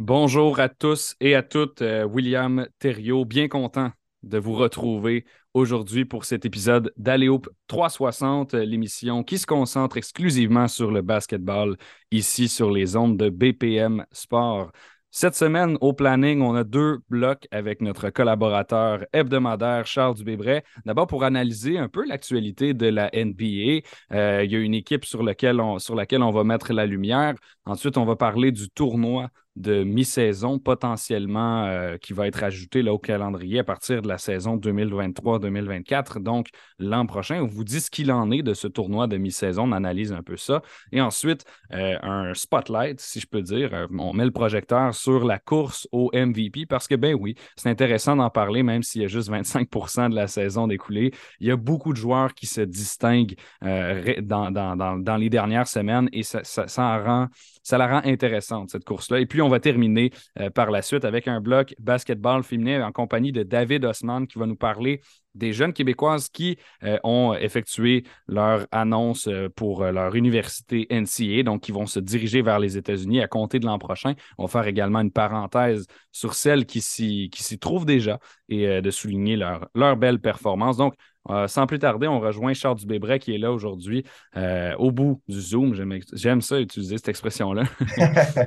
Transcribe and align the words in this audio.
Bonjour 0.00 0.60
à 0.60 0.70
tous 0.70 1.14
et 1.20 1.34
à 1.34 1.42
toutes. 1.42 1.82
Euh, 1.82 2.04
William 2.04 2.66
Thériault, 2.78 3.26
bien 3.26 3.48
content 3.48 3.90
de 4.22 4.38
vous 4.38 4.54
retrouver 4.54 5.26
aujourd'hui 5.52 6.06
pour 6.06 6.24
cet 6.24 6.46
épisode 6.46 6.90
d'Aléoupe 6.96 7.50
360, 7.66 8.54
l'émission 8.54 9.22
qui 9.22 9.36
se 9.36 9.44
concentre 9.44 9.98
exclusivement 9.98 10.68
sur 10.68 10.90
le 10.90 11.02
basketball 11.02 11.76
ici 12.10 12.48
sur 12.48 12.70
les 12.70 12.96
ondes 12.96 13.18
de 13.18 13.28
BPM 13.28 14.06
Sport. 14.10 14.72
Cette 15.10 15.34
semaine, 15.34 15.76
au 15.82 15.92
planning, 15.92 16.40
on 16.40 16.54
a 16.54 16.64
deux 16.64 17.00
blocs 17.10 17.46
avec 17.50 17.82
notre 17.82 18.08
collaborateur 18.08 19.04
hebdomadaire 19.12 19.84
Charles 19.84 20.14
Dubébret. 20.14 20.62
D'abord, 20.86 21.08
pour 21.08 21.24
analyser 21.24 21.76
un 21.78 21.88
peu 21.88 22.06
l'actualité 22.06 22.72
de 22.72 22.86
la 22.86 23.10
NBA. 23.12 23.82
Euh, 24.12 24.44
il 24.44 24.52
y 24.52 24.56
a 24.56 24.60
une 24.60 24.72
équipe 24.72 25.04
sur 25.04 25.22
laquelle 25.24 25.60
on 25.60 26.30
va 26.30 26.44
mettre 26.44 26.72
la 26.72 26.86
lumière. 26.86 27.34
Ensuite, 27.66 27.98
on 27.98 28.04
va 28.06 28.14
parler 28.16 28.52
du 28.52 28.70
tournoi 28.70 29.28
de 29.60 29.84
mi-saison 29.84 30.58
potentiellement 30.58 31.66
euh, 31.66 31.96
qui 31.98 32.12
va 32.12 32.26
être 32.26 32.42
ajouté 32.42 32.82
là, 32.82 32.92
au 32.92 32.98
calendrier 32.98 33.58
à 33.58 33.64
partir 33.64 34.00
de 34.02 34.08
la 34.08 34.18
saison 34.18 34.56
2023-2024. 34.56 36.18
Donc, 36.20 36.48
l'an 36.78 37.06
prochain, 37.06 37.42
on 37.42 37.46
vous 37.46 37.64
dit 37.64 37.80
ce 37.80 37.90
qu'il 37.90 38.10
en 38.10 38.30
est 38.30 38.42
de 38.42 38.54
ce 38.54 38.66
tournoi 38.66 39.06
de 39.06 39.18
mi-saison. 39.18 39.64
On 39.68 39.72
analyse 39.72 40.12
un 40.12 40.22
peu 40.22 40.36
ça. 40.36 40.62
Et 40.92 41.00
ensuite, 41.00 41.44
euh, 41.72 41.96
un 42.02 42.32
spotlight, 42.34 43.00
si 43.00 43.20
je 43.20 43.26
peux 43.26 43.42
dire. 43.42 43.74
Euh, 43.74 43.86
on 43.98 44.14
met 44.14 44.24
le 44.24 44.30
projecteur 44.30 44.94
sur 44.94 45.24
la 45.24 45.38
course 45.38 45.86
au 45.92 46.10
MVP 46.14 46.66
parce 46.66 46.88
que, 46.88 46.94
ben 46.94 47.14
oui, 47.14 47.34
c'est 47.56 47.68
intéressant 47.68 48.16
d'en 48.16 48.30
parler, 48.30 48.62
même 48.62 48.82
s'il 48.82 49.02
y 49.02 49.04
a 49.04 49.08
juste 49.08 49.30
25% 49.30 50.08
de 50.08 50.14
la 50.14 50.26
saison 50.26 50.66
découlée. 50.66 51.12
Il 51.38 51.46
y 51.46 51.50
a 51.50 51.56
beaucoup 51.56 51.92
de 51.92 51.98
joueurs 51.98 52.32
qui 52.34 52.46
se 52.46 52.62
distinguent 52.62 53.34
dans, 53.60 55.16
les 55.18 55.30
dernières 55.30 55.68
semaines 55.68 56.08
et 56.12 56.22
ça, 56.22 56.40
ça, 56.44 56.66
ça 56.66 56.82
en 56.82 57.04
rend 57.04 57.28
ça 57.70 57.78
la 57.78 57.86
rend 57.86 58.00
intéressante, 58.04 58.70
cette 58.70 58.84
course-là. 58.84 59.20
Et 59.20 59.26
puis, 59.26 59.40
on 59.42 59.48
va 59.48 59.60
terminer 59.60 60.10
euh, 60.40 60.50
par 60.50 60.72
la 60.72 60.82
suite 60.82 61.04
avec 61.04 61.28
un 61.28 61.40
bloc 61.40 61.74
basketball 61.78 62.42
féminin 62.42 62.84
en 62.84 62.90
compagnie 62.90 63.30
de 63.30 63.44
David 63.44 63.84
Osman 63.84 64.26
qui 64.26 64.38
va 64.38 64.46
nous 64.46 64.56
parler 64.56 65.00
des 65.36 65.52
jeunes 65.52 65.72
Québécoises 65.72 66.28
qui 66.28 66.58
euh, 66.82 66.98
ont 67.04 67.34
effectué 67.34 68.02
leur 68.26 68.66
annonce 68.72 69.28
euh, 69.28 69.48
pour 69.54 69.84
leur 69.84 70.16
université 70.16 70.88
NCA, 70.90 71.44
donc 71.44 71.62
qui 71.62 71.70
vont 71.70 71.86
se 71.86 72.00
diriger 72.00 72.42
vers 72.42 72.58
les 72.58 72.76
États-Unis 72.76 73.20
à 73.20 73.28
compter 73.28 73.60
de 73.60 73.66
l'an 73.66 73.78
prochain. 73.78 74.14
On 74.36 74.46
va 74.46 74.48
faire 74.48 74.66
également 74.66 75.00
une 75.00 75.12
parenthèse 75.12 75.86
sur 76.10 76.34
celles 76.34 76.66
qui 76.66 76.80
s'y 76.80 77.58
trouvent 77.60 77.86
déjà 77.86 78.18
et 78.48 78.82
de 78.82 78.90
souligner 78.90 79.36
leur, 79.36 79.68
leur 79.76 79.96
belle 79.96 80.18
performance. 80.18 80.76
Donc, 80.76 80.94
euh, 81.28 81.46
sans 81.46 81.66
plus 81.66 81.78
tarder, 81.78 82.08
on 82.08 82.18
rejoint 82.18 82.54
Charles 82.54 82.76
Dubébret 82.76 83.18
qui 83.18 83.34
est 83.34 83.38
là 83.38 83.52
aujourd'hui 83.52 84.04
euh, 84.36 84.74
au 84.78 84.90
bout 84.90 85.20
du 85.28 85.38
Zoom. 85.38 85.74
J'aime 86.14 86.40
ça 86.40 86.58
utiliser 86.58 86.96
cette 86.96 87.08
expression-là. 87.08 87.64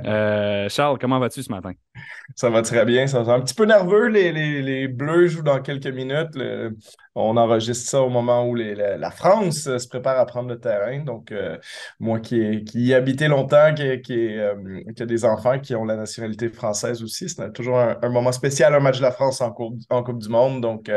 Euh, 0.05 0.67
Charles, 0.69 0.97
comment 0.99 1.19
vas-tu 1.19 1.43
ce 1.43 1.51
matin? 1.51 1.71
Ça 2.35 2.49
va 2.49 2.61
très 2.61 2.83
bien. 2.85 3.07
Ça 3.07 3.21
va 3.21 3.33
un 3.33 3.41
petit 3.41 3.53
peu 3.53 3.65
nerveux. 3.65 4.07
Les, 4.07 4.31
les, 4.31 4.87
Bleus 4.87 5.27
jouent 5.27 5.43
dans 5.43 5.61
quelques 5.61 5.87
minutes. 5.87 6.31
on 7.15 7.37
enregistre 7.37 7.89
ça 7.89 8.01
au 8.01 8.09
moment 8.09 8.47
où 8.47 8.55
la, 8.55 9.11
France 9.11 9.77
se 9.77 9.87
prépare 9.87 10.19
à 10.19 10.25
prendre 10.25 10.49
le 10.49 10.59
terrain. 10.59 10.99
Donc, 11.03 11.33
moi 11.99 12.19
qui, 12.19 12.63
qui 12.63 12.85
y 12.85 12.93
habité 12.93 13.27
longtemps, 13.27 13.73
qui, 13.73 14.01
qui, 14.01 14.39
a 14.39 15.05
des 15.05 15.25
enfants 15.25 15.59
qui 15.59 15.75
ont 15.75 15.85
la 15.85 15.95
nationalité 15.95 16.49
française 16.49 17.03
aussi, 17.03 17.29
c'est 17.29 17.53
toujours 17.53 17.79
un, 17.79 18.09
moment 18.09 18.31
spécial, 18.31 18.73
un 18.73 18.79
match 18.79 18.97
de 18.97 19.03
la 19.03 19.11
France 19.11 19.41
en 19.41 19.51
Coupe, 19.51 19.79
en 19.89 20.03
coupe 20.03 20.19
du 20.19 20.29
Monde. 20.29 20.61
Donc, 20.61 20.91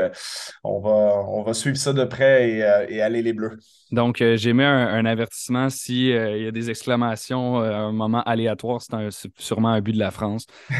on, 0.65 0.81
va, 0.81 0.91
on 1.29 1.43
va 1.43 1.55
suivre 1.55 1.66
ça 1.75 1.93
de 1.93 2.05
près 2.05 2.51
et, 2.51 2.63
euh, 2.63 3.05
aller 3.05 3.23
les 3.23 3.33
Bleus. 3.33 3.59
Donc, 3.93 4.21
euh, 4.21 4.37
j'ai 4.37 4.53
mis 4.53 4.65
un, 4.65 5.05
avertissement 5.05 5.71
s'il 5.71 6.13
euh, 6.13 6.39
y 6.39 6.47
a 6.47 6.51
des 6.51 6.71
exclamations 6.71 7.61
à 7.61 7.77
un 7.77 7.93
moment 7.93 8.23
aléatoire, 8.23 8.81
c'est 8.83 9.31
sûrement 9.39 9.71
un 9.71 9.81
but 9.81 9.93
de 9.93 9.99
la 9.99 10.11
France 10.11 10.47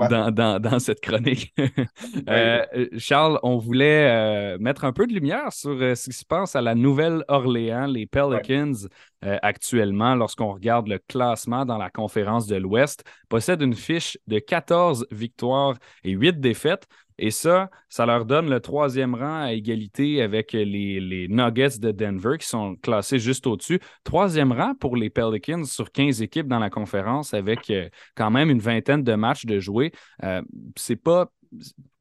dans, 0.00 0.78
cette 0.78 1.00
chronique. 1.00 1.54
Charles, 2.98 3.38
on 3.42 3.56
voulait 3.58 4.58
mettre 4.58 4.84
un 4.84 4.92
peu 4.92 5.06
de 5.06 5.12
lumière 5.12 5.52
sur 5.52 5.78
ce 5.78 6.10
qui 6.10 6.16
se 6.16 6.24
passe 6.24 6.56
à 6.56 6.60
la 6.60 6.74
Nouvelle-Orléans, 6.74 7.86
les 7.86 8.06
Pelicans. 8.06 8.88
actuellement, 9.22 10.16
lorsqu'on 10.16 10.52
regarde 10.52 10.88
le 10.88 10.98
classement 10.98 11.64
dans 11.64 11.78
la 11.78 11.90
conférence 11.90 12.46
de 12.46 12.56
l'Ouest, 12.56 13.04
possède 13.28 13.62
une 13.62 13.74
fiche 13.74 14.18
de 14.26 14.38
14 14.40 15.06
victoires 15.12 15.76
et 16.02 16.10
8 16.10 16.40
défaites. 16.40 16.86
Et 17.18 17.30
ça, 17.30 17.70
ça 17.88 18.04
leur 18.04 18.26
donne 18.26 18.50
le 18.50 18.60
troisième 18.60 19.14
rang 19.14 19.42
à 19.42 19.52
égalité 19.52 20.20
avec 20.20 20.52
les, 20.52 21.26
Nuggets 21.28 21.78
de 21.78 21.90
Denver 21.90 22.36
qui 22.38 22.46
sont 22.46 22.76
classés 22.76 23.18
juste 23.18 23.46
au-dessus. 23.46 23.80
Troisième 24.04 24.52
rang 24.52 24.74
pour 24.74 24.96
les 24.96 25.08
Pelicans 25.10 25.64
sur 25.64 25.90
15 25.90 26.22
équipes 26.22 26.46
dans 26.46 26.58
la 26.58 26.70
conférence 26.70 27.32
avec 27.32 27.70
euh, 27.70 27.88
quand 28.14 28.30
même 28.30 28.50
une 28.50 28.60
vingtaine 28.60 29.02
de 29.02 29.14
matchs 29.14 29.46
de 29.46 29.58
jouer. 29.58 29.92
Euh, 30.24 30.42
c'est 30.76 30.96
pas. 30.96 31.30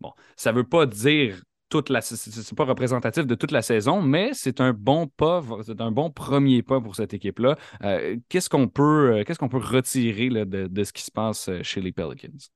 Bon, 0.02 0.12
ça 0.36 0.52
veut 0.52 0.66
pas 0.66 0.86
dire 0.86 1.42
toute 1.70 1.90
la. 1.90 2.02
C'est 2.02 2.56
pas 2.56 2.66
représentatif 2.66 3.26
de 3.26 3.36
toute 3.36 3.52
la 3.52 3.62
saison, 3.62 4.02
mais 4.02 4.32
c'est 4.34 4.60
un 4.60 4.74
bon 4.74 5.08
pas, 5.08 5.42
c'est 5.66 5.80
un 5.80 5.92
bon 5.92 6.12
premier 6.12 6.62
pas 6.62 6.82
pour 6.82 6.96
cette 6.96 7.14
équipe-là. 7.14 7.58
Euh, 7.84 8.18
qu'est-ce 8.28 8.50
qu'on 8.50 8.68
peut, 8.68 9.24
qu'est-ce 9.26 9.40
qu'on 9.40 9.50
peut 9.50 9.58
retirer 9.58 10.30
de 10.30 10.84
ce 10.84 10.92
qui 10.92 11.04
se 11.04 11.12
passe 11.12 11.50
chez 11.62 11.80
les 11.80 11.94
Pelicans? 11.94 12.50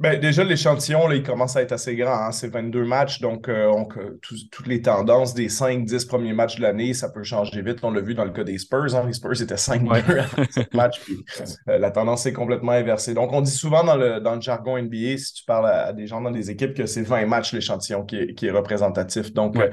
Ben, 0.00 0.18
déjà, 0.18 0.44
l'échantillon, 0.44 1.12
il 1.12 1.22
commence 1.22 1.56
à 1.56 1.62
être 1.62 1.72
assez 1.72 1.94
grand. 1.94 2.14
Hein. 2.14 2.32
C'est 2.32 2.48
22 2.48 2.86
matchs, 2.86 3.20
donc 3.20 3.50
euh, 3.50 3.70
toutes 4.50 4.66
les 4.66 4.80
tendances 4.80 5.34
des 5.34 5.48
5-10 5.48 6.08
premiers 6.08 6.32
matchs 6.32 6.56
de 6.56 6.62
l'année, 6.62 6.94
ça 6.94 7.10
peut 7.10 7.22
changer 7.22 7.60
vite. 7.60 7.80
On 7.82 7.90
l'a 7.90 8.00
vu 8.00 8.14
dans 8.14 8.24
le 8.24 8.30
cas 8.30 8.42
des 8.42 8.56
Spurs. 8.56 8.96
Hein. 8.96 9.04
Les 9.06 9.12
Spurs 9.12 9.42
étaient 9.42 9.56
5-2 9.56 10.20
à 10.20 10.26
cette 10.50 10.72
match, 10.72 11.00
puis 11.00 11.22
euh, 11.68 11.76
la 11.76 11.90
tendance 11.90 12.24
est 12.24 12.32
complètement 12.32 12.72
inversée. 12.72 13.12
Donc, 13.12 13.30
on 13.34 13.42
dit 13.42 13.50
souvent 13.50 13.84
dans 13.84 13.96
le, 13.96 14.20
dans 14.20 14.36
le 14.36 14.40
jargon 14.40 14.80
NBA, 14.80 15.18
si 15.18 15.34
tu 15.34 15.44
parles 15.44 15.66
à, 15.66 15.92
des 15.92 16.06
gens 16.06 16.22
dans 16.22 16.30
des 16.30 16.50
équipes, 16.50 16.72
que 16.72 16.86
c'est 16.86 17.02
20 17.02 17.26
matchs 17.26 17.52
l'échantillon 17.52 18.02
qui 18.06 18.16
est, 18.16 18.50
représentatif. 18.50 19.34
Donc, 19.34 19.56
euh, 19.56 19.68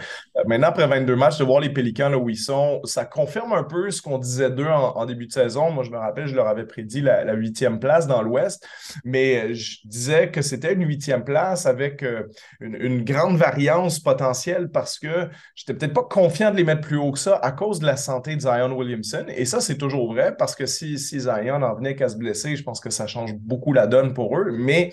maintenant, 0.46 0.68
après 0.68 0.88
22 0.88 1.16
matchs, 1.16 1.38
de 1.38 1.46
voir 1.46 1.62
les 1.62 1.70
Pélicans 1.70 2.10
là 2.10 2.18
où 2.18 2.30
ils 2.30 2.36
sont, 2.36 2.82
ça 2.84 3.06
confirme 3.06 3.54
un 3.54 3.64
peu 3.64 3.90
ce 3.92 4.02
qu'on 4.02 4.18
disait 4.18 4.52
d'eux 4.52 4.68
en, 4.68 5.06
début 5.06 5.28
de 5.28 5.32
saison. 5.32 5.72
Moi, 5.72 5.86
je 5.86 5.90
me 5.90 5.98
rappelle, 5.98 6.28
je 6.28 6.36
leur 6.36 6.48
avais 6.48 6.66
prédit 6.66 7.00
la 7.00 7.34
huitième 7.34 7.80
place 7.80 8.08
dans 8.08 8.22
l'Ouest, 8.22 8.68
mais 9.06 9.54
je 9.54 9.78
disais 9.98 10.32
que 10.32 10.42
c'était 10.42 10.74
une 10.74 10.86
huitième 10.86 11.24
place 11.24 11.66
avec 11.66 12.04
euh, 12.04 12.24
une, 12.60 13.04
grande 13.04 13.38
variance 13.38 14.00
potentielle 14.00 14.70
parce 14.70 15.00
que 15.00 15.30
j'étais 15.56 15.74
peut-être 15.74 15.94
pas 15.94 16.04
confiant 16.04 16.52
de 16.52 16.58
les 16.58 16.64
mettre 16.64 16.82
plus 16.82 16.98
haut 16.98 17.12
que 17.12 17.20
ça 17.20 17.36
à 17.36 17.52
cause 17.52 17.80
de 17.80 17.86
la 17.86 17.98
santé 17.98 18.36
de 18.36 18.42
Zion 18.42 18.72
Williamson. 18.72 19.26
Et 19.30 19.46
ça, 19.46 19.62
c'est 19.62 19.78
toujours 19.78 20.14
vrai 20.14 20.36
parce 20.38 20.56
que 20.56 20.66
si, 20.66 21.00
si 21.00 21.20
Zion 21.20 21.62
en 21.62 21.76
venait 21.76 21.96
qu'à 21.96 22.10
se 22.10 22.18
blesser, 22.18 22.56
je 22.56 22.64
pense 22.64 22.80
que 22.80 22.90
ça 22.90 23.08
change 23.08 23.34
beaucoup 23.34 23.74
la 23.74 23.88
donne 23.88 24.14
pour 24.14 24.38
eux. 24.38 24.52
Mais 24.52 24.92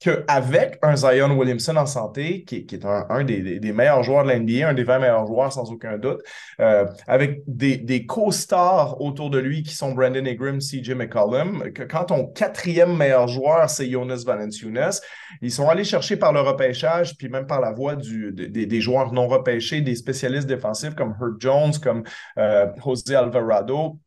qu'avec 0.00 0.78
un 0.82 0.94
Zion 0.94 1.36
Williamson 1.36 1.76
en 1.76 1.86
santé, 1.86 2.44
qui, 2.44 2.56
est 2.56 2.84
un, 2.84 3.24
des, 3.24 3.72
meilleurs 3.72 4.02
joueurs 4.02 4.24
de 4.24 4.30
l'NBA, 4.30 4.68
un 4.68 4.74
des 4.74 4.84
20 4.84 5.00
meilleurs 5.00 5.26
joueurs 5.26 5.52
sans 5.52 5.70
aucun 5.72 5.98
doute, 5.98 6.20
euh, 6.60 6.86
avec 7.06 7.42
des, 7.46 8.06
co-stars 8.06 9.00
autour 9.00 9.30
de 9.30 9.38
lui 9.38 9.62
qui 9.62 9.74
sont 9.74 9.92
Brandon 9.92 10.24
Ingram, 10.24 10.58
CJ 10.58 10.90
McCollum, 10.90 11.72
que 11.72 11.82
quand 11.82 12.04
ton 12.04 12.26
quatrième 12.26 12.96
meilleur 12.96 13.26
joueur, 13.26 13.68
c'est 13.68 13.90
Jonas 13.90 14.22
Valanciunas, 14.24 15.00
ils 15.42 15.50
sont 15.52 15.68
allés 15.68 15.84
chercher 15.84 16.16
par 16.16 16.32
le 16.32 16.40
repêchage, 16.40 17.16
puis 17.16 17.28
même 17.28 17.46
par 17.46 17.60
la 17.60 17.72
voie 17.72 17.96
du, 17.96 18.32
des, 18.32 18.80
joueurs 18.80 19.12
non 19.12 19.26
repêchés, 19.26 19.80
des 19.80 19.96
spécialistes 19.96 20.46
défensifs 20.46 20.94
comme 20.94 21.16
Herb 21.20 21.40
Jones, 21.40 21.72
comme 21.82 22.04
euh, 22.38 22.66
José 22.84 23.16
Alvarado, 23.16 23.98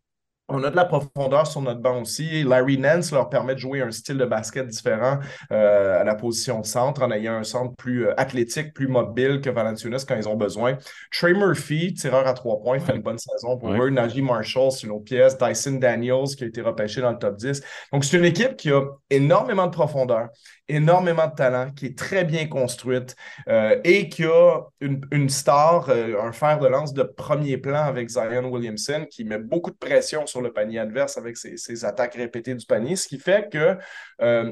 on 0.53 0.63
a 0.63 0.69
de 0.69 0.75
la 0.75 0.85
profondeur 0.85 1.47
sur 1.47 1.61
notre 1.61 1.79
banc 1.79 2.01
aussi. 2.01 2.43
Larry 2.43 2.77
Nance 2.77 3.11
leur 3.11 3.29
permet 3.29 3.55
de 3.55 3.59
jouer 3.59 3.81
un 3.81 3.91
style 3.91 4.17
de 4.17 4.25
basket 4.25 4.67
différent 4.67 5.19
euh, 5.51 6.01
à 6.01 6.03
la 6.03 6.15
position 6.15 6.59
de 6.59 6.65
centre 6.65 7.01
en 7.03 7.11
ayant 7.11 7.35
un 7.35 7.43
centre 7.43 7.73
plus 7.75 8.07
euh, 8.07 8.19
athlétique, 8.19 8.73
plus 8.73 8.87
mobile 8.87 9.41
que 9.41 9.49
Valanciunas 9.49 10.05
quand 10.07 10.15
ils 10.15 10.27
ont 10.27 10.35
besoin. 10.35 10.77
Trey 11.11 11.33
Murphy, 11.33 11.93
tireur 11.93 12.27
à 12.27 12.33
trois 12.33 12.61
points, 12.61 12.79
fait 12.79 12.95
une 12.95 13.01
bonne 13.01 13.17
saison 13.17 13.57
pour 13.57 13.71
eux. 13.71 13.89
Najee 13.89 14.21
Marshall, 14.21 14.71
c'est 14.71 14.87
une 14.87 14.93
autre 14.93 15.05
pièce. 15.05 15.37
Tyson 15.37 15.73
Daniels 15.73 16.35
qui 16.37 16.43
a 16.43 16.47
été 16.47 16.61
repêché 16.61 17.01
dans 17.01 17.11
le 17.11 17.17
top 17.17 17.37
10. 17.37 17.61
Donc, 17.93 18.03
c'est 18.03 18.17
une 18.17 18.25
équipe 18.25 18.55
qui 18.55 18.71
a 18.71 18.81
énormément 19.09 19.67
de 19.67 19.71
profondeur, 19.71 20.29
énormément 20.71 21.27
de 21.27 21.35
talent, 21.35 21.71
qui 21.71 21.87
est 21.87 21.97
très 21.97 22.23
bien 22.23 22.47
construite 22.47 23.15
euh, 23.47 23.79
et 23.83 24.09
qui 24.09 24.25
a 24.25 24.61
une, 24.79 25.29
star, 25.29 25.89
un 25.89 26.31
fer 26.31 26.59
de 26.59 26.67
lance 26.67 26.93
de 26.93 27.03
premier 27.03 27.57
plan 27.57 27.83
avec 27.83 28.09
Zion 28.09 28.49
Williamson 28.49 29.05
qui 29.09 29.23
met 29.23 29.39
beaucoup 29.39 29.71
de 29.71 29.77
pression 29.77 30.25
sur 30.25 30.41
le 30.41 30.51
panier 30.51 30.79
adverse 30.79 31.17
avec 31.17 31.37
ses, 31.37 31.85
attaques 31.85 32.15
répétées 32.15 32.55
du 32.55 32.65
panier, 32.65 32.95
ce 32.95 33.07
qui 33.07 33.19
fait 33.19 33.49
que 33.51 33.77
euh, 34.21 34.51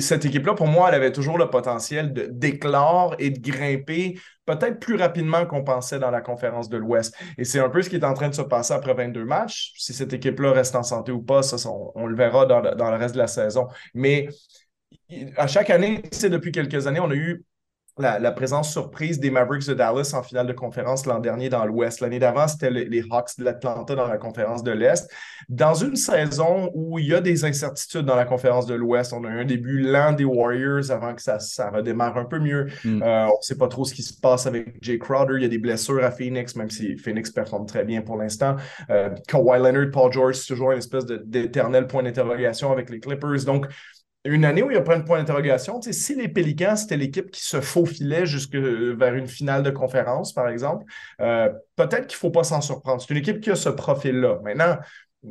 cette 0.00 0.24
équipe-là, 0.24 0.54
pour 0.54 0.68
moi, 0.68 0.88
elle 0.88 0.94
avait 0.94 1.12
toujours 1.12 1.38
le 1.38 1.50
potentiel 1.50 2.12
d'éclore 2.30 3.16
et 3.18 3.30
de 3.30 3.40
grimper 3.40 4.18
peut-être 4.44 4.78
plus 4.78 4.94
rapidement 4.94 5.44
qu'on 5.44 5.64
pensait 5.64 5.98
dans 5.98 6.10
la 6.10 6.20
conférence 6.20 6.68
de 6.68 6.76
l'Ouest. 6.76 7.14
Et 7.36 7.44
c'est 7.44 7.58
un 7.58 7.68
peu 7.68 7.82
ce 7.82 7.90
qui 7.90 7.96
est 7.96 8.04
en 8.04 8.14
train 8.14 8.28
de 8.28 8.34
se 8.34 8.42
passer 8.42 8.74
après 8.74 8.94
22 8.94 9.24
matchs. 9.24 9.72
Si 9.76 9.92
cette 9.92 10.12
équipe-là 10.12 10.52
reste 10.52 10.76
en 10.76 10.84
santé 10.84 11.10
ou 11.10 11.20
pas, 11.20 11.42
ça, 11.42 11.56
on, 11.94 12.06
le 12.06 12.14
verra 12.14 12.46
dans 12.46 12.60
dans 12.60 12.90
le, 12.90 12.96
reste 12.96 13.14
de 13.14 13.20
la 13.20 13.26
saison. 13.26 13.66
Mais 13.92 14.28
à 15.36 15.46
chaque 15.46 15.70
année, 15.70 16.02
depuis 16.22 16.52
quelques 16.52 16.86
années, 16.86 17.00
on 17.00 17.10
a 17.10 17.14
eu 17.14 17.44
la, 17.98 18.30
présence 18.32 18.70
surprise 18.70 19.18
des 19.18 19.30
Mavericks 19.30 19.66
de 19.66 19.74
Dallas 19.74 20.12
en 20.14 20.22
finale 20.22 20.46
de 20.46 20.52
conférence 20.52 21.06
l'an 21.06 21.18
dernier 21.18 21.48
dans 21.48 21.64
l'Ouest. 21.64 22.00
L'année 22.00 22.18
d'avant, 22.18 22.46
c'était 22.46 22.70
les 22.70 23.02
Hawks 23.10 23.38
de 23.38 23.44
l'Atlanta 23.44 23.94
dans 23.94 24.06
la 24.06 24.18
conférence 24.18 24.62
de 24.62 24.70
l'Est. 24.70 25.10
Dans 25.48 25.74
une 25.74 25.96
saison 25.96 26.70
où 26.74 26.98
il 26.98 27.06
y 27.06 27.14
a 27.14 27.20
des 27.20 27.44
incertitudes 27.44 28.04
dans 28.04 28.16
la 28.16 28.26
conférence 28.26 28.66
de 28.66 28.74
l'Ouest, 28.74 29.14
on 29.14 29.24
a 29.24 29.28
eu 29.28 29.40
un 29.40 29.44
début 29.44 29.80
lent 29.80 30.12
des 30.12 30.24
Warriors 30.24 30.90
avant 30.90 31.14
que 31.14 31.22
ça, 31.22 31.38
ça 31.38 31.70
redémarre 31.70 32.18
un 32.18 32.26
peu 32.26 32.38
mieux. 32.38 32.66
Mm. 32.84 33.02
Euh, 33.02 33.26
on 33.26 33.38
ne 33.38 33.42
sait 33.42 33.56
pas 33.56 33.68
trop 33.68 33.84
ce 33.84 33.94
qui 33.94 34.02
se 34.02 34.18
passe 34.20 34.46
avec 34.46 34.76
Jay 34.82 34.98
Crowder. 34.98 35.34
Il 35.36 35.42
y 35.42 35.46
a 35.46 35.48
des 35.48 35.58
blessures 35.58 36.04
à 36.04 36.10
Phoenix, 36.10 36.54
même 36.54 36.70
si 36.70 36.98
Phoenix 36.98 37.30
performe 37.30 37.64
très 37.64 37.84
bien 37.84 38.02
pour 38.02 38.18
l'instant. 38.18 38.56
Euh, 38.90 39.10
Kawhi 39.26 39.58
Leonard, 39.58 39.90
Paul 39.90 40.12
George, 40.12 40.34
c'est 40.34 40.52
toujours 40.52 40.72
une 40.72 40.78
espèce 40.78 41.06
d'éternel 41.06 41.86
point 41.86 42.02
d'interrogation 42.02 42.72
avec 42.72 42.90
les 42.90 43.00
Clippers. 43.00 43.44
Donc, 43.46 43.66
une 44.26 44.44
année 44.44 44.62
où 44.62 44.70
il 44.70 44.74
n'y 44.74 44.78
a 44.78 44.82
pas 44.82 44.98
de 44.98 45.04
point 45.04 45.18
d'interrogation, 45.18 45.80
si 45.82 46.14
les 46.14 46.28
Pélicans, 46.28 46.76
c'était 46.76 46.96
l'équipe 46.96 47.30
qui 47.30 47.42
se 47.42 47.60
faufilait 47.60 48.26
jusque 48.26 48.54
vers 48.54 49.14
une 49.14 49.26
finale 49.26 49.62
de 49.62 49.70
conférence, 49.70 50.32
par 50.32 50.48
exemple, 50.48 50.84
euh, 51.20 51.48
peut-être 51.76 52.06
qu'il 52.06 52.16
ne 52.16 52.20
faut 52.20 52.30
pas 52.30 52.44
s'en 52.44 52.60
surprendre. 52.60 53.00
C'est 53.00 53.10
une 53.10 53.20
équipe 53.20 53.40
qui 53.40 53.50
a 53.50 53.56
ce 53.56 53.68
profil-là. 53.68 54.40
Maintenant, 54.44 54.76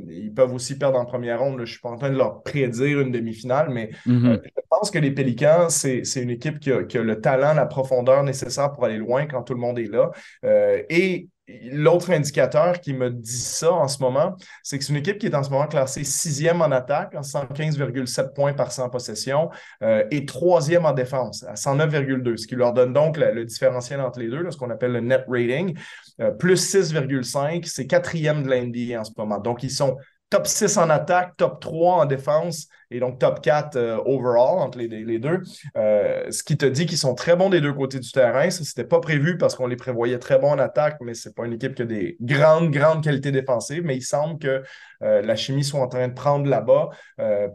ils 0.10 0.34
peuvent 0.34 0.54
aussi 0.54 0.78
perdre 0.78 1.00
en 1.00 1.06
première 1.06 1.40
ronde. 1.40 1.58
Je 1.58 1.62
ne 1.62 1.66
suis 1.66 1.80
pas 1.80 1.90
en 1.90 1.98
train 1.98 2.10
de 2.10 2.18
leur 2.18 2.44
prédire 2.44 3.00
une 3.00 3.12
demi-finale, 3.12 3.70
mais 3.70 3.92
mm-hmm. 4.06 4.28
euh, 4.28 4.38
je 4.44 4.62
pense 4.70 4.92
que 4.92 5.00
les 5.00 5.12
Pélicans, 5.12 5.70
c'est 5.70 6.04
une 6.16 6.30
équipe 6.30 6.60
qui 6.60 6.72
a, 6.72 6.82
le 6.82 7.22
talent, 7.22 7.54
la 7.54 7.66
profondeur 7.66 8.24
nécessaire 8.24 8.72
pour 8.72 8.86
aller 8.86 8.98
loin 8.98 9.26
quand 9.26 9.44
tout 9.44 9.54
le 9.54 9.60
monde 9.60 9.80
est 9.80 9.92
là. 9.92 10.12
Euh, 10.44 10.82
et 10.90 11.30
L'autre 11.48 12.10
indicateur 12.12 12.82
qui 12.82 12.94
me 12.94 13.12
dit 13.12 13.38
ça 13.38 13.72
en 13.72 13.88
ce 13.88 14.00
moment, 14.02 14.36
c'est 14.64 14.80
que 14.80 14.84
c'est 14.84 14.94
une 14.94 15.00
équipe 15.00 15.20
qui 15.20 15.28
est 15.28 15.36
en 15.36 15.44
ce 15.44 15.52
moment 15.52 15.68
classée 15.68 16.04
sixième 16.04 16.62
en 16.62 16.72
attaque, 16.72 17.14
en 17.14 17.22
115,7 17.22 18.34
points 18.34 18.54
par 18.54 18.72
100 18.72 18.90
possessions, 18.90 19.52
euh, 19.84 20.04
et 20.10 20.26
troisième 20.26 20.86
en 20.86 20.94
défense, 20.94 21.44
à 21.44 21.54
109,2, 21.54 22.38
ce 22.38 22.48
qui 22.48 22.56
leur 22.56 22.74
donne 22.74 22.94
donc 22.94 23.18
le 23.18 23.46
différentiel 23.46 24.02
entre 24.02 24.20
les 24.20 24.28
deux, 24.28 24.50
ce 24.50 24.58
qu'on 24.58 24.72
appelle 24.72 24.94
le 24.94 25.02
net 25.02 25.24
rating, 25.28 25.78
euh, 26.20 26.32
plus 26.32 26.56
6,5, 26.56 27.64
c'est 27.66 27.86
quatrième 27.86 28.42
de 28.42 28.50
l'NBA 28.50 29.00
en 29.00 29.04
ce 29.04 29.12
moment. 29.16 29.38
Donc, 29.38 29.62
ils 29.62 29.70
sont 29.70 29.98
top 30.36 30.48
6 30.48 30.78
en 30.78 30.90
attaque, 30.90 31.38
top 31.38 31.62
3 31.62 31.94
en 32.02 32.06
défense 32.06 32.68
et 32.92 33.00
donc 33.00 33.20
top 33.20 33.42
4 33.42 33.78
euh, 33.78 33.98
overall 34.06 34.60
entre 34.60 34.78
les, 34.78 35.20
deux. 35.20 35.42
Euh, 35.78 36.30
ce 36.30 36.44
qui 36.44 36.58
te 36.58 36.66
dit 36.66 36.86
qu'ils 36.86 36.98
sont 36.98 37.16
très 37.16 37.38
bons 37.38 37.50
des 37.50 37.62
deux 37.62 37.72
côtés 37.72 38.00
du 38.00 38.12
terrain. 38.12 38.50
Ça, 38.50 38.66
c'était 38.66 38.84
pas 38.84 39.00
prévu 39.00 39.38
parce 39.38 39.56
qu'on 39.56 39.68
les 39.68 39.78
prévoyait 39.78 40.20
très 40.20 40.38
bons 40.38 40.52
en 40.52 40.60
attaque, 40.60 40.98
mais 41.00 41.14
c'est 41.14 41.34
pas 41.34 41.46
une 41.46 41.54
équipe 41.54 41.74
qui 41.74 41.84
a 41.84 41.86
des 41.86 42.18
grandes, 42.20 42.70
grandes 42.70 43.02
qualités 43.02 43.32
défensives. 43.32 43.84
Mais 43.86 43.96
il 43.96 44.02
semble 44.02 44.38
que 44.40 44.62
euh, 45.04 45.22
la 45.22 45.38
chimie 45.38 45.64
soit 45.64 45.80
en 45.80 45.88
train 45.88 46.10
de 46.10 46.14
prendre 46.14 46.50
là-bas. 46.50 46.90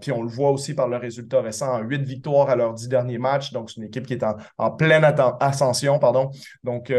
puis 0.00 0.10
on 0.12 0.22
le 0.22 0.28
voit 0.28 0.50
aussi 0.50 0.74
par 0.74 0.88
le 0.88 0.96
résultat 0.96 1.42
récent 1.42 1.70
en 1.70 1.80
8 1.80 2.02
victoires 2.02 2.48
à 2.48 2.56
leurs 2.56 2.72
10 2.72 2.88
derniers 2.88 3.18
matchs. 3.18 3.52
Donc, 3.52 3.70
c'est 3.70 3.76
une 3.76 3.88
équipe 3.88 4.06
qui 4.06 4.14
est 4.14 4.24
en, 4.24 4.70
pleine 4.70 5.04
ascension. 5.40 5.98
Pardon. 5.98 6.30
Donc, 6.64 6.90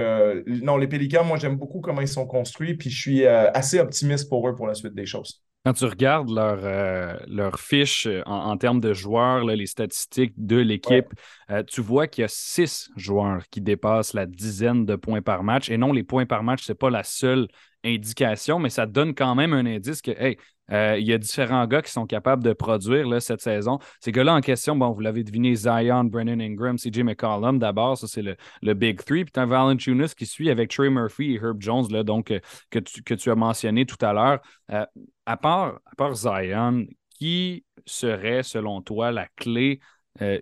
non, 0.46 0.78
les 0.78 0.88
Pélicans, 0.88 1.24
moi, 1.24 1.38
j'aime 1.38 1.56
beaucoup 1.56 1.82
comment 1.82 2.02
ils 2.02 2.08
sont 2.08 2.28
construits. 2.28 2.76
Puis 2.76 2.92
je 2.92 3.00
suis 3.00 3.26
assez 3.26 3.80
optimiste 3.80 4.30
pour 4.30 4.48
eux 4.48 4.54
pour 4.54 4.68
la 4.68 4.76
suite 4.76 4.94
des 4.94 5.08
choses. 5.08 5.42
Quand 5.64 5.74
tu 5.74 5.86
regardes 5.86 6.32
leur, 6.32 6.60
euh, 6.64 7.16
leur 7.28 7.60
fiche 7.60 8.08
euh, 8.08 8.24
en, 8.26 8.58
termes 8.58 8.80
de 8.80 8.94
joueurs, 8.94 9.46
les 9.46 9.68
statistiques 9.68 10.34
de 10.36 10.56
l'équipe, 10.58 11.14
euh, 11.52 11.62
tu 11.64 11.82
vois 11.82 12.08
qu'il 12.08 12.24
y 12.24 12.26
a 12.26 12.28
six 12.28 12.90
joueurs 12.96 13.48
qui 13.52 13.62
dépassent 13.62 14.14
la 14.14 14.26
dizaine 14.26 14.86
de 14.88 14.96
points 14.96 15.22
par 15.22 15.44
match. 15.44 15.70
Et 15.70 15.78
non, 15.78 15.94
les 15.94 16.02
points 16.02 16.26
par 16.26 16.42
match, 16.42 16.64
ce 16.64 16.72
n'est 16.72 16.78
pas 16.78 16.90
la 16.90 17.04
seule 17.04 17.48
indication, 17.84 18.60
mais 18.60 18.70
ça 18.70 18.86
donne 18.86 19.14
quand 19.14 19.36
même 19.36 19.54
un 19.54 19.66
indice 19.66 20.02
que, 20.02 20.12
hey, 20.12 20.38
euh, 20.72 20.98
il 20.98 21.06
y 21.06 21.14
a 21.14 21.18
différents 21.18 21.68
gars 21.68 21.82
qui 21.82 21.92
sont 21.92 22.06
capables 22.06 22.44
de 22.44 22.54
produire 22.54 23.08
là, 23.08 23.20
cette 23.20 23.42
saison. 23.42 23.80
Ces 24.00 24.12
gars-là 24.12 24.34
en 24.36 24.42
question, 24.42 24.76
bon, 24.76 24.92
vous 24.92 25.02
l'avez 25.02 25.24
deviné, 25.24 25.54
Zion, 25.56 26.06
Brennan 26.06 26.40
Ingram, 26.40 26.78
CJ 26.78 27.04
McCollum 27.04 27.60
d'abord, 27.60 27.98
ça 27.98 28.08
c'est 28.08 28.22
le, 28.22 28.74
Big 28.74 29.04
Three. 29.04 29.26
Puis 29.26 29.34
tu 29.34 29.40
as 29.40 29.46
Valanciunas 29.46 30.14
qui 30.16 30.26
suit 30.26 30.50
avec 30.50 30.72
Trey 30.72 30.90
Murphy 30.90 31.34
et 31.34 31.36
Herb 31.36 31.62
Jones, 31.62 31.88
là, 31.92 32.04
donc, 32.04 32.32
euh, 32.32 32.40
que, 32.70 32.80
tu, 32.80 33.30
as 33.30 33.36
mentionné 33.36 33.86
tout 33.86 34.04
à 34.04 34.14
l'heure. 34.14 34.40
Euh, 34.72 34.86
à, 35.26 35.38
part, 35.38 35.80
à 35.86 35.96
part 35.96 36.16
Zion, 36.16 36.86
qui 37.10 37.66
serait, 37.86 38.44
selon 38.44 38.82
toi, 38.82 39.12
la 39.12 39.28
clé 39.36 39.80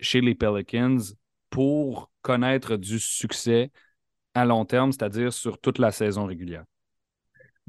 chez 0.02 0.20
les 0.20 0.34
Pelicans 0.34 0.98
pour 1.52 2.10
connaître 2.24 2.76
du 2.76 3.00
succès 3.00 3.72
à 4.34 4.44
long 4.44 4.66
terme, 4.66 4.92
c'est-à-dire 4.92 5.32
sur 5.32 5.60
toute 5.60 5.78
la 5.78 5.92
saison 5.92 6.26
régulière? 6.26 6.64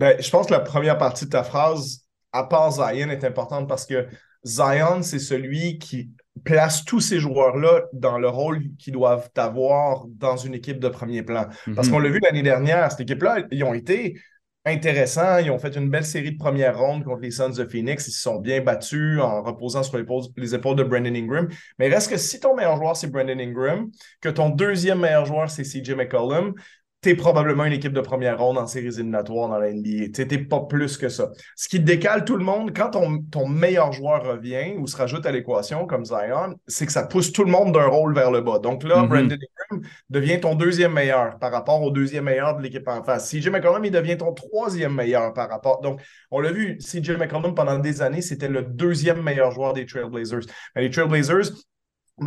Ben, 0.00 0.16
je 0.18 0.30
pense 0.30 0.46
que 0.46 0.52
la 0.52 0.60
première 0.60 0.96
partie 0.96 1.26
de 1.26 1.30
ta 1.30 1.44
phrase, 1.44 2.06
à 2.32 2.44
part 2.44 2.72
Zion, 2.72 3.10
est 3.10 3.22
importante 3.22 3.68
parce 3.68 3.84
que 3.84 4.06
Zion, 4.46 5.02
c'est 5.02 5.18
celui 5.18 5.78
qui 5.78 6.10
place 6.42 6.86
tous 6.86 7.00
ces 7.00 7.18
joueurs-là 7.18 7.82
dans 7.92 8.16
le 8.16 8.28
rôle 8.28 8.62
qu'ils 8.78 8.94
doivent 8.94 9.28
avoir 9.36 10.06
dans 10.08 10.38
une 10.38 10.54
équipe 10.54 10.78
de 10.78 10.88
premier 10.88 11.22
plan. 11.22 11.48
Parce 11.76 11.88
mhm. 11.88 11.92
qu'on 11.92 11.98
l'a 11.98 12.08
vu 12.08 12.18
l'année 12.22 12.42
dernière, 12.42 12.90
cette 12.90 13.00
équipe-là, 13.00 13.42
ils 13.50 13.62
ont 13.62 13.74
été 13.74 14.18
intéressants. 14.64 15.36
Ils 15.36 15.50
ont 15.50 15.58
fait 15.58 15.76
une 15.76 15.90
belle 15.90 16.06
série 16.06 16.32
de 16.32 16.38
premières 16.38 16.78
rondes 16.78 17.04
contre 17.04 17.20
les 17.20 17.30
Suns 17.30 17.50
de 17.50 17.66
Phoenix. 17.66 18.08
Ils 18.08 18.12
se 18.12 18.22
sont 18.22 18.38
bien 18.38 18.62
battus 18.62 19.20
en 19.20 19.42
reposant 19.42 19.82
sur 19.82 19.98
les 19.98 20.02
épaules, 20.02 20.24
les 20.38 20.54
épaules 20.54 20.76
de 20.76 20.82
Brandon 20.82 21.14
Ingram. 21.14 21.46
Mais 21.78 21.88
reste 21.88 22.10
que 22.10 22.16
si 22.16 22.40
ton 22.40 22.56
meilleur 22.56 22.76
joueur, 22.76 22.96
c'est 22.96 23.08
Brandon 23.08 23.38
Ingram, 23.38 23.90
que 24.22 24.30
ton 24.30 24.48
deuxième 24.48 25.00
meilleur 25.00 25.26
joueur, 25.26 25.50
c'est 25.50 25.62
CJ 25.62 25.90
McCollum, 25.90 26.54
tu 27.02 27.08
es 27.10 27.14
probablement 27.14 27.64
une 27.64 27.72
équipe 27.72 27.92
de 27.92 28.00
première 28.00 28.38
ronde 28.38 28.58
en 28.58 28.66
séries 28.66 28.88
éliminatoires 28.88 29.48
dans 29.48 29.58
la 29.58 29.72
NBA. 29.72 30.12
Tu 30.14 30.26
n'es 30.26 30.38
pas 30.38 30.60
plus 30.60 30.98
que 30.98 31.08
ça. 31.08 31.30
Ce 31.56 31.68
qui 31.68 31.80
décale 31.80 32.24
tout 32.24 32.36
le 32.36 32.44
monde, 32.44 32.76
quand 32.76 32.90
ton, 32.90 33.22
ton 33.22 33.48
meilleur 33.48 33.92
joueur 33.92 34.22
revient 34.24 34.74
ou 34.78 34.86
se 34.86 34.96
rajoute 34.96 35.24
à 35.24 35.32
l'équation, 35.32 35.86
comme 35.86 36.04
Zion, 36.04 36.56
c'est 36.66 36.84
que 36.84 36.92
ça 36.92 37.06
pousse 37.06 37.32
tout 37.32 37.44
le 37.44 37.50
monde 37.50 37.72
d'un 37.72 37.86
rôle 37.86 38.14
vers 38.14 38.30
le 38.30 38.42
bas. 38.42 38.58
Donc 38.58 38.82
là, 38.82 39.02
mm-hmm. 39.02 39.08
Brandon 39.08 39.36
Ingram 39.36 39.88
devient 40.10 40.40
ton 40.40 40.54
deuxième 40.54 40.92
meilleur 40.92 41.38
par 41.38 41.52
rapport 41.52 41.82
au 41.82 41.90
deuxième 41.90 42.24
meilleur 42.24 42.56
de 42.56 42.62
l'équipe 42.62 42.86
en 42.86 43.02
face. 43.02 43.30
CJ 43.30 43.48
McCollum, 43.48 43.84
il 43.84 43.90
devient 43.90 44.18
ton 44.18 44.34
troisième 44.34 44.94
meilleur 44.94 45.32
par 45.32 45.48
rapport. 45.48 45.80
Donc, 45.80 46.00
on 46.30 46.40
l'a 46.40 46.52
vu, 46.52 46.76
CJ 46.78 47.12
McCollum, 47.12 47.54
pendant 47.54 47.78
des 47.78 48.02
années, 48.02 48.22
c'était 48.22 48.48
le 48.48 48.62
deuxième 48.62 49.22
meilleur 49.22 49.52
joueur 49.52 49.72
des 49.72 49.86
Trailblazers. 49.86 50.46
Mais 50.76 50.82
les 50.82 50.90
Trailblazers, 50.90 51.50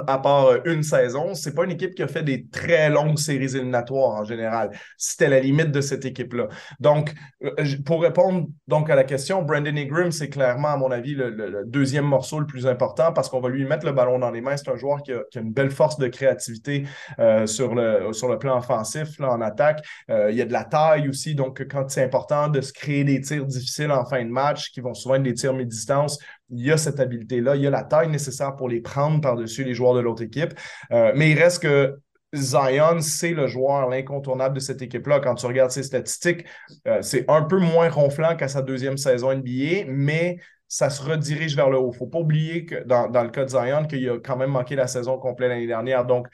à 0.08 0.18
part 0.18 0.48
euh, 0.48 0.60
une 0.66 0.84
saison, 0.84 1.34
c'est 1.34 1.54
pas 1.54 1.66
une 1.66 1.72
équipe 1.72 1.96
qui 1.96 2.04
a 2.04 2.08
fait 2.08 2.24
des 2.24 2.48
très 2.48 2.90
longues 2.90 3.18
séries 3.18 3.56
éliminatoires 3.56 4.16
en 4.16 4.24
général. 4.24 4.72
C'était 4.98 5.30
la 5.30 5.40
limite 5.40 5.72
de 5.72 5.82
cette 5.82 6.06
équipe-là. 6.06 6.48
Donc, 6.80 7.14
euh, 7.44 7.52
pour 7.86 8.02
répondre 8.02 8.48
donc 8.68 8.90
à 8.90 8.96
la 8.96 9.04
question, 9.04 9.42
Brandon 9.42 9.76
Ingram, 9.76 10.12
c'est 10.12 10.30
clairement, 10.30 10.70
à 10.70 10.78
mon 10.78 10.92
avis, 10.92 11.16
le, 11.16 11.64
deuxième 11.66 12.06
morceau 12.06 12.40
le 12.40 12.46
plus 12.46 12.68
important 12.68 13.14
parce 13.14 13.30
qu'on 13.30 13.40
va 13.40 13.50
lui 13.50 13.66
mettre 13.66 13.86
le 13.86 13.92
ballon 13.92 14.20
dans 14.20 14.32
les 14.32 14.42
mains. 14.42 14.58
C'est 14.58 14.70
un 14.70 14.78
joueur 14.78 15.02
qui 15.02 15.12
a, 15.12 15.22
une 15.36 15.52
belle 15.52 15.72
force 15.72 15.98
de 15.98 16.08
créativité 16.08 16.86
euh, 17.20 17.46
sur, 17.46 17.76
le, 17.76 18.14
sur 18.14 18.28
le 18.30 18.38
plan 18.38 18.58
offensif, 18.58 19.20
en 19.20 19.42
attaque. 19.42 19.84
il 20.10 20.36
y 20.36 20.42
a 20.42 20.46
de 20.46 20.54
la 20.54 20.64
taille 20.64 21.10
aussi, 21.10 21.36
donc 21.36 21.66
quand 21.70 21.90
c'est 21.90 22.04
important 22.04 22.48
de 22.48 22.62
se 22.62 22.74
créer 22.74 23.04
des 23.04 23.22
tirs 23.22 23.46
difficiles 23.46 23.92
en 23.92 24.06
fin 24.06 24.24
de 24.24 24.30
match, 24.30 24.72
qui 24.72 24.82
vont 24.82 24.94
souvent 24.94 25.16
être 25.16 25.24
des 25.24 25.34
tirs 25.34 25.54
mi-distance, 25.54 26.20
il 26.54 26.66
y 26.66 26.72
a 26.72 26.78
cette 26.78 27.00
habileté-là, 27.00 27.56
il 27.56 27.64
y 27.64 27.68
a 27.68 27.70
la 27.70 27.84
taille 27.84 28.10
nécessaire 28.10 28.56
pour 28.56 28.70
les 28.70 28.82
prendre 28.82 29.22
par-dessus 29.22 29.64
les 29.64 29.74
joueurs 29.74 29.94
de 29.94 30.00
l'autre 30.00 30.24
équipe. 30.24 30.54
Euh, 30.92 31.12
mais 31.16 31.32
il 31.32 31.40
reste 31.40 31.64
que 31.64 32.00
Zion, 32.36 33.00
c'est 33.02 33.32
le 33.32 33.48
joueur, 33.48 33.90
l'incontournable 33.90 34.56
de 34.56 34.60
cette 34.60 34.82
équipe-là. 34.82 35.20
Quand 35.20 35.36
tu 35.36 35.46
regardes 35.46 35.72
ses 35.72 35.84
statistiques, 35.84 36.46
euh, 36.88 37.02
c'est 37.02 37.26
un 37.30 37.44
peu 37.44 37.60
moins 37.60 37.90
ronflant 37.90 38.36
qu'à 38.36 38.48
sa 38.48 38.62
deuxième 38.62 38.98
saison 38.98 39.32
NBA, 39.34 39.86
mais 39.88 40.38
ça 40.68 40.90
se 40.90 41.04
redirige 41.04 41.56
vers 41.56 41.70
le 41.70 41.78
haut. 41.78 41.90
Il 41.92 41.94
ne 41.94 41.98
faut 41.98 42.08
pas 42.08 42.20
oublier 42.20 42.66
que 42.66 42.84
dans, 42.86 43.08
dans, 43.08 43.24
le 43.24 43.30
cas 43.30 43.46
de 43.46 43.50
Zion, 43.50 43.86
qu'il 43.88 44.10
a 44.10 44.18
quand 44.18 44.38
même 44.38 44.50
manqué 44.50 44.76
la 44.76 44.88
saison 44.88 45.20
complète 45.20 45.50
l'année 45.50 45.68
dernière. 45.68 46.06
Donc, 46.06 46.28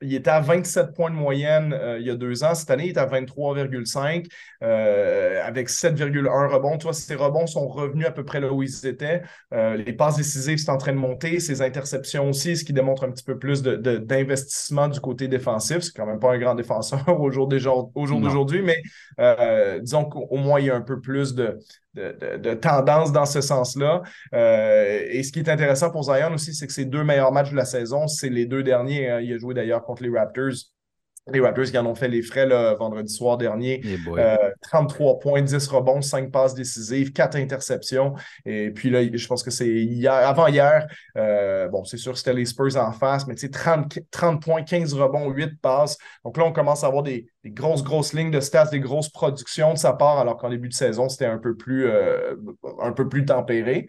il 0.00 0.14
était 0.14 0.30
à 0.30 0.40
27 0.40 0.94
points 0.94 1.10
de 1.10 1.16
moyenne 1.16 1.72
euh, 1.72 1.98
il 1.98 2.06
y 2.06 2.10
a 2.10 2.14
deux 2.14 2.44
ans. 2.44 2.54
Cette 2.54 2.70
année, 2.70 2.86
il 2.86 2.90
est 2.90 2.98
à 2.98 3.06
23,5 3.06 4.26
euh, 4.62 5.42
avec 5.44 5.68
7,1 5.68 6.48
rebonds. 6.48 6.78
Tu 6.78 6.84
vois, 6.84 6.92
ces 6.92 7.14
rebonds 7.14 7.46
sont 7.46 7.66
revenus 7.66 8.06
à 8.06 8.10
peu 8.10 8.24
près 8.24 8.40
là 8.40 8.52
où 8.52 8.62
ils 8.62 8.86
étaient. 8.86 9.22
Euh, 9.52 9.76
les 9.76 9.92
passes 9.92 10.16
décisives 10.16 10.58
sont 10.58 10.72
en 10.72 10.78
train 10.78 10.92
de 10.92 10.98
monter. 10.98 11.40
Ses 11.40 11.62
interceptions 11.62 12.28
aussi, 12.28 12.56
ce 12.56 12.64
qui 12.64 12.72
démontre 12.72 13.04
un 13.04 13.10
petit 13.10 13.24
peu 13.24 13.38
plus 13.38 13.62
d'investissement 13.62 14.88
du 14.88 15.00
côté 15.00 15.26
défensif. 15.26 15.80
C'est 15.80 15.96
quand 15.96 16.06
même 16.06 16.20
pas 16.20 16.32
un 16.32 16.38
grand 16.38 16.54
défenseur 16.54 17.04
au 17.20 17.30
jour 17.30 17.48
d'aujourd'hui, 17.48 18.62
mais 18.62 18.82
disons 19.80 20.04
qu'au 20.04 20.36
moins, 20.36 20.60
il 20.60 20.66
y 20.66 20.70
a 20.70 20.76
un 20.76 20.80
peu 20.80 21.00
plus 21.00 21.34
de, 21.34 21.58
de, 22.38 22.54
tendance 22.54 23.12
dans 23.12 23.26
ce 23.26 23.40
sens-là. 23.40 24.02
Euh, 24.34 25.06
et 25.08 25.22
ce 25.22 25.32
qui 25.32 25.40
est 25.40 25.48
intéressant 25.48 25.90
pour 25.90 26.04
Zion 26.04 26.34
aussi, 26.34 26.54
c'est 26.54 26.66
que 26.66 26.72
ses 26.72 26.84
deux 26.84 27.04
meilleurs 27.04 27.32
matchs 27.32 27.50
de 27.50 27.56
la 27.56 27.64
saison, 27.64 28.06
c'est 28.08 28.30
les 28.30 28.46
deux 28.46 28.62
derniers. 28.62 29.08
Hein. 29.08 29.20
Il 29.20 29.32
a 29.32 29.38
joué 29.38 29.54
d'ailleurs 29.54 29.82
contre 29.84 30.02
les 30.02 30.10
Raptors 30.10 30.54
les 31.32 31.40
Raptors 31.40 31.66
qui 31.66 31.78
en 31.78 31.86
ont 31.86 31.94
fait 31.94 32.08
les 32.08 32.22
frais 32.22 32.46
le 32.46 32.76
vendredi 32.76 33.12
soir 33.12 33.36
dernier. 33.36 33.82
33 34.62 35.12
euh, 35.12 35.18
points, 35.18 35.42
10 35.42 35.66
rebonds, 35.68 36.02
5 36.02 36.30
passes 36.30 36.54
décisives, 36.54 37.12
4 37.12 37.36
interceptions. 37.36 38.14
Et 38.44 38.70
puis 38.70 38.90
là, 38.90 39.00
je 39.12 39.26
pense 39.26 39.42
que 39.42 39.50
c'est 39.50 39.68
hier, 39.68 40.12
avant-hier, 40.12 40.86
euh, 41.16 41.68
bon, 41.68 41.84
c'est 41.84 41.96
sûr 41.96 42.12
que 42.12 42.18
c'était 42.18 42.34
les 42.34 42.44
Spurs 42.44 42.76
en 42.76 42.92
face, 42.92 43.26
mais 43.26 43.34
tu 43.34 43.42
sais, 43.42 43.50
30, 43.50 43.98
30 44.10 44.42
points, 44.42 44.62
15 44.62 44.94
rebonds, 44.94 45.30
8 45.30 45.60
passes. 45.60 45.98
Donc 46.24 46.36
là, 46.36 46.44
on 46.44 46.52
commence 46.52 46.84
à 46.84 46.86
avoir 46.88 47.02
des, 47.02 47.26
grosses, 47.44 47.82
grosses 47.82 48.12
lignes 48.12 48.30
de 48.30 48.40
stats, 48.40 48.66
des 48.66 48.80
grosses 48.80 49.08
productions 49.08 49.72
de 49.72 49.78
sa 49.78 49.92
part, 49.92 50.18
alors 50.18 50.36
qu'en 50.36 50.50
début 50.50 50.68
de 50.68 50.74
saison, 50.74 51.08
c'était 51.08 51.26
un 51.26 51.38
peu 51.38 51.56
plus, 51.56 51.86
euh, 51.86 52.36
un 52.82 52.92
peu 52.92 53.08
plus 53.08 53.24
tempéré. 53.24 53.86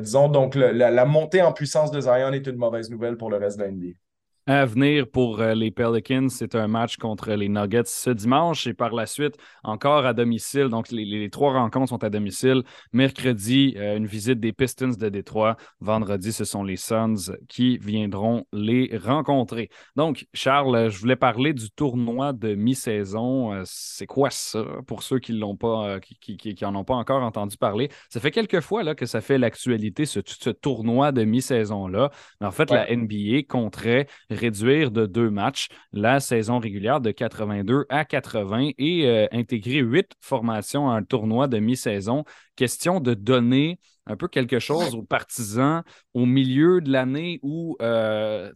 disons, 0.00 0.28
donc 0.28 0.54
la, 0.54 1.04
montée 1.04 1.42
en 1.42 1.52
puissance 1.52 1.90
de 1.90 2.00
Zion 2.00 2.32
est 2.32 2.46
une 2.46 2.56
mauvaise 2.56 2.90
nouvelle 2.90 3.16
pour 3.16 3.30
le 3.30 3.36
reste 3.36 3.58
de 3.58 3.62
la 3.62 3.70
NBA. 3.70 4.07
À 4.48 4.64
venir 4.64 5.06
pour 5.06 5.40
euh, 5.40 5.54
les 5.54 5.70
Pelicans, 5.70 6.30
c'est 6.30 6.54
un 6.54 6.68
match 6.68 6.96
contre 6.96 7.32
les 7.32 7.50
Nuggets 7.50 7.82
ce 7.84 8.08
dimanche 8.08 8.66
et 8.66 8.72
par 8.72 8.94
la 8.94 9.04
suite 9.04 9.36
encore 9.62 10.06
à 10.06 10.14
domicile. 10.14 10.68
Donc 10.68 10.90
les, 10.90 11.28
trois 11.28 11.52
rencontres 11.52 11.90
sont 11.90 12.02
à 12.02 12.08
domicile. 12.08 12.62
Mercredi, 12.94 13.74
euh, 13.76 13.98
une 13.98 14.06
visite 14.06 14.40
des 14.40 14.54
Pistons 14.54 14.94
de 14.98 15.08
Détroit. 15.10 15.56
Vendredi, 15.80 16.32
ce 16.32 16.46
sont 16.46 16.64
les 16.64 16.76
Suns 16.76 17.36
qui 17.46 17.76
viendront 17.76 18.46
les 18.54 18.96
rencontrer. 18.96 19.68
Donc, 19.96 20.26
Charles, 20.32 20.88
je 20.88 20.98
voulais 20.98 21.16
parler 21.16 21.52
du 21.52 21.70
tournoi 21.70 22.32
de 22.32 22.54
mi-saison. 22.54 23.52
Euh, 23.52 23.62
c'est 23.66 24.06
quoi 24.06 24.30
ça 24.30 24.64
pour 24.86 25.02
ceux 25.02 25.18
qui 25.18 25.34
l'ont 25.34 25.56
pas, 25.56 26.00
qui, 26.00 26.38
qui, 26.38 26.64
en 26.64 26.74
ont 26.74 26.84
pas 26.84 26.94
encore 26.94 27.22
entendu 27.22 27.58
parler? 27.58 27.90
Ça 28.08 28.18
fait 28.18 28.30
quelques 28.30 28.60
fois 28.60 28.82
là, 28.82 28.94
que 28.94 29.04
ça 29.04 29.20
fait 29.20 29.36
l'actualité, 29.36 30.06
ce, 30.06 30.20
ce 30.24 30.48
tournoi 30.48 31.12
de 31.12 31.24
mi-saison-là. 31.24 32.10
Mais 32.40 32.46
en 32.46 32.50
fait, 32.50 32.70
la 32.70 32.86
NBA 32.96 33.42
compterait 33.46 34.06
réduire 34.38 34.90
de 34.90 35.06
deux 35.06 35.30
matchs 35.30 35.68
la 35.92 36.20
saison 36.20 36.58
régulière 36.58 37.00
de 37.00 37.10
82 37.10 37.86
à 37.88 38.04
80 38.04 38.70
et 38.78 39.06
euh, 39.06 39.26
intégrer 39.32 39.80
huit 39.80 40.12
formations 40.20 40.88
à 40.88 40.94
un 40.94 41.02
tournoi 41.02 41.48
de 41.48 41.58
mi-saison. 41.58 42.24
Question 42.56 43.00
de 43.00 43.14
donner 43.14 43.78
un 44.06 44.16
peu 44.16 44.28
quelque 44.28 44.58
chose 44.58 44.94
aux 44.94 45.02
partisans 45.02 45.82
au 46.14 46.24
milieu 46.24 46.80
de 46.80 46.90
l'année 46.90 47.40
où 47.42 47.76
euh, 47.82 48.50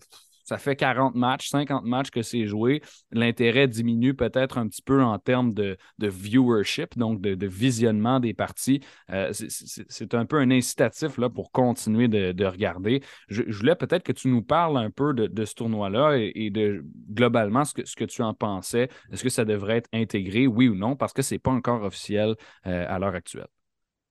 ça 0.45 0.59
fait 0.59 0.77
40 0.77 1.15
matchs, 1.15 1.49
50 1.49 1.85
matchs 1.85 2.11
que 2.11 2.23
c'est 2.23 2.47
joué. 2.47 2.83
L'intérêt 3.11 3.69
diminue 3.69 4.15
peut-être 4.15 4.59
un 4.59 4.69
petit 4.69 4.83
peu 4.83 5.03
en 5.03 5.19
termes 5.19 5.53
de, 5.55 5.77
viewership, 5.99 6.97
donc 6.97 7.21
de, 7.21 7.47
visionnement 7.47 8.21
des 8.21 8.35
parties. 8.35 8.81
Euh, 9.11 9.33
c'est 9.33 10.15
un 10.15 10.27
peu 10.27 10.39
un 10.39 10.51
incitatif 10.51 11.19
là, 11.19 11.29
pour 11.29 11.53
continuer 11.53 12.09
de, 12.09 12.45
regarder. 12.45 13.03
Je, 13.29 13.43
voulais 13.49 13.77
peut-être 13.77 14.03
que 14.03 14.13
tu 14.13 14.29
nous 14.29 14.43
parles 14.43 14.77
un 14.77 14.91
peu 14.91 15.15
de, 15.15 15.45
ce 15.45 15.55
tournoi-là 15.55 16.17
et, 16.17 16.51
de 16.51 16.85
globalement 17.11 17.65
ce 17.65 17.75
que, 17.75 17.87
ce 17.87 17.97
que 17.97 18.05
tu 18.05 18.23
en 18.23 18.35
pensais. 18.35 18.89
Est-ce 19.13 19.23
que 19.23 19.31
ça 19.31 19.45
devrait 19.45 19.79
être 19.79 19.89
intégré, 19.93 20.47
oui 20.47 20.69
ou 20.69 20.75
non, 20.75 20.97
parce 20.97 21.13
que 21.13 21.23
ce 21.23 21.35
n'est 21.35 21.39
pas 21.39 21.51
encore 21.51 21.83
officiel 21.83 22.35
euh, 22.67 22.87
à 22.89 22.99
l'heure 22.99 23.15
actuelle. 23.15 23.49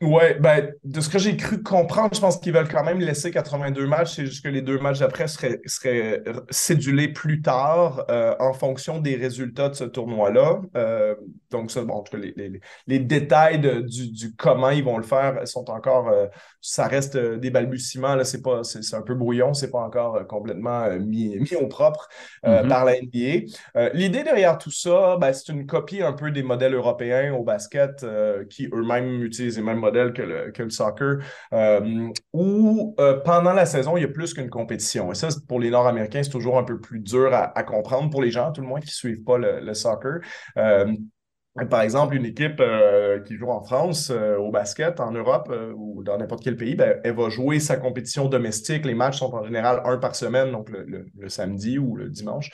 Ouais, 0.02 0.34
ben, 0.40 0.74
de 0.84 1.00
ce 1.00 1.10
que 1.10 1.20
j'ai 1.20 1.38
cru 1.38 1.62
comprendre, 1.62 2.16
je 2.16 2.20
pense 2.20 2.38
qu'ils 2.40 2.54
veulent 2.54 2.68
quand 2.68 2.84
même 2.84 3.00
laisser 3.00 3.30
82 3.30 3.86
matchs. 3.86 4.16
C'est 4.16 4.26
juste 4.26 4.44
que 4.44 4.50
les 4.50 4.64
deux 4.64 4.80
matchs 4.80 4.98
d'après 4.98 5.28
seraient, 5.28 5.62
seraient 5.68 6.24
cédulés 6.50 7.08
plus 7.08 7.44
tard 7.44 8.06
euh, 8.10 8.36
en 8.40 8.52
fonction 8.54 9.00
des 9.00 9.16
résultats 9.16 9.70
de 9.70 9.76
ce 9.76 9.84
tournoi-là. 9.84 10.60
Euh, 10.76 11.14
donc, 11.52 11.70
ça, 11.70 11.84
bon, 11.84 11.94
en 11.94 12.02
tout 12.02 12.18
cas, 12.18 12.24
les, 12.88 13.00
détails 13.00 13.60
du, 13.60 14.10
du, 14.12 14.36
comment 14.36 14.72
ils 14.72 14.84
vont 14.84 14.98
le 14.98 15.04
faire 15.04 15.48
sont 15.48 15.70
encore, 15.70 16.08
euh, 16.08 16.26
ça 16.62 16.88
reste 16.88 17.18
des 17.18 17.50
balbutiements. 17.50 18.16
Là, 18.16 18.24
c'est 18.24 18.42
pas, 18.42 18.64
c'est, 18.64 18.96
un 18.96 19.02
peu 19.02 19.16
brouillon, 19.16 19.54
c'est 19.54 19.72
pas 19.72 19.82
encore 19.82 20.26
complètement 20.28 20.90
mis, 21.00 21.38
mis 21.52 21.56
au 21.56 21.68
propre 21.68 22.08
mm-hmm. 22.44 22.68
par 22.68 22.86
la 22.86 22.94
NBA. 23.02 23.92
L'idée 23.94 24.24
derrière 24.24 24.58
tout 24.58 24.72
ça, 24.72 25.18
ben, 25.20 25.34
c'est 25.34 25.52
une 25.52 25.66
copie 25.66 26.02
un 26.02 26.14
peu 26.14 26.32
des 26.32 26.44
modèles 26.44 26.74
européens 26.74 27.34
au 27.34 27.44
basket 27.44 28.06
qui 28.50 28.68
eux-mêmes 28.74 29.24
utilisent 29.24 29.58
les 29.58 29.64
mêmes 29.64 29.80
modèles 29.80 30.14
que 30.14 30.22
le, 30.22 30.52
que 30.52 30.64
le 30.64 30.70
soccer, 30.70 31.20
euh, 31.54 32.10
où 32.34 32.96
euh, 33.00 33.20
pendant 33.20 33.54
la 33.54 33.66
saison, 33.66 33.98
il 33.98 34.02
y 34.02 34.06
a 34.06 34.10
plus 34.10 34.34
qu'une 34.34 34.50
compétition. 34.50 35.12
Et 35.12 35.16
ça, 35.16 35.30
pour 35.48 35.60
les 35.60 35.70
Nord-Américains, 35.70 36.24
c'est 36.24 36.30
toujours 36.30 36.58
un 36.58 36.64
peu 36.64 36.80
plus 36.80 37.00
dur 37.00 37.34
à, 37.34 37.64
comprendre 37.64 38.10
pour 38.10 38.22
les 38.22 38.32
gens, 38.32 38.52
tout 38.52 38.62
le 38.62 38.68
moins 38.68 38.80
qui 38.80 38.88
ne 38.88 38.92
suivent 38.92 39.24
pas 39.24 39.38
le, 39.38 39.74
soccer. 39.74 40.20
Euh, 40.58 40.94
par 41.70 41.82
exemple, 41.82 42.16
une 42.16 42.26
équipe 42.26 42.62
qui 43.26 43.36
joue 43.36 43.50
en 43.50 43.62
France 43.62 44.10
au 44.12 44.52
basket, 44.52 45.00
en 45.00 45.12
Europe 45.12 45.54
ou 45.76 46.04
dans 46.04 46.18
n'importe 46.18 46.44
quel 46.44 46.56
pays, 46.56 46.76
ben, 46.76 47.00
elle 47.04 47.16
va 47.16 47.30
jouer 47.30 47.60
sa 47.60 47.78
compétition 47.78 48.28
domestique. 48.28 48.86
Les 48.86 48.96
matchs 48.96 49.20
sont 49.20 49.34
en 49.34 49.44
général 49.44 49.82
un 49.86 49.98
par 49.98 50.16
semaine, 50.16 50.52
donc 50.52 50.70
le 50.70 51.30
samedi 51.30 51.78
ou 51.78 51.96
le 51.96 52.10
dimanche. 52.10 52.52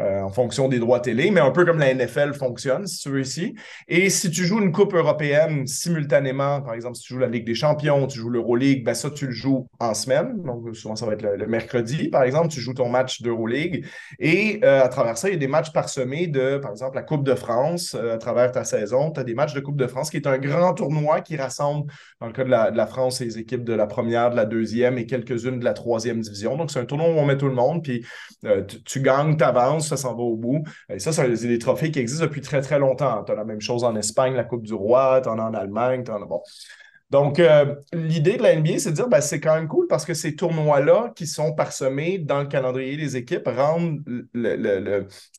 Euh, 0.00 0.20
en 0.20 0.30
fonction 0.30 0.68
des 0.68 0.78
droits 0.78 1.00
télé, 1.00 1.30
mais 1.30 1.40
un 1.40 1.50
peu 1.50 1.64
comme 1.64 1.78
la 1.78 1.92
NFL 1.92 2.34
fonctionne, 2.34 2.86
si 2.86 3.00
tu 3.00 3.08
veux 3.08 3.20
ici. 3.20 3.54
Et 3.88 4.10
si 4.10 4.30
tu 4.30 4.44
joues 4.44 4.60
une 4.60 4.70
Coupe 4.70 4.94
européenne 4.94 5.66
simultanément, 5.66 6.60
par 6.60 6.74
exemple, 6.74 6.96
si 6.96 7.04
tu 7.04 7.14
joues 7.14 7.20
la 7.20 7.28
Ligue 7.28 7.46
des 7.46 7.54
champions, 7.54 8.06
tu 8.06 8.18
joues 8.18 8.30
l'Euroleague, 8.30 8.84
ben 8.84 8.94
ça, 8.94 9.10
tu 9.10 9.26
le 9.26 9.32
joues 9.32 9.66
en 9.80 9.94
semaine. 9.94 10.42
Donc, 10.42 10.76
souvent, 10.76 10.94
ça 10.94 11.06
va 11.06 11.14
être 11.14 11.22
le, 11.22 11.46
mercredi, 11.46 12.08
par 12.08 12.22
exemple, 12.22 12.48
tu 12.48 12.60
joues 12.60 12.74
ton 12.74 12.88
match 12.88 13.22
d'Euroleague. 13.22 13.86
Et 14.18 14.60
euh, 14.62 14.82
à 14.82 14.88
travers 14.88 15.16
ça, 15.16 15.28
il 15.28 15.32
y 15.32 15.36
a 15.36 15.38
des 15.38 15.48
matchs 15.48 15.72
parsemés 15.72 16.26
de, 16.26 16.58
par 16.58 16.70
exemple, 16.70 16.96
la 16.96 17.02
Coupe 17.02 17.24
de 17.24 17.34
France 17.34 17.96
euh, 17.98 18.14
à 18.14 18.18
travers 18.18 18.52
ta 18.52 18.64
saison. 18.64 19.10
Tu 19.10 19.20
as 19.20 19.24
des 19.24 19.34
matchs 19.34 19.54
de 19.54 19.60
Coupe 19.60 19.76
de 19.76 19.86
France 19.86 20.10
qui 20.10 20.18
est 20.18 20.26
un 20.26 20.38
grand 20.38 20.74
tournoi 20.74 21.22
qui 21.22 21.36
rassemble, 21.36 21.90
dans 22.20 22.26
le 22.26 22.32
cas 22.32 22.44
de 22.44 22.50
la, 22.50 22.86
France, 22.86 23.20
les 23.20 23.38
équipes 23.38 23.64
de 23.64 23.72
la 23.72 23.86
première, 23.86 24.30
de 24.30 24.36
la 24.36 24.44
deuxième 24.44 24.98
et 24.98 25.06
quelques-unes 25.06 25.58
de 25.58 25.64
la 25.64 25.72
troisième 25.72 26.20
division. 26.20 26.56
Donc, 26.56 26.70
c'est 26.70 26.80
un 26.80 26.84
tournoi 26.84 27.08
où 27.08 27.18
on 27.18 27.24
met 27.24 27.38
tout 27.38 27.48
le 27.48 27.54
monde, 27.54 27.82
puis 27.82 28.04
tu, 28.42 28.82
tu 28.84 29.00
gagnes, 29.00 29.36
tu 29.36 29.44
avances 29.44 29.77
ça 29.80 29.96
s'en 29.96 30.14
va 30.14 30.22
au 30.22 30.36
bout. 30.36 30.62
Et 30.88 30.98
ça, 30.98 31.12
c'est 31.12 31.48
des 31.48 31.58
trophées 31.58 31.90
qui 31.90 31.98
existent 31.98 32.24
depuis 32.24 32.40
très, 32.40 32.60
très 32.60 32.78
longtemps. 32.78 33.22
Tu 33.24 33.32
as 33.32 33.34
la 33.34 33.44
même 33.44 33.60
chose 33.60 33.84
en 33.84 33.94
Espagne, 33.96 34.34
la 34.34 34.44
Coupe 34.44 34.62
du 34.62 34.74
Roi, 34.74 35.20
tu 35.22 35.28
en 35.28 35.38
as 35.38 35.44
en 35.44 35.54
Allemagne, 35.54 36.04
tu 36.04 36.10
en 36.10 36.22
as. 36.22 36.26
Bon. 36.26 36.42
Donc, 37.10 37.38
euh, 37.38 37.74
l'idée 37.94 38.36
de 38.36 38.42
la 38.42 38.54
NBA, 38.54 38.78
c'est 38.78 38.90
de 38.90 38.96
dire, 38.96 39.08
ben, 39.08 39.22
c'est 39.22 39.40
quand 39.40 39.54
même 39.54 39.66
cool 39.66 39.86
parce 39.86 40.04
que 40.04 40.12
ces 40.12 40.36
tournois-là 40.36 41.12
qui 41.16 41.26
sont 41.26 41.54
parsemés 41.54 42.18
dans 42.18 42.40
le 42.40 42.46
calendrier 42.46 42.98
des 42.98 43.16
équipes 43.16 43.48
rendent 43.48 44.02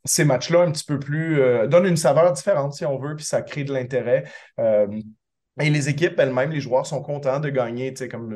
ces 0.04 0.26
matchs-là 0.26 0.62
un 0.62 0.72
petit 0.72 0.86
peu 0.86 0.98
plus, 0.98 1.40
euh, 1.40 1.68
donnent 1.68 1.86
une 1.86 1.98
saveur 1.98 2.34
différente 2.34 2.74
si 2.74 2.86
on 2.86 2.98
veut, 2.98 3.16
puis 3.16 3.26
ça 3.26 3.44
crée 3.44 3.66
de 3.66 3.74
l'intérêt. 3.74 4.24
Euh, 4.60 4.88
et 5.60 5.70
les 5.70 5.90
équipes 5.90 6.18
elles-mêmes, 6.18 6.52
les 6.52 6.62
joueurs 6.62 6.86
sont 6.86 7.02
contents 7.02 7.40
de 7.40 7.50
gagner. 7.50 7.94
Tu 7.94 8.00
sais, 8.00 8.10
comme 8.10 8.36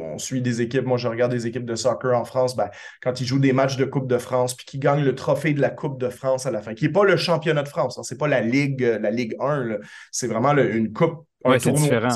on 0.00 0.18
suit 0.18 0.40
des 0.40 0.62
équipes, 0.62 0.86
moi 0.86 0.96
je 0.96 1.08
regarde 1.08 1.32
des 1.32 1.46
équipes 1.46 1.66
de 1.66 1.74
soccer 1.74 2.16
en 2.16 2.24
France, 2.24 2.56
ben, 2.56 2.70
quand 3.02 3.20
ils 3.20 3.26
jouent 3.26 3.38
des 3.38 3.52
matchs 3.52 3.76
de 3.76 3.84
Coupe 3.84 4.08
de 4.08 4.18
France, 4.18 4.54
puis 4.54 4.66
qu'ils 4.66 4.80
gagnent 4.80 5.04
le 5.04 5.14
trophée 5.14 5.52
de 5.52 5.60
la 5.60 5.70
Coupe 5.70 6.00
de 6.00 6.08
France 6.08 6.46
à 6.46 6.50
la 6.50 6.62
fin, 6.62 6.74
qui 6.74 6.86
n'est 6.86 6.92
pas 6.92 7.04
le 7.04 7.16
championnat 7.16 7.62
de 7.62 7.68
France, 7.68 7.98
hein, 7.98 8.02
c'est 8.02 8.18
pas 8.18 8.28
la 8.28 8.40
Ligue, 8.40 8.82
euh, 8.82 8.98
la 8.98 9.10
Ligue 9.10 9.36
1, 9.40 9.78
c'est 10.10 10.26
vraiment 10.26 10.56
une 10.56 10.92
coupe 10.92 11.24
un 11.44 11.58
c'est 11.58 11.70
différent. 11.70 12.08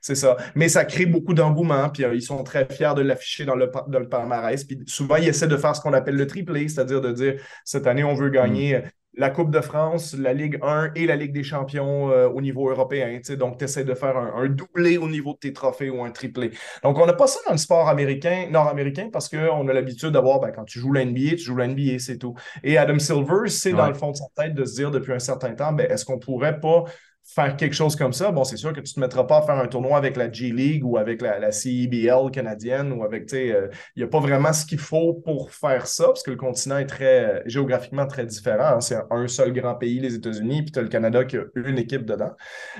C'est 0.00 0.14
ça. 0.16 0.36
Mais 0.56 0.68
ça 0.68 0.84
crée 0.84 1.06
beaucoup 1.06 1.32
d'engouement, 1.32 1.88
puis 1.90 2.04
euh, 2.04 2.14
ils 2.14 2.22
sont 2.22 2.42
très 2.42 2.66
fiers 2.68 2.94
de 2.96 3.02
l'afficher 3.02 3.44
dans 3.44 3.54
le, 3.54 3.70
dans 3.86 4.00
le 4.00 4.08
palmarès. 4.08 4.64
Puis 4.64 4.80
souvent, 4.86 5.16
ils 5.16 5.28
essaient 5.28 5.46
de 5.46 5.56
faire 5.56 5.76
ce 5.76 5.80
qu'on 5.80 5.92
appelle 5.92 6.16
le 6.16 6.26
triplé, 6.26 6.68
c'est-à-dire 6.68 7.00
de 7.00 7.12
dire 7.12 7.40
cette 7.64 7.86
année, 7.86 8.02
on 8.02 8.14
veut 8.14 8.30
gagner 8.30 8.78
mm 8.78 8.82
la 9.14 9.30
Coupe 9.30 9.50
de 9.50 9.60
France, 9.60 10.14
la 10.18 10.32
Ligue 10.32 10.58
1 10.62 10.92
et 10.94 11.06
la 11.06 11.16
Ligue 11.16 11.32
des 11.32 11.42
champions 11.42 12.10
euh, 12.10 12.28
au 12.28 12.40
niveau 12.40 12.70
européen. 12.70 13.20
Donc, 13.38 13.58
tu 13.58 13.64
essaies 13.64 13.84
de 13.84 13.94
faire 13.94 14.16
un, 14.16 14.48
doublé 14.48 14.96
au 14.96 15.08
niveau 15.08 15.34
de 15.34 15.38
tes 15.38 15.52
trophées 15.52 15.90
ou 15.90 16.02
un 16.02 16.10
triplé. 16.10 16.50
Donc, 16.82 16.98
on 16.98 17.06
n'a 17.06 17.12
pas 17.12 17.26
ça 17.26 17.40
dans 17.46 17.52
le 17.52 17.58
sport 17.58 17.88
américain, 17.88 18.48
nord-américain, 18.50 19.10
parce 19.12 19.28
qu'on 19.28 19.68
a 19.68 19.72
l'habitude 19.72 20.10
d'avoir, 20.10 20.40
ben, 20.40 20.50
quand 20.50 20.64
tu 20.64 20.78
joues 20.78 20.92
l'NBA, 20.92 21.36
tu 21.36 21.44
joues 21.44 21.56
l'NBA, 21.56 21.98
c'est 21.98 22.18
tout. 22.18 22.34
Et 22.62 22.78
Adam 22.78 22.98
Silver, 22.98 23.48
c'est 23.48 23.72
dans 23.72 23.88
le 23.88 23.94
fond 23.94 24.12
de 24.12 24.16
sa 24.16 24.26
tête 24.34 24.54
de 24.54 24.64
se 24.64 24.76
dire 24.76 24.90
depuis 24.90 25.12
un 25.12 25.18
certain 25.18 25.54
temps, 25.54 25.72
ben, 25.72 25.90
est-ce 25.90 26.04
qu'on 26.04 26.18
pourrait 26.18 26.58
pas 26.60 26.84
faire 27.24 27.56
quelque 27.56 27.74
chose 27.74 27.96
comme 27.96 28.12
ça, 28.12 28.30
bon, 28.30 28.44
c'est 28.44 28.56
sûr 28.56 28.72
que 28.72 28.80
tu 28.80 28.90
ne 28.90 28.94
te 28.94 29.00
mettras 29.00 29.24
pas 29.24 29.38
à 29.38 29.42
faire 29.42 29.56
un 29.56 29.66
tournoi 29.66 29.96
avec 29.96 30.16
la 30.16 30.30
G-League 30.30 30.84
ou 30.84 30.98
avec 30.98 31.22
la, 31.22 31.38
la 31.38 31.52
CEBL 31.52 32.30
canadienne 32.32 32.92
ou 32.92 33.04
avec, 33.04 33.26
tu 33.26 33.36
sais, 33.36 33.52
euh, 33.52 33.68
il 33.96 34.00
n'y 34.00 34.04
a 34.04 34.08
pas 34.08 34.20
vraiment 34.20 34.52
ce 34.52 34.66
qu'il 34.66 34.78
faut 34.78 35.14
pour 35.14 35.50
faire 35.52 35.86
ça 35.86 36.06
parce 36.06 36.22
que 36.22 36.30
le 36.30 36.36
continent 36.36 36.78
est 36.78 36.86
très, 36.86 37.24
euh, 37.24 37.42
géographiquement 37.46 38.06
très 38.06 38.26
différent. 38.26 38.76
Hein. 38.76 38.80
C'est 38.80 38.98
un 39.10 39.28
seul 39.28 39.52
grand 39.52 39.74
pays, 39.74 40.00
les 40.00 40.14
États-Unis, 40.14 40.62
puis 40.62 40.72
tu 40.72 40.78
as 40.78 40.82
le 40.82 40.88
Canada 40.88 41.24
qui 41.24 41.36
a 41.36 41.44
une 41.54 41.78
équipe 41.78 42.04
dedans. 42.04 42.32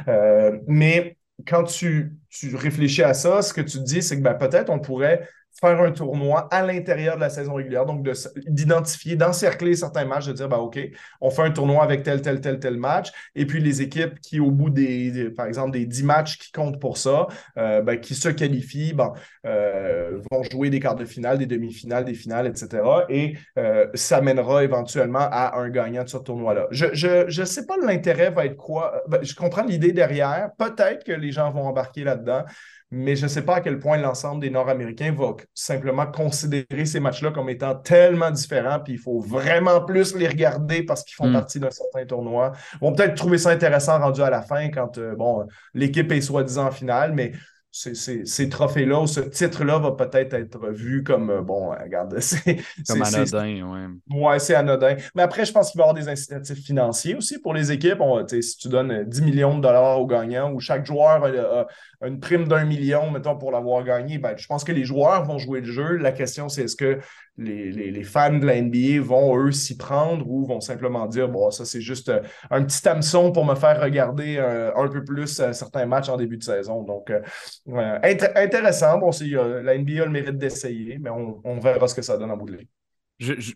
Euh, 0.08 0.58
mais 0.66 1.16
quand 1.46 1.64
tu, 1.64 2.12
tu 2.28 2.54
réfléchis 2.54 3.02
à 3.02 3.14
ça, 3.14 3.42
ce 3.42 3.52
que 3.54 3.60
tu 3.60 3.78
te 3.78 3.84
dis, 3.84 4.02
c'est 4.02 4.16
que 4.16 4.22
ben, 4.22 4.34
peut-être 4.34 4.70
on 4.70 4.78
pourrait 4.78 5.28
faire 5.62 5.80
un 5.80 5.92
tournoi 5.92 6.48
à 6.50 6.66
l'intérieur 6.66 7.14
de 7.14 7.20
la 7.20 7.30
saison 7.30 7.54
régulière, 7.54 7.86
donc 7.86 8.04
d'identifier, 8.48 9.14
d'encercler 9.14 9.76
certains 9.76 10.04
matchs, 10.04 10.26
de 10.26 10.32
dire, 10.32 10.48
bah, 10.48 10.58
OK, 10.58 10.78
on 11.20 11.30
fait 11.30 11.42
un 11.42 11.52
tournoi 11.52 11.84
avec 11.84 12.02
tel, 12.02 12.20
tel, 12.20 12.40
tel, 12.40 12.58
tel 12.58 12.76
match, 12.76 13.12
et 13.36 13.46
puis 13.46 13.60
les 13.60 13.80
équipes 13.80 14.18
qui, 14.20 14.40
au 14.40 14.50
bout 14.50 14.70
des, 14.70 15.30
par 15.30 15.46
exemple, 15.46 15.70
des 15.70 15.86
10 15.86 16.02
matchs 16.02 16.38
qui 16.38 16.50
comptent 16.50 16.80
pour 16.80 16.98
ça, 16.98 17.28
euh, 17.58 17.80
ben, 17.80 18.00
qui 18.00 18.16
se 18.16 18.28
qualifient, 18.28 18.94
euh, 19.46 20.20
vont 20.30 20.42
jouer 20.42 20.68
des 20.68 20.80
quarts 20.80 20.96
de 20.96 21.04
finale, 21.04 21.38
des 21.38 21.46
demi-finales, 21.46 22.04
des 22.04 22.14
finales, 22.14 22.48
etc. 22.48 22.82
Et 23.08 23.36
euh, 23.58 23.86
ça 23.94 24.20
mènera 24.20 24.64
éventuellement 24.64 25.28
à 25.30 25.58
un 25.58 25.70
gagnant 25.70 26.02
de 26.02 26.08
ce 26.08 26.16
tournoi-là. 26.16 26.66
Je 26.72 26.86
ne 26.86 27.30
je, 27.30 27.44
sais 27.44 27.66
pas 27.66 27.76
l'intérêt 27.76 28.30
va 28.30 28.46
être 28.46 28.56
quoi. 28.56 29.02
Ben, 29.08 29.20
je 29.22 29.34
comprends 29.34 29.62
l'idée 29.62 29.92
derrière. 29.92 30.50
Peut-être 30.58 31.04
que 31.04 31.12
les 31.12 31.30
gens 31.30 31.50
vont 31.50 31.66
embarquer 31.66 32.02
là-dedans 32.02 32.44
mais 32.94 33.16
je 33.16 33.22
ne 33.22 33.28
sais 33.28 33.40
pas 33.40 33.56
à 33.56 33.60
quel 33.62 33.78
point 33.78 33.96
l'ensemble 33.96 34.42
des 34.42 34.50
Nord-Américains 34.50 35.12
va 35.12 35.34
simplement 35.54 36.06
considérer 36.06 36.84
ces 36.84 37.00
matchs-là 37.00 37.30
comme 37.30 37.48
étant 37.48 37.74
tellement 37.74 38.30
différents, 38.30 38.80
puis 38.80 38.92
il 38.92 38.98
faut 38.98 39.18
vraiment 39.18 39.80
plus 39.80 40.14
les 40.14 40.28
regarder 40.28 40.82
parce 40.82 41.02
qu'ils 41.02 41.14
font 41.14 41.28
hmm. 41.28 41.32
partie 41.32 41.58
d'un 41.58 41.70
certain 41.70 42.04
tournoi. 42.04 42.52
Ils 42.74 42.80
vont 42.80 42.92
peut-être 42.92 43.14
trouver 43.14 43.38
ça 43.38 43.48
intéressant 43.48 43.98
rendu 43.98 44.20
à 44.20 44.28
la 44.28 44.42
fin 44.42 44.68
quand 44.68 44.98
euh, 44.98 45.16
bon, 45.16 45.46
l'équipe 45.72 46.12
est 46.12 46.20
soi-disant 46.20 46.66
en 46.66 46.70
finale, 46.70 47.14
mais 47.14 47.32
ces, 47.72 48.48
trophées-là 48.50 49.00
ou 49.00 49.06
ce 49.06 49.20
titre-là 49.20 49.78
va 49.78 49.92
peut-être 49.92 50.34
être 50.34 50.68
vu 50.68 51.02
comme, 51.02 51.30
euh, 51.30 51.40
bon, 51.40 51.70
regarde, 51.70 52.16
c'est... 52.20 52.58
Comme 52.86 53.02
anodin, 53.02 53.62
oui. 54.10 54.20
Ouais, 54.20 54.38
c'est 54.38 54.54
anodin. 54.54 54.96
Mais 55.14 55.22
après, 55.22 55.46
je 55.46 55.52
pense 55.52 55.70
qu'il 55.70 55.78
va 55.78 55.86
y 55.86 55.88
avoir 55.88 56.04
des 56.04 56.10
incitatifs 56.10 56.62
financiers 56.64 57.14
aussi 57.14 57.38
pour 57.38 57.54
les 57.54 57.72
équipes. 57.72 58.02
si 58.28 58.58
tu 58.58 58.68
donnes 58.68 59.04
10 59.04 59.22
millions 59.22 59.56
de 59.56 59.62
dollars 59.62 59.98
aux 59.98 60.06
gagnants 60.06 60.52
ou 60.52 60.60
chaque 60.60 60.84
joueur 60.84 61.24
a, 61.24 61.66
une 62.06 62.20
prime 62.20 62.46
d'un 62.46 62.64
million, 62.64 63.10
mettons, 63.10 63.38
pour 63.38 63.52
l'avoir 63.52 63.82
gagné, 63.84 64.18
ben, 64.18 64.36
je 64.36 64.46
pense 64.46 64.64
que 64.64 64.72
les 64.72 64.84
joueurs 64.84 65.24
vont 65.24 65.38
jouer 65.38 65.60
le 65.60 65.72
jeu. 65.72 65.96
La 65.96 66.12
question, 66.12 66.50
c'est 66.50 66.64
est-ce 66.64 66.76
que 66.76 66.98
les, 67.38 68.04
fans 68.04 68.38
de 68.38 68.46
la 68.46 68.60
NBA 68.60 69.00
vont, 69.02 69.36
eux, 69.38 69.52
s'y 69.52 69.76
prendre 69.76 70.28
ou 70.28 70.44
vont 70.44 70.60
simplement 70.60 71.06
dire, 71.06 71.28
bon, 71.28 71.50
ça, 71.50 71.64
c'est 71.64 71.80
juste 71.80 72.08
euh, 72.08 72.20
un 72.50 72.62
petit 72.64 72.86
hameçon 72.88 73.32
pour 73.32 73.44
me 73.44 73.54
faire 73.54 73.80
regarder 73.80 74.36
euh, 74.36 74.74
un 74.76 74.88
peu 74.88 75.02
plus 75.04 75.42
certains 75.52 75.86
matchs 75.86 76.08
en 76.08 76.16
début 76.16 76.36
de 76.36 76.44
saison. 76.44 76.82
Donc, 76.82 77.12
intéressant. 77.66 78.98
Bon, 78.98 79.10
la 79.62 79.78
NBA 79.78 80.02
a 80.02 80.04
le 80.04 80.10
mérite 80.10 80.38
d'essayer, 80.38 80.98
mais 81.00 81.10
on, 81.10 81.58
verra 81.58 81.86
ce 81.88 81.94
que 81.94 82.02
ça 82.02 82.16
donne 82.16 82.30
en 82.30 82.36
bout 82.36 82.46
de 82.46 82.56
ligne. 82.56 82.68
Je, 83.22 83.54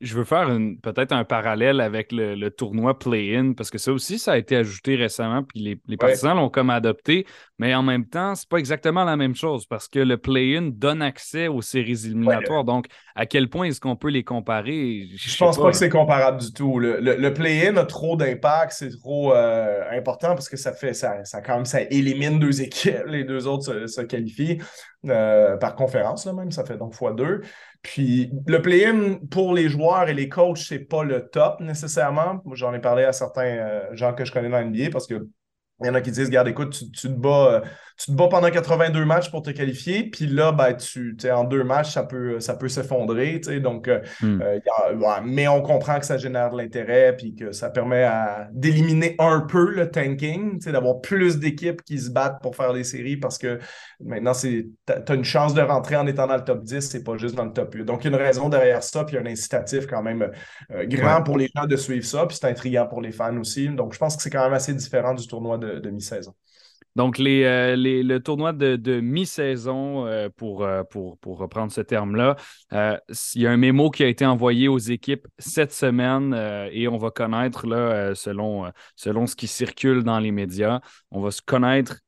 je, 0.00 0.16
veux 0.16 0.24
faire 0.24 0.48
peut-être 0.82 1.12
un 1.12 1.24
parallèle 1.24 1.80
avec 1.80 2.12
le, 2.12 2.48
tournoi 2.48 2.98
Play-In, 2.98 3.52
parce 3.52 3.70
que 3.70 3.78
ça 3.78 3.92
aussi, 3.92 4.18
ça 4.18 4.32
a 4.32 4.38
été 4.38 4.56
ajouté 4.56 4.96
récemment, 4.96 5.42
puis 5.42 5.60
les, 5.60 5.80
les 5.86 5.96
partisans 5.96 6.36
l'ont 6.36 6.48
comme 6.48 6.70
adopté, 6.70 7.26
mais 7.58 7.74
en 7.74 7.82
même 7.82 8.06
temps, 8.06 8.34
c'est 8.34 8.48
pas 8.48 8.56
exactement 8.56 9.04
la 9.04 9.16
même 9.16 9.34
chose, 9.34 9.66
parce 9.66 9.88
que 9.88 9.98
le 9.98 10.16
Play-In 10.16 10.70
donne 10.72 11.02
accès 11.02 11.48
aux 11.48 11.62
séries 11.62 12.06
éliminatoires. 12.06 12.64
Donc, 12.64 12.86
à 13.14 13.26
quel 13.26 13.48
point 13.48 13.66
est-ce 13.66 13.80
qu'on 13.80 13.96
peut 13.96 14.08
les 14.08 14.24
comparer? 14.24 15.08
Je, 15.14 15.36
pense 15.38 15.58
pas, 15.58 15.70
que 15.70 15.76
c'est 15.76 15.88
comparable 15.88 16.40
du 16.40 16.52
tout. 16.52 16.78
Le, 16.78 17.28
Play-In 17.32 17.76
a 17.76 17.84
trop 17.84 18.16
d'impact, 18.16 18.72
c'est 18.72 18.90
trop 18.90 19.32
euh, 19.32 19.82
important 19.90 20.28
parce 20.28 20.48
que 20.48 20.56
ça 20.56 20.72
fait 20.72 20.94
ça, 20.94 21.24
ça, 21.24 21.40
quand 21.40 21.56
même 21.56 21.64
ça 21.64 21.82
élimine 21.82 22.38
deux 22.38 22.62
équipes, 22.62 23.04
les 23.06 23.24
deux 23.24 23.46
autres 23.46 23.86
se, 23.86 24.00
qualifient 24.00 24.58
euh, 25.06 25.56
par 25.56 25.74
conférence, 25.74 26.26
là, 26.26 26.32
même, 26.32 26.50
ça 26.50 26.64
fait 26.64 26.76
donc 26.76 26.94
fois 26.94 27.12
deux. 27.12 27.42
Puis 27.82 28.30
le 28.46 28.62
play-in 28.62 29.18
pour 29.30 29.54
les 29.54 29.68
joueurs 29.68 30.08
et 30.08 30.14
les 30.14 30.28
coachs, 30.28 30.58
c'est 30.58 30.78
pas 30.78 31.02
le 31.02 31.28
top 31.28 31.60
nécessairement. 31.60 32.42
J'en 32.52 32.72
ai 32.72 32.80
parlé 32.80 33.04
à 33.04 33.12
certains 33.12 33.58
euh, 33.58 33.94
gens 33.94 34.14
que 34.14 34.24
je 34.24 34.32
connais 34.32 34.48
dans 34.48 34.60
l'NBA 34.60 34.90
parce 34.90 35.06
que 35.06 35.26
il 35.80 35.86
y 35.86 35.90
en 35.90 35.94
a 35.94 36.00
qui 36.00 36.12
disent, 36.12 36.26
regarde, 36.26 36.46
écoute, 36.46 36.70
tu, 36.70 36.90
tu 36.92 37.08
te 37.08 37.12
bats 37.12 37.54
euh, 37.54 37.60
tu 37.98 38.06
te 38.06 38.12
bats 38.12 38.28
pendant 38.28 38.50
82 38.50 39.04
matchs 39.04 39.30
pour 39.30 39.42
te 39.42 39.50
qualifier, 39.50 40.10
puis 40.10 40.26
là, 40.26 40.52
ben, 40.52 40.74
tu, 40.74 41.16
en 41.30 41.44
deux 41.44 41.64
matchs, 41.64 41.92
ça 41.92 42.02
peut, 42.02 42.40
ça 42.40 42.54
peut 42.54 42.68
s'effondrer. 42.68 43.40
Donc, 43.60 43.88
euh, 43.88 44.00
hmm. 44.20 44.42
euh, 44.42 45.20
mais 45.24 45.48
on 45.48 45.62
comprend 45.62 45.98
que 45.98 46.06
ça 46.06 46.18
génère 46.18 46.50
de 46.50 46.58
l'intérêt, 46.58 47.14
puis 47.16 47.34
que 47.34 47.52
ça 47.52 47.70
permet 47.70 48.08
d'éliminer 48.52 49.14
un 49.18 49.40
peu 49.40 49.70
le 49.70 49.90
tanking, 49.90 50.58
d'avoir 50.58 51.00
plus 51.00 51.38
d'équipes 51.38 51.82
qui 51.82 51.98
se 51.98 52.10
battent 52.10 52.40
pour 52.42 52.56
faire 52.56 52.72
les 52.72 52.84
séries 52.84 53.16
parce 53.16 53.38
que 53.38 53.58
maintenant, 54.00 54.32
tu 54.32 54.72
as 54.86 55.14
une 55.14 55.24
chance 55.24 55.54
de 55.54 55.62
rentrer 55.62 55.96
en 55.96 56.06
étant 56.06 56.26
dans 56.26 56.36
le 56.36 56.44
top 56.44 56.62
10, 56.62 56.80
c'est 56.80 57.04
pas 57.04 57.16
juste 57.16 57.34
dans 57.34 57.44
le 57.44 57.52
top 57.52 57.74
8. 57.74 57.84
Donc, 57.84 58.04
il 58.04 58.10
y 58.10 58.14
a 58.14 58.16
une 58.16 58.22
raison 58.22 58.48
derrière 58.48 58.82
ça, 58.82 59.04
puis 59.04 59.16
un 59.16 59.26
incitatif 59.26 59.86
quand 59.86 60.02
même 60.02 60.30
euh, 60.70 60.86
grand 60.86 61.22
pour 61.22 61.38
les 61.38 61.48
gens 61.54 61.66
de 61.66 61.76
suivre 61.76 62.04
ça, 62.04 62.26
puis 62.26 62.36
c'est 62.40 62.48
intriguant 62.48 62.86
pour 62.86 63.00
les 63.00 63.12
fans 63.12 63.36
aussi. 63.38 63.68
Donc, 63.68 63.92
je 63.94 63.98
pense 63.98 64.16
que 64.16 64.22
c'est 64.22 64.30
quand 64.30 64.44
même 64.44 64.54
assez 64.54 64.74
différent 64.74 65.14
du 65.14 65.26
tournoi 65.26 65.58
de, 65.58 65.78
de 65.78 65.90
mi-saison. 65.90 66.34
Donc, 66.94 67.18
euh, 67.20 67.76
les, 67.76 68.02
le 68.02 68.20
tournoi 68.20 68.52
de, 68.52 69.00
mi-saison, 69.00 70.06
euh, 70.06 70.28
pour, 70.28 70.62
euh, 70.64 70.82
pour, 70.84 71.18
pour, 71.18 71.38
reprendre 71.38 71.72
ce 71.72 71.80
terme-là, 71.80 72.36
il 72.70 73.42
y 73.42 73.46
a 73.46 73.50
un 73.50 73.56
mémo 73.56 73.90
qui 73.90 74.02
a 74.02 74.08
été 74.08 74.26
envoyé 74.26 74.68
aux 74.68 74.78
équipes 74.78 75.26
cette 75.38 75.72
semaine 75.72 76.34
et 76.72 76.88
on 76.88 76.98
va 76.98 77.10
connaître, 77.10 77.66
là, 77.66 78.14
selon, 78.14 78.70
selon 78.96 79.26
ce 79.26 79.36
qui 79.36 79.46
circule 79.46 80.02
dans 80.02 80.18
les 80.18 80.32
médias, 80.32 80.80
on 81.10 81.20
va 81.20 81.30
se 81.30 81.42
connaître 81.42 82.00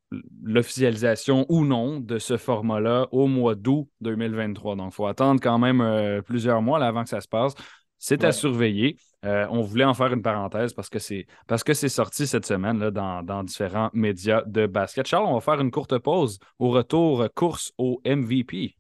l'officialisation 0.45 1.45
ou 1.49 1.65
non 1.65 1.99
de 1.99 2.19
ce 2.19 2.37
format-là 2.37 3.09
au 3.11 3.27
mois 3.27 3.55
d'août 3.55 3.89
2023. 4.01 4.77
Donc, 4.77 4.93
il 4.93 4.95
faut 4.95 5.07
attendre 5.07 5.41
quand 5.41 5.59
même 5.59 6.23
plusieurs 6.23 6.63
mois 6.63 6.85
avant 6.85 7.03
que 7.03 7.11
ça 7.11 7.21
se 7.21 7.29
passe. 7.29 7.55
C'est 7.99 8.23
à 8.23 8.33
surveiller. 8.33 8.97
Euh, 9.25 9.47
on 9.51 9.63
voulait 9.63 9.85
en 9.85 9.95
faire 9.95 10.13
une 10.13 10.23
parenthèse 10.23 10.75
parce 10.75 10.89
que 10.89 10.99
c'est 10.99 11.89
sorti 11.89 12.27
cette 12.27 12.47
semaine 12.47 12.91
dans, 12.91 13.23
dans, 13.23 13.43
différents 13.43 13.91
médias 13.95 14.43
de 14.47 14.67
basket. 14.67 15.07
Charles, 15.07 15.27
on 15.27 15.35
va 15.35 15.41
faire 15.41 15.61
une 15.61 15.71
courte 15.71 15.99
pause. 15.99 16.39
Au 16.59 16.71
retour, 16.71 17.27
course 17.35 17.73
au 17.79 18.01
MVP. 18.05 18.77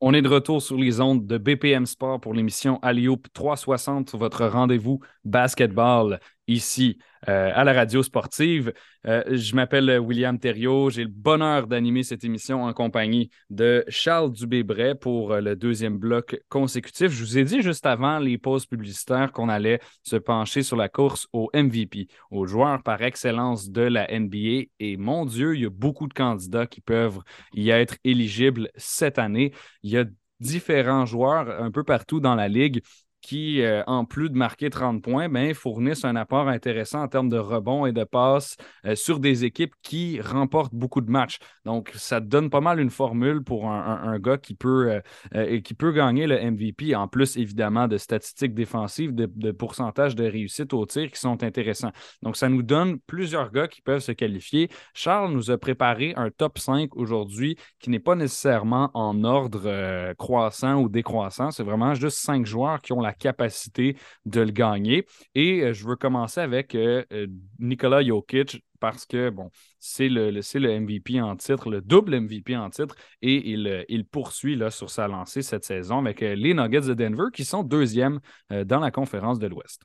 On 0.00 0.12
est 0.12 0.22
de 0.22 0.28
retour 0.28 0.60
sur 0.60 0.76
les 0.76 1.00
ondes 1.00 1.26
de 1.26 1.38
BPM 1.38 1.86
Sport 1.86 2.20
pour 2.20 2.34
l'émission 2.34 2.78
Allioop 2.82 3.26
360, 3.32 4.14
votre 4.16 4.44
rendez-vous 4.44 5.00
basketball 5.24 6.20
ici 6.46 6.98
euh, 7.28 7.50
à 7.54 7.64
la 7.64 7.72
radio 7.72 8.02
sportive. 8.02 8.72
Euh, 9.06 9.22
je 9.30 9.54
m'appelle 9.54 9.98
William 9.98 10.38
Thériault. 10.38 10.90
J'ai 10.90 11.04
le 11.04 11.10
bonheur 11.10 11.66
d'animer 11.66 12.02
cette 12.02 12.24
émission 12.24 12.64
en 12.64 12.72
compagnie 12.72 13.30
de 13.50 13.84
Charles 13.88 14.32
Dubébret 14.32 14.94
pour 14.94 15.32
euh, 15.32 15.40
le 15.40 15.56
deuxième 15.56 15.96
bloc 15.96 16.38
consécutif. 16.48 17.12
Je 17.12 17.24
vous 17.24 17.38
ai 17.38 17.44
dit 17.44 17.62
juste 17.62 17.86
avant 17.86 18.18
les 18.18 18.36
pauses 18.36 18.66
publicitaires 18.66 19.32
qu'on 19.32 19.48
allait 19.48 19.80
se 20.02 20.16
pencher 20.16 20.62
sur 20.62 20.76
la 20.76 20.88
course 20.88 21.26
au 21.32 21.50
MVP, 21.54 22.08
au 22.30 22.46
joueur 22.46 22.82
par 22.82 23.00
excellence 23.02 23.70
de 23.70 23.82
la 23.82 24.06
NBA. 24.10 24.66
Et 24.80 24.96
mon 24.98 25.24
Dieu, 25.24 25.54
il 25.54 25.62
y 25.62 25.66
a 25.66 25.70
beaucoup 25.70 26.08
de 26.08 26.14
candidats 26.14 26.66
qui 26.66 26.80
peuvent 26.80 27.20
y 27.54 27.70
être 27.70 27.96
éligibles 28.04 28.70
cette 28.76 29.18
année. 29.18 29.52
Il 29.82 29.90
y 29.90 29.98
a 29.98 30.04
différents 30.40 31.06
joueurs 31.06 31.62
un 31.62 31.70
peu 31.70 31.84
partout 31.84 32.20
dans 32.20 32.34
la 32.34 32.48
ligue 32.48 32.82
qui, 33.24 33.62
euh, 33.62 33.82
en 33.86 34.04
plus 34.04 34.28
de 34.28 34.36
marquer 34.36 34.68
30 34.68 35.02
points, 35.02 35.30
ben, 35.30 35.54
fournissent 35.54 36.04
un 36.04 36.14
apport 36.14 36.46
intéressant 36.46 37.02
en 37.02 37.08
termes 37.08 37.30
de 37.30 37.38
rebonds 37.38 37.86
et 37.86 37.92
de 37.92 38.04
passes 38.04 38.56
euh, 38.84 38.94
sur 38.94 39.18
des 39.18 39.46
équipes 39.46 39.72
qui 39.82 40.20
remportent 40.20 40.74
beaucoup 40.74 41.00
de 41.00 41.10
matchs. 41.10 41.38
Donc, 41.64 41.90
ça 41.94 42.20
donne 42.20 42.50
pas 42.50 42.60
mal 42.60 42.80
une 42.80 42.90
formule 42.90 43.42
pour 43.42 43.70
un, 43.70 44.18
gars 44.18 44.36
qui 44.36 44.54
peut, 44.54 45.00
euh, 45.34 45.60
qui 45.62 45.72
peut 45.72 45.92
gagner 45.92 46.26
le 46.26 46.38
MVP, 46.38 46.94
en 46.94 47.08
plus, 47.08 47.38
évidemment, 47.38 47.88
de 47.88 47.96
statistiques 47.96 48.54
défensives, 48.54 49.14
de, 49.14 49.30
de 49.34 49.52
pourcentage 49.52 50.14
de 50.14 50.24
réussite 50.24 50.74
au 50.74 50.84
tir 50.84 51.10
qui 51.10 51.18
sont 51.18 51.42
intéressants. 51.42 51.92
Donc, 52.22 52.36
ça 52.36 52.50
nous 52.50 52.62
donne 52.62 52.98
plusieurs 53.06 53.50
gars 53.50 53.68
qui 53.68 53.80
peuvent 53.80 54.02
se 54.02 54.12
qualifier. 54.12 54.68
Charles 54.92 55.32
nous 55.32 55.50
a 55.50 55.56
préparé 55.56 56.12
un 56.16 56.30
top 56.30 56.58
5 56.58 56.94
aujourd'hui 56.94 57.56
qui 57.80 57.88
n'est 57.88 58.00
pas 58.00 58.16
nécessairement 58.16 58.90
en 58.92 59.24
ordre 59.24 60.12
croissant 60.18 60.82
ou 60.82 60.90
décroissant. 60.90 61.50
C'est 61.50 61.62
vraiment 61.62 61.94
juste 61.94 62.18
cinq 62.18 62.44
joueurs 62.44 62.82
qui 62.82 62.92
ont 62.92 63.00
la 63.00 63.13
capacité 63.18 63.96
de 64.26 64.40
le 64.40 64.50
gagner. 64.50 65.06
Et 65.34 65.62
euh, 65.62 65.72
je 65.72 65.86
veux 65.86 65.96
commencer 65.96 66.40
avec 66.40 66.74
euh, 66.74 67.04
euh, 67.12 67.26
Nikola 67.58 68.02
Jokic 68.02 68.62
parce 68.80 69.06
que, 69.06 69.30
bon, 69.30 69.50
c'est 69.78 70.08
le, 70.08 70.30
le, 70.30 70.80
MVP 70.80 71.20
en 71.20 71.36
titre, 71.36 71.70
le 71.70 71.80
double 71.80 72.20
MVP 72.20 72.54
en 72.54 72.68
titre, 72.68 72.96
et 73.22 73.50
il, 73.50 73.84
il 73.88 74.04
poursuit 74.04 74.56
là, 74.56 74.70
sur 74.70 74.90
sa 74.90 75.08
lancée 75.08 75.40
cette 75.40 75.64
saison 75.64 76.00
avec 76.00 76.20
les 76.20 76.52
Nuggets 76.52 76.82
de 76.82 76.92
Denver 76.92 77.28
qui 77.32 77.46
sont 77.46 77.62
deuxièmes 77.62 78.20
dans 78.50 78.80
la 78.80 78.90
conférence 78.90 79.38
de 79.38 79.46
l'Ouest 79.46 79.80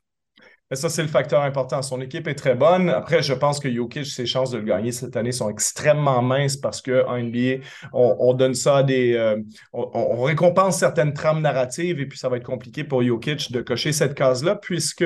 ça, 0.76 0.88
c'est 0.88 1.02
le 1.02 1.08
facteur 1.08 1.42
important. 1.42 1.82
Son 1.82 2.00
équipe 2.00 2.28
est 2.28 2.36
très 2.36 2.54
bonne. 2.54 2.90
Après, 2.90 3.22
je 3.22 3.34
pense 3.34 3.58
que 3.58 3.68
Jokic, 3.68 4.06
ses 4.06 4.24
chances 4.24 4.52
de 4.52 4.58
le 4.58 4.64
gagner 4.64 4.92
cette 4.92 5.16
année 5.16 5.32
sont 5.32 5.50
extrêmement 5.50 6.22
minces 6.22 6.56
parce 6.56 6.80
qu'en 6.80 7.18
NBA, 7.18 7.64
on, 7.92 8.32
donne 8.34 8.54
ça 8.54 8.84
des. 8.84 9.14
Euh, 9.14 9.36
on, 9.72 10.22
récompense 10.22 10.78
certaines 10.78 11.12
trames 11.12 11.40
narratives 11.40 11.98
et 11.98 12.06
puis 12.06 12.18
ça 12.18 12.28
va 12.28 12.36
être 12.36 12.44
compliqué 12.44 12.84
pour 12.84 13.02
Jokic 13.02 13.50
de 13.50 13.62
cocher 13.62 13.90
cette 13.90 14.14
case-là 14.14 14.54
puisque 14.54 15.04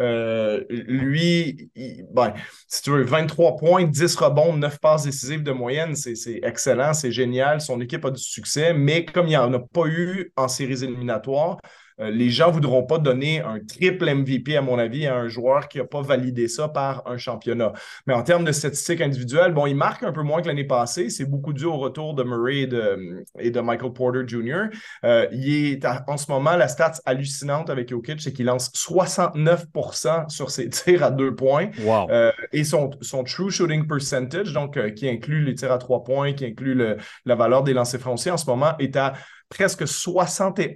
euh, 0.00 0.64
lui, 0.70 1.70
ben, 2.12 2.32
si 2.66 2.80
tu 2.80 2.90
veux, 2.90 3.02
23 3.02 3.56
points, 3.56 3.84
10 3.84 4.16
rebonds, 4.16 4.56
9 4.56 4.78
passes 4.80 5.02
décisives 5.02 5.42
de 5.42 5.52
moyenne, 5.52 5.94
c'est 5.94 6.40
excellent, 6.42 6.94
c'est 6.94 7.12
génial. 7.12 7.60
Son 7.60 7.80
équipe 7.82 8.04
a 8.06 8.10
du 8.10 8.22
succès, 8.22 8.72
mais 8.72 9.04
comme 9.04 9.26
il 9.26 9.30
n'y 9.30 9.36
en 9.36 9.52
a 9.52 9.58
pas 9.58 9.86
eu 9.86 10.32
en 10.36 10.48
séries 10.48 10.84
éliminatoires, 10.84 11.58
les 11.98 12.30
gens 12.30 12.48
ne 12.48 12.52
voudront 12.52 12.82
pas 12.84 12.98
donner 12.98 13.40
un 13.40 13.60
triple 13.60 14.12
MVP, 14.12 14.56
à 14.56 14.62
mon 14.62 14.78
avis, 14.78 15.06
à 15.06 15.16
un 15.16 15.28
joueur 15.28 15.68
qui 15.68 15.78
n'a 15.78 15.84
pas 15.84 16.02
validé 16.02 16.48
ça 16.48 16.68
par 16.68 17.02
un 17.06 17.16
championnat. 17.16 17.72
Mais 18.06 18.14
en 18.14 18.22
termes 18.22 18.44
de 18.44 18.52
statistiques 18.52 19.00
individuelles, 19.00 19.52
bon, 19.52 19.66
il 19.66 19.76
marque 19.76 20.02
un 20.02 20.12
peu 20.12 20.22
moins 20.22 20.42
que 20.42 20.48
l'année 20.48 20.64
passée. 20.64 21.10
C'est 21.10 21.24
beaucoup 21.24 21.52
dû 21.52 21.64
au 21.64 21.76
retour 21.76 22.14
de 22.14 22.22
Murray 22.22 22.68
et 23.38 23.50
de, 23.50 23.60
Michael 23.60 23.92
Porter 23.92 24.26
Jr. 24.26 24.64
Euh, 25.04 25.26
il 25.32 25.72
est 25.72 25.86
en 26.06 26.16
ce 26.16 26.30
moment, 26.30 26.56
la 26.56 26.68
stat 26.68 26.92
hallucinante 27.04 27.70
avec 27.70 27.88
Jokic, 27.88 28.20
c'est 28.20 28.32
qu'il 28.32 28.46
lance 28.46 28.70
69% 28.72 30.28
sur 30.28 30.50
ses 30.50 30.68
tirs 30.70 31.02
à 31.02 31.10
deux 31.10 31.34
points. 31.34 31.70
Euh, 31.86 32.30
et 32.52 32.64
son, 32.64 32.90
son 33.00 33.24
true 33.24 33.50
shooting 33.50 33.86
percentage, 33.86 34.52
donc 34.52 34.78
qui 34.94 35.08
inclut 35.08 35.44
les 35.44 35.54
tirs 35.54 35.72
à 35.72 35.78
trois 35.78 36.04
points, 36.04 36.32
qui 36.32 36.44
inclut 36.44 36.96
la 37.24 37.34
valeur 37.34 37.62
des 37.62 37.74
lancers 37.74 38.00
français 38.00 38.30
en 38.30 38.36
ce 38.36 38.46
moment, 38.46 38.76
est 38.78 38.96
à 38.96 39.14
presque 39.52 39.82
71% 39.82 40.74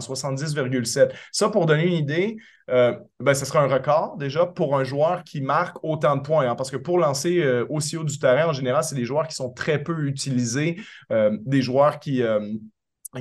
70,7% 0.00 1.08
Ça, 1.30 1.48
pour 1.48 1.66
donner 1.66 1.86
une 1.86 1.92
idée, 1.92 2.36
euh, 2.68 2.96
ben, 3.20 3.32
ce 3.32 3.44
sera 3.44 3.60
un 3.60 3.68
record 3.68 4.16
déjà 4.16 4.44
pour 4.44 4.76
un 4.76 4.82
joueur 4.82 5.22
qui 5.22 5.40
marque 5.40 5.76
autant 5.84 6.16
de 6.16 6.22
points. 6.22 6.50
Hein, 6.50 6.56
parce 6.56 6.70
que 6.70 6.76
pour 6.76 6.98
lancer 6.98 7.38
euh, 7.38 7.64
aussi 7.70 7.96
haut 7.96 8.02
du 8.02 8.18
terrain, 8.18 8.48
en 8.48 8.52
général, 8.52 8.82
c'est 8.82 8.96
des 8.96 9.04
joueurs 9.04 9.28
qui 9.28 9.36
sont 9.36 9.50
très 9.50 9.82
peu 9.82 10.06
utilisés, 10.06 10.80
euh, 11.12 11.36
des 11.46 11.62
joueurs 11.62 12.00
qui 12.00 12.22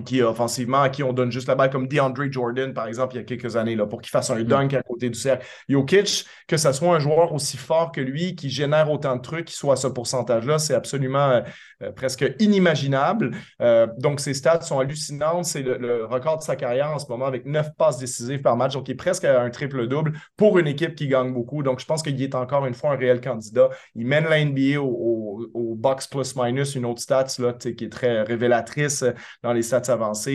qui 0.02 0.22
offensivement, 0.22 0.82
à 0.82 0.90
qui 0.90 1.04
on 1.04 1.14
donne 1.14 1.32
juste 1.32 1.48
la 1.48 1.56
balle, 1.56 1.70
comme 1.70 1.88
DeAndre 1.88 2.32
Jordan, 2.32 2.74
par 2.74 2.88
exemple, 2.88 3.16
il 3.16 3.18
y 3.18 3.22
a 3.22 3.24
quelques 3.24 3.56
années, 3.56 3.76
là, 3.76 3.86
pour 3.86 4.02
qu'il 4.02 4.12
fasse 4.12 4.30
un 4.30 4.40
mm. 4.40 4.44
dunk 4.44 4.76
à 4.76 4.84
côté 4.84 5.10
du 5.10 5.18
cercle. 5.18 5.46
Jokic, 5.70 6.26
que 6.48 6.58
ce 6.58 6.72
soit 6.72 6.96
un 6.96 7.00
joueur 7.00 7.34
aussi 7.34 7.58
fort 7.58 7.92
que 7.92 8.02
lui, 8.02 8.36
qui 8.36 8.50
génère 8.50 8.92
autant 8.92 9.16
de 9.16 9.22
trucs, 9.22 9.46
qui 9.46 9.56
soit 9.56 9.74
à 9.74 9.78
ce 9.78 9.88
pourcentage-là, 9.88 10.60
c'est 10.60 10.74
absolument 10.74 11.30
euh, 11.30 11.42
euh, 11.84 11.92
presque 11.92 12.26
inimaginable. 12.40 13.32
Euh, 13.62 13.88
donc, 13.98 14.20
ses 14.20 14.34
stats 14.34 14.62
sont 14.62 14.80
hallucinantes. 14.80 15.46
C'est 15.46 15.62
le, 15.62 16.06
record 16.06 16.38
de 16.38 16.44
sa 16.44 16.56
carrière 16.56 16.92
en 16.92 17.00
ce 17.00 17.08
moment 17.08 17.26
avec 17.26 17.46
neuf 17.46 17.70
passes 17.78 17.98
décisives 17.98 18.42
par 18.42 18.56
match. 18.58 18.74
Donc, 18.74 18.88
il 18.88 18.92
est 18.92 18.96
presque 18.96 19.26
à 19.26 19.42
un 19.42 19.50
triple-double 19.50 20.14
pour 20.38 20.60
une 20.60 20.68
équipe 20.68 20.96
qui 20.96 21.08
gagne 21.08 21.34
beaucoup. 21.34 21.64
Donc, 21.64 21.80
je 21.80 21.86
pense 21.86 22.04
qu'il 22.04 22.22
est 22.22 22.36
encore 22.36 22.66
une 22.66 22.74
fois 22.74 22.92
un 22.92 22.98
réel 22.98 23.22
candidat. 23.22 23.70
Il 23.96 24.06
mène 24.06 24.26
la 24.26 24.44
NBA 24.44 24.80
au, 24.80 25.50
au, 25.54 25.76
box 25.76 26.08
plus-minus, 26.08 26.76
une 26.76 26.86
autre 26.86 27.02
stat 27.02 27.28
là, 27.40 27.54
qui 27.54 27.84
est 27.84 27.92
très 27.92 28.24
révélatrice 28.24 29.04
dans 29.44 29.54
les 29.54 29.62
stats 29.62 29.85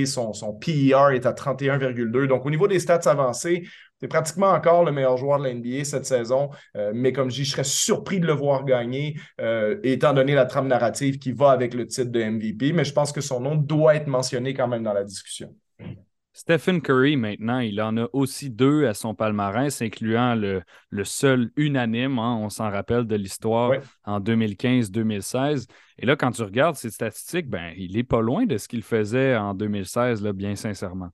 Son, 0.06 0.32
son 0.32 0.52
PER 0.54 1.14
est 1.14 1.26
à 1.26 1.32
31,2. 1.32 2.26
Donc, 2.26 2.46
au 2.46 2.50
niveau 2.50 2.68
des 2.68 2.78
stats 2.78 3.10
avancées, 3.10 3.64
c'est 4.00 4.08
pratiquement 4.08 4.48
encore 4.48 4.84
le 4.84 4.92
meilleur 4.92 5.16
joueur 5.16 5.38
de 5.38 5.48
l'NBA 5.48 5.84
cette 5.84 6.06
saison, 6.06 6.50
euh, 6.76 6.92
mais 6.94 7.12
comme 7.12 7.30
je 7.30 7.36
dis, 7.36 7.44
je 7.44 7.52
serais 7.52 7.64
surpris 7.64 8.18
de 8.18 8.26
le 8.26 8.32
voir 8.32 8.64
gagner, 8.64 9.16
euh, 9.40 9.78
étant 9.82 10.14
donné 10.14 10.34
la 10.34 10.46
trame 10.46 10.68
narrative 10.68 11.18
qui 11.18 11.32
va 11.32 11.50
avec 11.50 11.74
le 11.74 11.86
titre 11.86 12.10
de 12.10 12.22
MVP, 12.22 12.72
mais 12.72 12.84
je 12.84 12.94
pense 12.94 13.12
que 13.12 13.20
son 13.20 13.40
nom 13.40 13.54
doit 13.56 13.96
être 13.96 14.06
mentionné 14.06 14.54
quand 14.54 14.68
même 14.68 14.82
dans 14.82 14.94
la 14.94 15.04
discussion. 15.04 15.54
Stephen 16.32 16.80
Curry, 16.80 17.16
maintenant, 17.16 17.58
il 17.58 17.80
en 17.82 17.96
a 17.96 18.06
aussi 18.12 18.50
deux 18.50 18.86
à 18.86 18.94
son 18.94 19.14
palmarès, 19.14 19.82
incluant 19.82 20.34
le, 20.36 20.62
le 20.88 21.04
seul 21.04 21.50
unanime, 21.56 22.18
hein, 22.18 22.38
on 22.40 22.48
s'en 22.48 22.70
rappelle 22.70 23.06
de 23.06 23.16
l'histoire 23.16 23.72
en 24.04 24.20
2015-2016. 24.20 25.66
Et 25.98 26.06
là, 26.06 26.16
quand 26.16 26.30
tu 26.30 26.42
regardes 26.42 26.76
ses 26.76 26.90
statistiques, 26.90 27.48
ben, 27.48 27.74
il 27.76 27.94
n'est 27.94 28.04
pas 28.04 28.20
loin 28.20 28.46
de 28.46 28.56
ce 28.58 28.68
qu'il 28.68 28.82
faisait 28.82 29.36
en 29.36 29.54
2016, 29.54 30.22
là, 30.22 30.32
bien 30.32 30.54
sincèrement. 30.54 31.10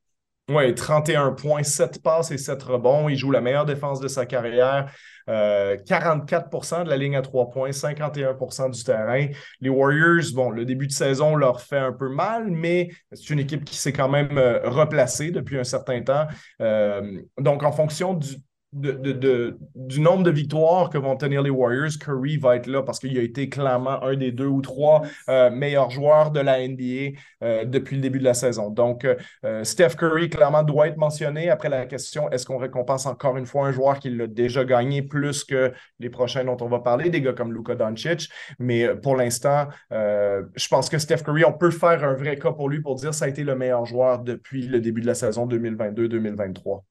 Oui, 0.48 0.72
31 0.76 1.32
points, 1.32 1.64
7 1.64 2.00
passes 2.00 2.30
et 2.30 2.38
7 2.38 2.62
rebonds. 2.62 3.08
Il 3.08 3.16
joue 3.16 3.32
la 3.32 3.40
meilleure 3.40 3.64
défense 3.64 3.98
de 3.98 4.06
sa 4.06 4.26
carrière. 4.26 4.92
44% 5.26 6.80
euh, 6.80 6.84
de 6.84 6.88
la 6.88 6.96
ligne 6.96 7.16
à 7.16 7.22
3 7.22 7.50
points, 7.50 7.70
51% 7.70 8.70
du 8.70 8.84
terrain. 8.84 9.26
Les 9.60 9.68
Warriors, 9.68 10.32
bon, 10.34 10.50
le 10.50 10.64
début 10.64 10.86
de 10.86 10.92
saison 10.92 11.34
leur 11.34 11.60
fait 11.60 11.78
un 11.78 11.92
peu 11.92 12.08
mal, 12.08 12.48
mais 12.48 12.90
c'est 13.12 13.30
une 13.30 13.40
équipe 13.40 13.64
qui 13.64 13.74
s'est 13.74 13.92
quand 13.92 14.08
même 14.08 14.38
euh, 14.38 14.60
replacée 14.68 15.32
depuis 15.32 15.58
un 15.58 15.64
certain 15.64 16.00
temps. 16.02 16.28
Euh, 16.60 17.20
donc, 17.38 17.64
en 17.64 17.72
fonction 17.72 18.14
du 18.14 18.36
de, 18.72 19.58
du 19.74 20.00
nombre 20.00 20.22
de 20.22 20.30
victoires 20.30 20.90
que 20.90 20.98
vont 20.98 21.16
tenir 21.16 21.42
les 21.42 21.50
Warriors, 21.50 21.98
Curry 22.00 22.36
va 22.36 22.56
être 22.56 22.66
là 22.66 22.82
parce 22.82 22.98
qu'il 22.98 23.16
a 23.18 23.22
été 23.22 23.48
clairement 23.48 24.02
un 24.02 24.16
des 24.16 24.32
deux 24.32 24.46
ou 24.46 24.60
trois 24.60 25.02
euh, 25.28 25.50
meilleurs 25.50 25.90
joueurs 25.90 26.30
de 26.30 26.40
la 26.40 26.66
NBA 26.66 27.16
euh, 27.42 27.64
depuis 27.64 27.96
le 27.96 28.02
début 28.02 28.18
de 28.18 28.24
la 28.24 28.34
saison. 28.34 28.70
Donc, 28.70 29.06
euh, 29.06 29.64
Steph 29.64 29.96
Curry, 29.96 30.28
clairement, 30.28 30.62
doit 30.62 30.88
être 30.88 30.96
mentionné. 30.96 31.48
Après 31.48 31.68
la 31.68 31.86
question, 31.86 32.30
est-ce 32.30 32.44
qu'on 32.44 32.58
récompense 32.58 33.06
encore 33.06 33.36
une 33.36 33.46
fois 33.46 33.66
un 33.66 33.72
joueur 33.72 33.98
qui 33.98 34.10
l'a 34.10 34.26
déjà 34.26 34.64
gagné 34.64 35.02
plus 35.02 35.44
que 35.44 35.72
les 35.98 36.10
prochains 36.10 36.44
dont 36.44 36.56
on 36.60 36.68
va 36.68 36.80
parler, 36.80 37.08
des 37.10 37.22
gars 37.22 37.32
comme 37.32 37.52
Luka 37.52 37.74
Doncic? 37.74 38.28
Mais 38.58 38.94
pour 38.96 39.16
l'instant, 39.16 39.68
je 39.90 40.68
pense 40.68 40.88
que 40.88 40.98
Steph 40.98 41.18
Curry, 41.18 41.44
on 41.44 41.52
peut 41.52 41.70
faire 41.70 42.04
un 42.04 42.14
vrai 42.14 42.36
cas 42.36 42.52
pour 42.52 42.68
lui 42.68 42.80
pour 42.80 42.96
dire 42.96 43.10
que 43.10 43.16
ça 43.16 43.26
a 43.26 43.28
été 43.28 43.44
le 43.44 43.54
meilleur 43.54 43.86
joueur 43.86 44.20
depuis 44.20 44.66
le 44.66 44.80
début 44.80 45.00
de 45.00 45.06
la 45.06 45.14
saison 45.14 45.46
2022-2023. 45.46 46.82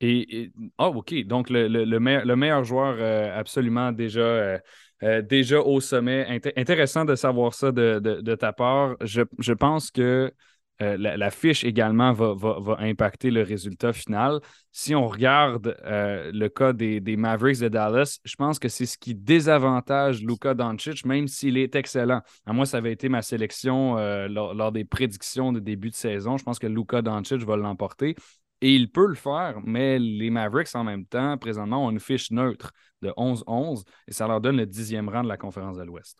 Et, 0.00 0.52
oh, 0.78 0.92
OK. 0.96 1.14
Donc, 1.24 1.50
le, 1.50 1.66
le, 1.66 2.36
meilleur, 2.36 2.64
joueur 2.64 2.96
euh, 2.98 3.38
absolument 3.38 3.92
déjà, 3.92 4.20
euh, 4.20 4.58
euh, 5.02 5.22
déjà 5.22 5.60
au 5.60 5.80
sommet. 5.80 6.40
intéressant 6.56 7.04
de 7.04 7.14
savoir 7.14 7.54
ça 7.54 7.72
de, 7.72 8.34
ta 8.36 8.52
part. 8.52 8.96
Je, 9.00 9.52
pense 9.52 9.90
que 9.90 10.32
la, 10.78 11.30
fiche 11.30 11.64
également 11.64 12.12
va, 12.12 12.76
impacter 12.78 13.32
le 13.32 13.42
résultat 13.42 13.92
final. 13.92 14.38
Si 14.70 14.94
on 14.94 15.08
regarde 15.08 15.76
le 15.84 16.46
cas 16.46 16.72
des, 16.72 17.16
Mavericks 17.16 17.58
de 17.58 17.68
Dallas, 17.68 18.20
je 18.24 18.36
pense 18.36 18.60
que 18.60 18.68
c'est 18.68 18.86
ce 18.86 18.96
qui 18.96 19.16
désavantage 19.16 20.22
Luka 20.22 20.54
Doncic, 20.54 21.04
même 21.04 21.26
s'il 21.26 21.58
est 21.58 21.74
excellent. 21.74 22.22
À 22.46 22.52
moi, 22.52 22.66
ça 22.66 22.76
avait 22.76 22.92
été 22.92 23.08
ma 23.08 23.22
sélection 23.22 23.96
lors, 24.28 24.54
lors, 24.54 24.70
des 24.70 24.84
prédictions 24.84 25.52
de 25.52 25.58
début 25.58 25.90
de 25.90 25.96
saison. 25.96 26.36
Je 26.36 26.44
pense 26.44 26.60
que 26.60 26.68
Luka 26.68 27.02
Doncic 27.02 27.42
va 27.42 27.56
l'emporter. 27.56 28.14
Et 28.60 28.74
il 28.74 28.90
peut 28.90 29.06
le 29.06 29.14
faire, 29.14 29.60
mais 29.64 29.98
les 29.98 30.30
Mavericks, 30.30 30.74
en 30.74 30.84
même 30.84 31.06
temps, 31.06 31.38
présentement, 31.38 31.86
ont 31.86 31.90
une 31.90 32.00
fiche 32.00 32.30
neutre 32.30 32.72
de 33.02 33.12
11-11 33.16 33.84
et 34.08 34.12
ça 34.12 34.26
leur 34.26 34.40
donne 34.40 34.56
le 34.56 34.66
dixième 34.66 35.08
rang 35.08 35.22
de 35.22 35.28
la 35.28 35.36
conférence 35.36 35.76
de 35.76 35.84
l'Ouest. 35.84 36.18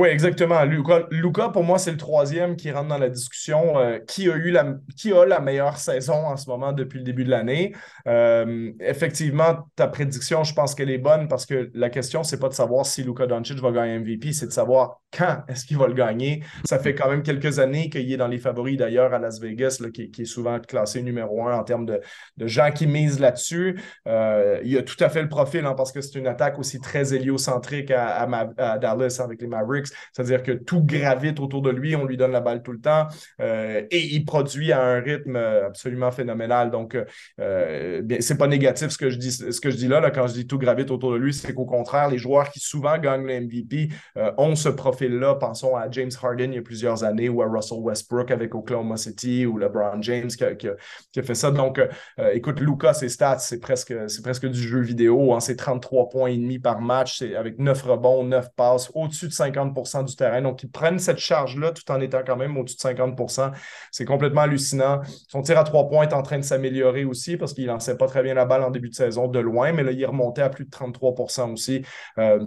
Oui, 0.00 0.08
exactement. 0.08 0.64
Luca, 0.64 1.50
pour 1.50 1.62
moi, 1.62 1.78
c'est 1.78 1.90
le 1.90 1.98
troisième 1.98 2.56
qui 2.56 2.72
rentre 2.72 2.88
dans 2.88 2.96
la 2.96 3.10
discussion. 3.10 3.78
Euh, 3.78 3.98
qui 3.98 4.30
a 4.30 4.34
eu 4.34 4.50
la, 4.50 4.76
qui 4.96 5.12
a 5.12 5.26
la 5.26 5.40
meilleure 5.40 5.76
saison 5.76 6.14
en 6.26 6.38
ce 6.38 6.48
moment 6.48 6.72
depuis 6.72 7.00
le 7.00 7.04
début 7.04 7.22
de 7.22 7.28
l'année? 7.28 7.74
Euh, 8.08 8.72
effectivement, 8.80 9.68
ta 9.76 9.88
prédiction, 9.88 10.42
je 10.42 10.54
pense 10.54 10.74
qu'elle 10.74 10.88
est 10.88 10.96
bonne 10.96 11.28
parce 11.28 11.44
que 11.44 11.70
la 11.74 11.90
question, 11.90 12.22
c'est 12.22 12.40
pas 12.40 12.48
de 12.48 12.54
savoir 12.54 12.86
si 12.86 13.02
Luca 13.02 13.26
Doncic 13.26 13.58
va 13.58 13.72
gagner 13.72 13.98
MVP, 13.98 14.32
c'est 14.32 14.46
de 14.46 14.52
savoir 14.52 15.02
quand 15.14 15.42
est-ce 15.48 15.66
qu'il 15.66 15.76
va 15.76 15.86
le 15.86 15.92
gagner. 15.92 16.44
Ça 16.64 16.78
fait 16.78 16.94
quand 16.94 17.10
même 17.10 17.22
quelques 17.22 17.58
années 17.58 17.90
qu'il 17.90 18.10
est 18.10 18.16
dans 18.16 18.28
les 18.28 18.38
favoris 18.38 18.78
d'ailleurs 18.78 19.12
à 19.12 19.18
Las 19.18 19.38
Vegas, 19.38 19.82
qui, 19.92 20.10
est 20.18 20.24
souvent 20.24 20.58
classé 20.60 21.02
numéro 21.02 21.46
un 21.46 21.58
en 21.58 21.62
termes 21.62 21.84
de, 21.84 22.00
gens 22.38 22.70
qui 22.70 22.86
misent 22.86 23.20
là-dessus. 23.20 23.78
Euh, 24.08 24.60
il 24.64 24.78
a 24.78 24.82
tout 24.82 24.96
à 25.04 25.10
fait 25.10 25.20
le 25.20 25.28
profil 25.28 25.66
hein, 25.66 25.74
parce 25.76 25.92
que 25.92 26.00
c'est 26.00 26.18
une 26.18 26.26
attaque 26.26 26.58
aussi 26.58 26.80
très 26.80 27.12
héliocentrique 27.12 27.90
à 27.90 28.78
Dallas 28.80 29.20
avec 29.22 29.42
les 29.42 29.46
Mavericks 29.46 29.89
c'est-à-dire 30.12 30.42
que 30.42 30.52
tout 30.52 30.82
gravite 30.82 31.40
autour 31.40 31.62
de 31.62 31.70
lui, 31.70 31.96
on 31.96 32.04
lui 32.04 32.16
donne 32.16 32.32
la 32.32 32.40
balle 32.40 32.62
tout 32.62 32.72
le 32.72 32.80
temps 32.80 33.06
euh, 33.40 33.82
et 33.90 34.00
il 34.14 34.24
produit 34.24 34.72
à 34.72 34.82
un 34.82 35.00
rythme 35.00 35.36
absolument 35.36 36.10
phénoménal. 36.10 36.70
Donc, 36.70 36.96
euh, 37.40 38.02
c'est 38.20 38.38
pas 38.38 38.46
négatif 38.46 38.88
ce 38.88 38.98
que 38.98 39.10
je 39.10 39.16
dis, 39.16 39.32
ce 39.32 39.60
que 39.60 39.70
je 39.70 39.76
dis 39.76 39.88
là, 39.88 40.00
là 40.00 40.10
quand 40.10 40.26
je 40.26 40.34
dis 40.34 40.46
tout 40.46 40.58
gravite 40.58 40.90
autour 40.90 41.12
de 41.12 41.16
lui, 41.16 41.32
c'est 41.32 41.54
qu'au 41.54 41.64
contraire, 41.64 42.08
les 42.08 42.18
joueurs 42.18 42.50
qui 42.50 42.60
souvent 42.60 42.96
gagnent 42.98 43.26
le 43.26 43.40
MVP 43.40 43.88
euh, 44.16 44.32
ont 44.38 44.54
ce 44.54 44.68
profil-là. 44.68 45.34
Pensons 45.36 45.76
à 45.76 45.90
James 45.90 46.10
Harden 46.22 46.52
il 46.52 46.54
y 46.54 46.58
a 46.58 46.62
plusieurs 46.62 47.04
années 47.04 47.28
ou 47.28 47.42
à 47.42 47.46
Russell 47.46 47.78
Westbrook 47.80 48.30
avec 48.30 48.54
Oklahoma 48.54 48.96
City 48.96 49.46
ou 49.46 49.58
LeBron 49.58 50.02
James 50.02 50.28
qui 50.28 50.44
a, 50.44 51.22
fait 51.22 51.34
ça. 51.34 51.50
Donc, 51.50 51.78
euh, 51.78 52.30
écoute, 52.32 52.60
Luca, 52.60 52.94
ses 52.94 53.08
stats, 53.08 53.38
c'est 53.38 53.60
presque, 53.60 53.94
presque 54.22 54.46
du 54.46 54.60
jeu 54.60 54.80
vidéo. 54.80 55.32
Hein. 55.34 55.40
C'est 55.40 55.56
33 55.56 56.08
points 56.08 56.30
et 56.30 56.36
demi 56.36 56.58
par 56.58 56.80
match, 56.80 57.18
c'est 57.18 57.34
avec 57.34 57.58
9 57.58 57.82
rebonds, 57.82 58.24
9 58.24 58.50
passes, 58.54 58.90
au-dessus 58.94 59.28
de 59.28 59.32
50 59.32 59.69
du 60.04 60.16
terrain. 60.16 60.42
Donc, 60.42 60.62
ils 60.62 60.70
prennent 60.70 60.98
cette 60.98 61.18
charge-là 61.18 61.72
tout 61.72 61.90
en 61.90 62.00
étant 62.00 62.20
quand 62.26 62.36
même 62.36 62.56
au-dessus 62.56 62.76
de 62.76 62.82
50% 62.82 63.52
C'est 63.90 64.04
complètement 64.04 64.42
hallucinant. 64.42 65.00
Son 65.28 65.42
tir 65.42 65.58
à 65.58 65.64
trois 65.64 65.88
points 65.88 66.08
est 66.08 66.12
en 66.12 66.22
train 66.22 66.38
de 66.38 66.44
s'améliorer 66.44 67.04
aussi 67.04 67.36
parce 67.36 67.52
qu'il 67.52 67.66
lançait 67.66 67.96
pas 67.96 68.06
très 68.06 68.22
bien 68.22 68.34
la 68.34 68.44
balle 68.44 68.62
en 68.62 68.70
début 68.70 68.88
de 68.88 68.94
saison 68.94 69.28
de 69.28 69.38
loin, 69.38 69.72
mais 69.72 69.82
là, 69.82 69.92
il 69.92 70.02
est 70.02 70.06
remonté 70.06 70.42
à 70.42 70.50
plus 70.50 70.64
de 70.64 70.70
33% 70.70 71.52
aussi. 71.52 71.82
Euh, 72.18 72.44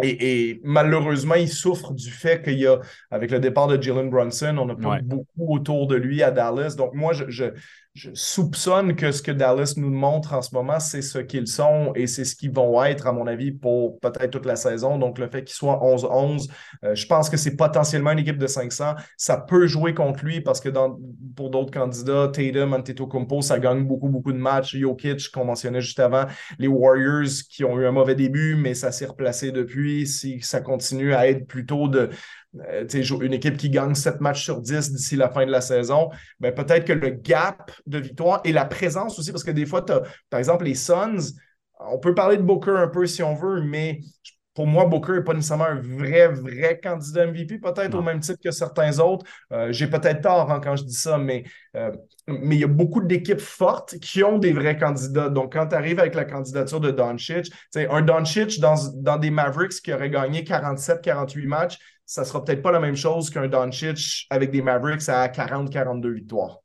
et, 0.00 0.60
malheureusement, 0.64 1.34
il 1.34 1.50
souffre 1.50 1.92
du 1.92 2.10
fait 2.10 2.42
qu'il 2.42 2.58
y 2.58 2.66
a, 2.66 2.80
avec 3.10 3.30
le 3.30 3.40
départ 3.40 3.68
de 3.68 3.80
Jalen 3.80 4.08
Brunson, 4.08 4.56
on 4.58 4.64
n'a 4.64 4.74
pas 4.74 5.00
beaucoup 5.02 5.54
autour 5.54 5.86
de 5.86 5.96
lui 5.96 6.22
à 6.22 6.30
Dallas. 6.30 6.76
Donc, 6.78 6.94
moi, 6.94 7.12
je, 7.12 7.24
je 7.28 7.44
soupçonne 8.14 8.96
que 8.96 9.12
ce 9.12 9.20
que 9.20 9.30
Dallas 9.30 9.74
nous 9.76 9.90
montre 9.90 10.32
en 10.32 10.40
ce 10.40 10.54
moment, 10.54 10.80
c'est 10.80 11.02
ce 11.02 11.18
qu'ils 11.18 11.46
sont 11.46 11.92
et 11.94 12.06
c'est 12.06 12.24
ce 12.24 12.34
qu'ils 12.34 12.52
vont 12.52 12.82
être, 12.82 13.06
à 13.06 13.12
mon 13.12 13.26
avis, 13.26 13.52
pour 13.52 14.00
peut-être 14.00 14.30
toute 14.30 14.46
la 14.46 14.56
saison. 14.56 14.98
Donc, 14.98 15.18
le 15.18 15.28
fait 15.28 15.44
qu'ils 15.44 15.54
soient 15.54 15.78
11-11, 15.82 16.48
euh, 16.84 16.94
je 16.94 17.06
pense 17.06 17.28
que 17.28 17.36
c'est 17.36 17.54
potentiellement 17.54 18.12
une 18.12 18.20
équipe 18.20 18.38
de 18.38 18.46
500. 18.46 18.94
Ça 19.18 19.36
peut 19.36 19.66
jouer 19.66 19.92
contre 19.92 20.24
lui 20.24 20.40
parce 20.40 20.60
que 20.60 20.70
dans, 20.70 20.98
pour 21.36 21.50
d'autres 21.50 21.70
candidats, 21.70 22.28
Tatum, 22.28 22.72
Antetokounmpo, 22.72 23.42
ça 23.42 23.58
gagne 23.58 23.84
beaucoup, 23.84 24.08
beaucoup 24.08 24.32
de 24.32 24.38
matchs. 24.38 24.76
Jokic, 24.76 25.30
qu'on 25.30 25.44
mentionnait 25.44 25.82
juste 25.82 26.00
avant, 26.00 26.24
les 26.58 26.68
Warriors 26.68 27.28
qui 27.50 27.64
ont 27.64 27.78
eu 27.78 27.86
un 27.86 27.92
mauvais 27.92 28.14
début, 28.14 28.56
mais 28.56 28.72
ça 28.74 28.90
s'est 28.90 29.06
replacé 29.06 29.52
depuis. 29.52 30.06
Si 30.06 30.40
ça 30.40 30.62
continue 30.62 31.14
à 31.14 31.28
être 31.28 31.46
plutôt 31.46 31.88
de 31.88 32.08
une 32.52 33.32
équipe 33.32 33.56
qui 33.56 33.70
gagne 33.70 33.94
7 33.94 34.20
matchs 34.20 34.44
sur 34.44 34.60
10 34.60 34.92
d'ici 34.92 35.16
la 35.16 35.30
fin 35.30 35.46
de 35.46 35.50
la 35.50 35.60
saison, 35.60 36.10
ben 36.40 36.54
peut-être 36.54 36.84
que 36.84 36.92
le 36.92 37.10
gap 37.10 37.70
de 37.86 37.98
victoire 37.98 38.40
et 38.44 38.52
la 38.52 38.64
présence 38.64 39.18
aussi, 39.18 39.32
parce 39.32 39.44
que 39.44 39.50
des 39.50 39.66
fois, 39.66 39.84
par 39.84 40.38
exemple, 40.38 40.64
les 40.64 40.74
Suns, 40.74 41.32
on 41.80 41.98
peut 41.98 42.14
parler 42.14 42.36
de 42.36 42.42
Booker 42.42 42.76
un 42.76 42.88
peu 42.88 43.06
si 43.06 43.22
on 43.22 43.34
veut, 43.34 43.62
mais 43.62 44.00
pour 44.54 44.66
moi, 44.66 44.84
Booker 44.84 45.12
n'est 45.12 45.22
pas 45.22 45.32
nécessairement 45.32 45.64
un 45.64 45.80
vrai, 45.80 46.28
vrai 46.28 46.78
candidat 46.78 47.26
MVP, 47.26 47.58
peut-être 47.58 47.94
au 47.94 48.02
même 48.02 48.20
titre 48.20 48.38
que 48.42 48.50
certains 48.50 48.98
autres. 48.98 49.24
Euh, 49.50 49.72
j'ai 49.72 49.86
peut-être 49.86 50.20
tort 50.20 50.50
hein, 50.50 50.60
quand 50.62 50.76
je 50.76 50.84
dis 50.84 50.94
ça, 50.94 51.16
mais, 51.16 51.44
euh, 51.74 51.90
mais 52.28 52.56
il 52.56 52.60
y 52.60 52.64
a 52.64 52.68
beaucoup 52.68 53.00
d'équipes 53.00 53.40
fortes 53.40 53.98
qui 53.98 54.22
ont 54.22 54.38
des 54.38 54.52
vrais 54.52 54.76
candidats. 54.76 55.30
Donc, 55.30 55.54
quand 55.54 55.68
tu 55.68 55.74
arrives 55.74 55.98
avec 55.98 56.14
la 56.14 56.26
candidature 56.26 56.80
de 56.80 56.90
Doncic, 56.90 57.50
un 57.74 58.02
Doncic 58.02 58.60
dans, 58.60 58.74
dans 58.96 59.16
des 59.16 59.30
Mavericks 59.30 59.80
qui 59.82 59.92
aurait 59.92 60.10
gagné 60.10 60.42
47-48 60.42 61.46
matchs, 61.46 61.78
ça 62.12 62.24
sera 62.24 62.44
peut-être 62.44 62.60
pas 62.60 62.72
la 62.72 62.80
même 62.80 62.94
chose 62.94 63.30
qu'un 63.30 63.48
Doncic 63.48 64.26
avec 64.28 64.50
des 64.50 64.60
Mavericks 64.60 65.08
à 65.08 65.28
40-42 65.28 66.12
victoires. 66.12 66.58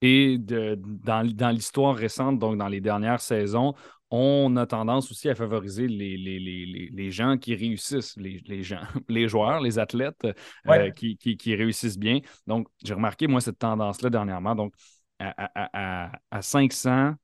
Et 0.00 0.38
de, 0.38 0.78
dans, 0.80 1.26
dans 1.26 1.50
l'histoire 1.50 1.96
récente, 1.96 2.38
donc 2.38 2.56
dans 2.56 2.68
les 2.68 2.80
dernières 2.80 3.20
saisons, 3.20 3.74
on 4.10 4.54
a 4.56 4.64
tendance 4.64 5.10
aussi 5.10 5.28
à 5.28 5.34
favoriser 5.34 5.88
les, 5.88 6.16
les, 6.16 7.10
gens 7.10 7.36
qui 7.36 7.56
réussissent, 7.56 8.16
les, 8.16 8.62
gens, 8.62 8.82
les 9.08 9.26
joueurs, 9.26 9.60
les 9.60 9.80
athlètes 9.80 10.24
euh, 10.68 10.90
qui, 10.90 11.54
réussissent 11.54 11.98
bien. 11.98 12.20
Donc, 12.46 12.68
j'ai 12.84 12.94
remarqué, 12.94 13.26
moi, 13.26 13.40
cette 13.40 13.58
tendance-là 13.58 14.08
dernièrement. 14.08 14.54
Donc, 14.54 14.72
à, 15.18 16.12
à 16.30 16.42
500, 16.42 17.14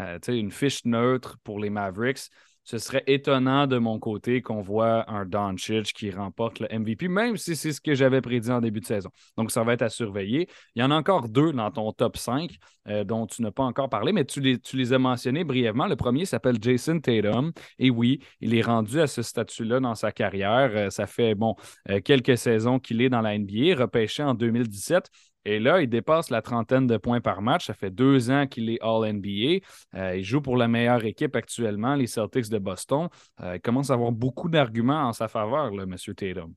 euh, 0.00 0.18
une 0.28 0.50
fiche 0.50 0.84
neutre 0.86 1.36
pour 1.44 1.58
les 1.58 1.68
Mavericks, 1.68 2.30
ce 2.66 2.78
serait 2.78 3.04
étonnant 3.06 3.68
de 3.68 3.78
mon 3.78 4.00
côté 4.00 4.42
qu'on 4.42 4.60
voit 4.60 5.08
un 5.08 5.24
Doncic 5.24 5.92
qui 5.94 6.10
remporte 6.10 6.58
le 6.58 6.68
MVP, 6.76 7.06
même 7.06 7.36
si 7.36 7.54
c'est 7.54 7.72
ce 7.72 7.80
que 7.80 7.94
j'avais 7.94 8.20
prédit 8.20 8.50
en 8.50 8.60
début 8.60 8.80
de 8.80 8.86
saison. 8.86 9.08
Donc, 9.36 9.52
ça 9.52 9.62
va 9.62 9.72
être 9.72 9.82
à 9.82 9.88
surveiller. 9.88 10.48
Il 10.74 10.82
y 10.82 10.82
en 10.82 10.90
a 10.90 10.96
encore 10.96 11.28
deux 11.28 11.52
dans 11.52 11.70
ton 11.70 11.92
top 11.92 12.16
5 12.16 12.50
euh, 12.88 13.04
dont 13.04 13.26
tu 13.28 13.40
n'as 13.42 13.52
pas 13.52 13.62
encore 13.62 13.88
parlé, 13.88 14.12
mais 14.12 14.24
tu 14.24 14.40
les, 14.40 14.58
tu 14.58 14.76
les 14.76 14.92
as 14.92 14.98
mentionnés 14.98 15.44
brièvement. 15.44 15.86
Le 15.86 15.94
premier 15.94 16.24
s'appelle 16.24 16.56
Jason 16.60 16.98
Tatum. 16.98 17.52
Et 17.78 17.88
oui, 17.88 18.20
il 18.40 18.52
est 18.52 18.62
rendu 18.62 19.00
à 19.00 19.06
ce 19.06 19.22
statut-là 19.22 19.78
dans 19.78 19.94
sa 19.94 20.10
carrière. 20.10 20.72
Euh, 20.74 20.90
ça 20.90 21.06
fait, 21.06 21.36
bon, 21.36 21.54
euh, 21.88 22.00
quelques 22.00 22.36
saisons 22.36 22.80
qu'il 22.80 23.00
est 23.00 23.08
dans 23.08 23.20
la 23.20 23.38
NBA, 23.38 23.76
repêché 23.76 24.24
en 24.24 24.34
2017. 24.34 25.08
Et 25.46 25.60
là, 25.60 25.80
il 25.80 25.88
dépasse 25.88 26.30
la 26.30 26.42
trentaine 26.42 26.88
de 26.88 26.96
points 26.96 27.20
par 27.20 27.40
match. 27.40 27.68
Ça 27.68 27.74
fait 27.74 27.92
deux 27.92 28.32
ans 28.32 28.48
qu'il 28.48 28.68
est 28.68 28.80
All-NBA. 28.82 29.64
Euh, 29.94 30.16
il 30.16 30.24
joue 30.24 30.40
pour 30.40 30.56
la 30.56 30.66
meilleure 30.66 31.04
équipe 31.04 31.36
actuellement, 31.36 31.94
les 31.94 32.08
Celtics 32.08 32.50
de 32.50 32.58
Boston. 32.58 33.08
Euh, 33.40 33.54
il 33.54 33.60
commence 33.60 33.90
à 33.90 33.94
avoir 33.94 34.10
beaucoup 34.10 34.48
d'arguments 34.48 35.06
en 35.06 35.12
sa 35.12 35.28
faveur, 35.28 35.70
là, 35.70 35.84
M. 35.84 35.94
Tatum. 36.16 36.52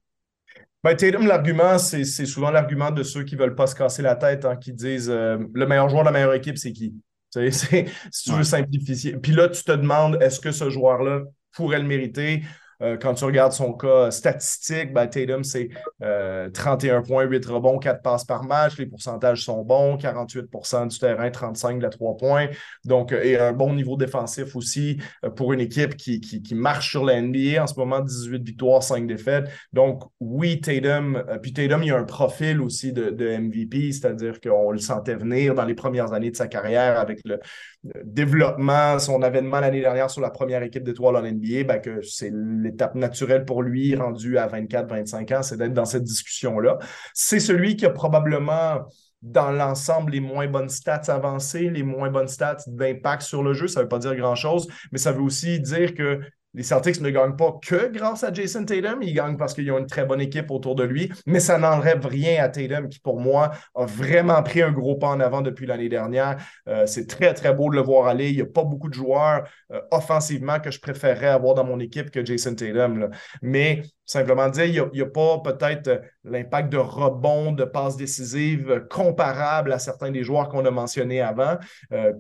Ben, 0.84 0.96
Tatum, 0.96 1.28
l'argument, 1.28 1.78
c'est 1.78 2.04
souvent 2.04 2.50
l'argument 2.50 2.90
de 2.90 3.04
ceux 3.04 3.24
qui 3.24 3.36
ne 3.36 3.42
veulent 3.42 3.54
pas 3.54 3.68
se 3.68 3.76
casser 3.76 4.02
la 4.02 4.16
tête, 4.16 4.44
hein, 4.44 4.56
qui 4.56 4.74
disent 4.74 5.12
euh, 5.12 5.38
le 5.54 5.68
meilleur 5.68 5.88
joueur 5.88 6.02
de 6.02 6.08
la 6.08 6.12
meilleure 6.14 6.34
équipe, 6.34 6.58
c'est 6.58 6.74
qui? 6.74 6.96
si 7.52 8.24
tu 8.24 8.32
veux 8.32 8.44
simplifier. 8.44 9.18
Puis 9.18 9.34
là, 9.34 9.50
tu 9.50 9.64
te 9.64 9.72
demandes, 9.72 10.18
est-ce 10.20 10.40
que 10.40 10.52
ce 10.52 10.72
joueur-là 10.72 11.22
pourrait 11.52 11.78
le 11.78 11.86
mériter? 11.86 12.42
Euh, 12.82 12.98
quand 12.98 13.14
tu 13.14 13.26
regardes 13.26 13.52
son 13.52 13.74
cas 13.74 14.10
statistique, 14.12 14.94
ben, 14.94 15.08
Tatum, 15.08 15.44
c'est 15.44 15.70
31 16.02 17.00
euh, 17.00 17.02
points, 17.02 17.24
8 17.24 17.46
rebonds, 17.46 17.78
4 17.78 18.02
passes 18.02 18.24
par 18.24 18.44
match. 18.44 18.78
Les 18.78 18.86
pourcentages 18.86 19.44
sont 19.44 19.64
bons, 19.64 19.98
48% 19.98 20.88
du 20.88 21.00
terrain, 21.00 21.30
35 21.30 21.80
de 21.80 21.88
3 21.88 22.18
points. 22.18 22.48
Donc, 22.86 23.12
euh, 23.12 23.22
et 23.22 23.38
un 23.38 23.52
bon 23.52 23.74
niveau 23.74 23.98
défensif 23.98 24.56
aussi 24.56 24.98
pour 25.36 25.52
une 25.54 25.60
équipe 25.60 25.96
qui, 25.98 26.22
qui, 26.22 26.56
marche 26.56 26.92
sur 26.92 27.04
la 27.04 27.22
NBA. 27.22 27.62
En 27.62 27.68
ce 27.68 27.76
moment, 27.78 28.00
18 28.00 28.44
victoires, 28.44 28.82
5 28.82 29.06
défaites. 29.08 29.50
Donc, 29.74 30.04
oui, 30.20 30.62
Tatum, 30.62 31.24
puis 31.42 31.54
Tatum, 31.54 31.84
il 31.84 31.88
y 31.88 31.92
a 31.92 31.98
un 31.98 32.04
profil 32.04 32.62
aussi 32.62 32.94
de, 32.94 33.10
de 33.10 33.38
MVP, 33.38 33.92
c'est-à-dire 33.92 34.40
qu'on 34.40 34.72
le 34.72 34.80
sentait 34.80 35.16
venir 35.16 35.54
dans 35.54 35.66
les 35.66 35.76
premières 35.76 36.14
années 36.14 36.32
de 36.32 36.36
sa 36.36 36.48
carrière 36.48 37.00
avec 37.00 37.20
le, 37.26 37.40
développement, 37.84 39.00
son 39.00 39.22
avènement 39.22 39.60
l'année 39.60 39.80
dernière 39.82 40.10
sur 40.10 40.22
la 40.22 40.30
première 40.30 40.64
équipe 40.64 40.84
d'étoiles 40.84 41.16
en 41.16 41.22
NBA, 41.22 41.64
ben 41.64 41.80
que 41.80 42.02
c'est 42.02 42.32
l'étape 42.34 42.96
naturelle 42.96 43.46
pour 43.46 43.64
lui, 43.64 43.96
rendu 43.96 44.38
à 44.38 44.48
24-25 44.48 45.38
ans, 45.38 45.44
c'est 45.44 45.58
d'être 45.58 45.74
dans 45.74 45.86
cette 45.86 46.04
discussion-là. 46.04 46.78
C'est 47.14 47.40
celui 47.40 47.78
qui 47.78 47.86
a 47.86 47.90
probablement 47.90 48.86
dans 49.22 49.52
l'ensemble 49.52 50.14
les 50.14 50.20
moins 50.20 50.48
bonnes 50.48 50.70
stats 50.70 51.04
avancées, 51.08 51.70
les 51.70 51.84
moins 51.84 52.10
bonnes 52.10 52.28
stats 52.28 52.64
d'impact 52.68 53.22
sur 53.22 53.44
le 53.44 53.54
jeu. 53.54 53.68
Ça 53.68 53.80
ne 53.80 53.86
veut 53.86 53.90
pas 53.90 54.00
dire 54.00 54.16
grand-chose, 54.16 54.68
mais 54.92 54.98
ça 54.98 55.12
veut 55.12 55.22
aussi 55.22 55.60
dire 55.60 55.94
que 55.94 56.20
les 56.54 56.64
Celtics 56.64 57.00
ne 57.02 57.10
gagnent 57.10 57.36
pas 57.36 57.54
que 57.62 57.92
grâce 57.92 58.24
à 58.24 58.34
Jason 58.34 58.66
Tatum, 58.66 59.02
ils 59.02 59.14
gagnent 59.14 59.38
parce 59.38 59.54
qu'ils 59.54 59.72
ont 59.72 59.78
une 59.78 59.88
très 59.88 60.06
bonne 60.06 60.22
équipe 60.22 60.50
autour 60.52 60.76
de 60.76 60.84
lui, 60.84 61.12
mais 61.26 61.40
ça 61.40 61.58
n'enlève 61.58 62.06
rien 62.06 62.44
à 62.44 62.50
Tatum 62.50 62.90
qui, 62.90 63.00
pour 63.00 63.20
moi, 63.20 63.52
a 63.76 63.86
vraiment 63.86 64.42
pris 64.42 64.62
un 64.62 64.72
gros 64.72 64.96
pas 64.96 65.08
en 65.08 65.20
avant 65.20 65.42
depuis 65.42 65.68
l'année 65.68 65.90
dernière. 65.90 66.38
Euh, 66.68 66.86
c'est 66.86 67.08
très, 67.08 67.34
très 67.34 67.54
beau 67.54 67.70
de 67.70 67.76
le 67.76 67.82
voir 67.82 68.08
aller. 68.08 68.30
Il 68.30 68.36
n'y 68.36 68.42
a 68.42 68.46
pas 68.46 68.64
beaucoup 68.64 68.90
de 68.90 68.94
joueurs 68.94 69.44
euh, 69.72 69.82
offensivement 69.92 70.60
que 70.60 70.72
je 70.72 70.80
préférerais 70.80 71.28
avoir 71.28 71.54
dans 71.54 71.66
mon 71.66 71.80
équipe 71.80 72.10
que 72.10 72.26
Jason 72.26 72.56
Tatum. 72.56 73.10
Mais 73.42 73.84
simplement 74.10 74.50
dire, 74.50 74.66
il 74.66 74.92
n'y 74.94 75.02
a, 75.02 75.06
pas 75.06 75.40
peut-être 75.40 75.88
euh, 75.88 75.98
l'impact 76.24 76.72
de 76.72 76.78
rebond, 76.78 77.52
de 77.52 77.64
passes 77.64 77.98
décisives 77.98 78.86
comparable 78.90 79.72
à 79.72 79.80
certains 79.80 80.12
des 80.12 80.24
joueurs 80.24 80.50
qu'on 80.50 80.66
a 80.66 80.72
mentionnés 80.72 81.22
avant, 81.22 81.58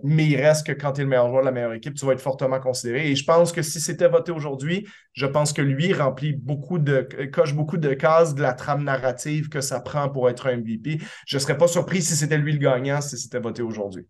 mais 0.03 0.25
il 0.25 0.35
reste 0.37 0.65
que 0.65 0.71
quand 0.71 0.93
tu 0.93 1.01
es 1.01 1.03
le 1.03 1.09
meilleur 1.09 1.29
joueur 1.29 1.41
de 1.41 1.45
la 1.45 1.51
meilleure 1.51 1.73
équipe, 1.73 1.93
tu 1.93 2.05
vas 2.05 2.13
être 2.13 2.21
fortement 2.21 2.59
considéré. 2.59 3.11
Et 3.11 3.15
je 3.15 3.23
pense 3.23 3.51
que 3.51 3.61
si 3.61 3.79
c'était 3.79 4.07
voté 4.07 4.31
aujourd'hui, 4.31 4.87
je 5.13 5.25
pense 5.25 5.53
que 5.53 5.61
lui 5.61 5.93
remplit 5.93 6.33
beaucoup 6.33 6.79
de, 6.79 7.07
coche 7.31 7.53
beaucoup 7.53 7.77
de 7.77 7.93
cases 7.93 8.35
de 8.35 8.41
la 8.41 8.53
trame 8.53 8.83
narrative 8.83 9.49
que 9.49 9.61
ça 9.61 9.79
prend 9.79 10.09
pour 10.09 10.29
être 10.29 10.47
un 10.47 10.57
MVP. 10.57 10.99
Je 11.27 11.37
ne 11.37 11.39
serais 11.39 11.57
pas 11.57 11.67
surpris 11.67 12.01
si 12.01 12.15
c'était 12.15 12.37
lui 12.37 12.53
le 12.53 12.59
gagnant, 12.59 13.01
si 13.01 13.17
c'était 13.17 13.39
voté 13.39 13.61
aujourd'hui. 13.61 14.05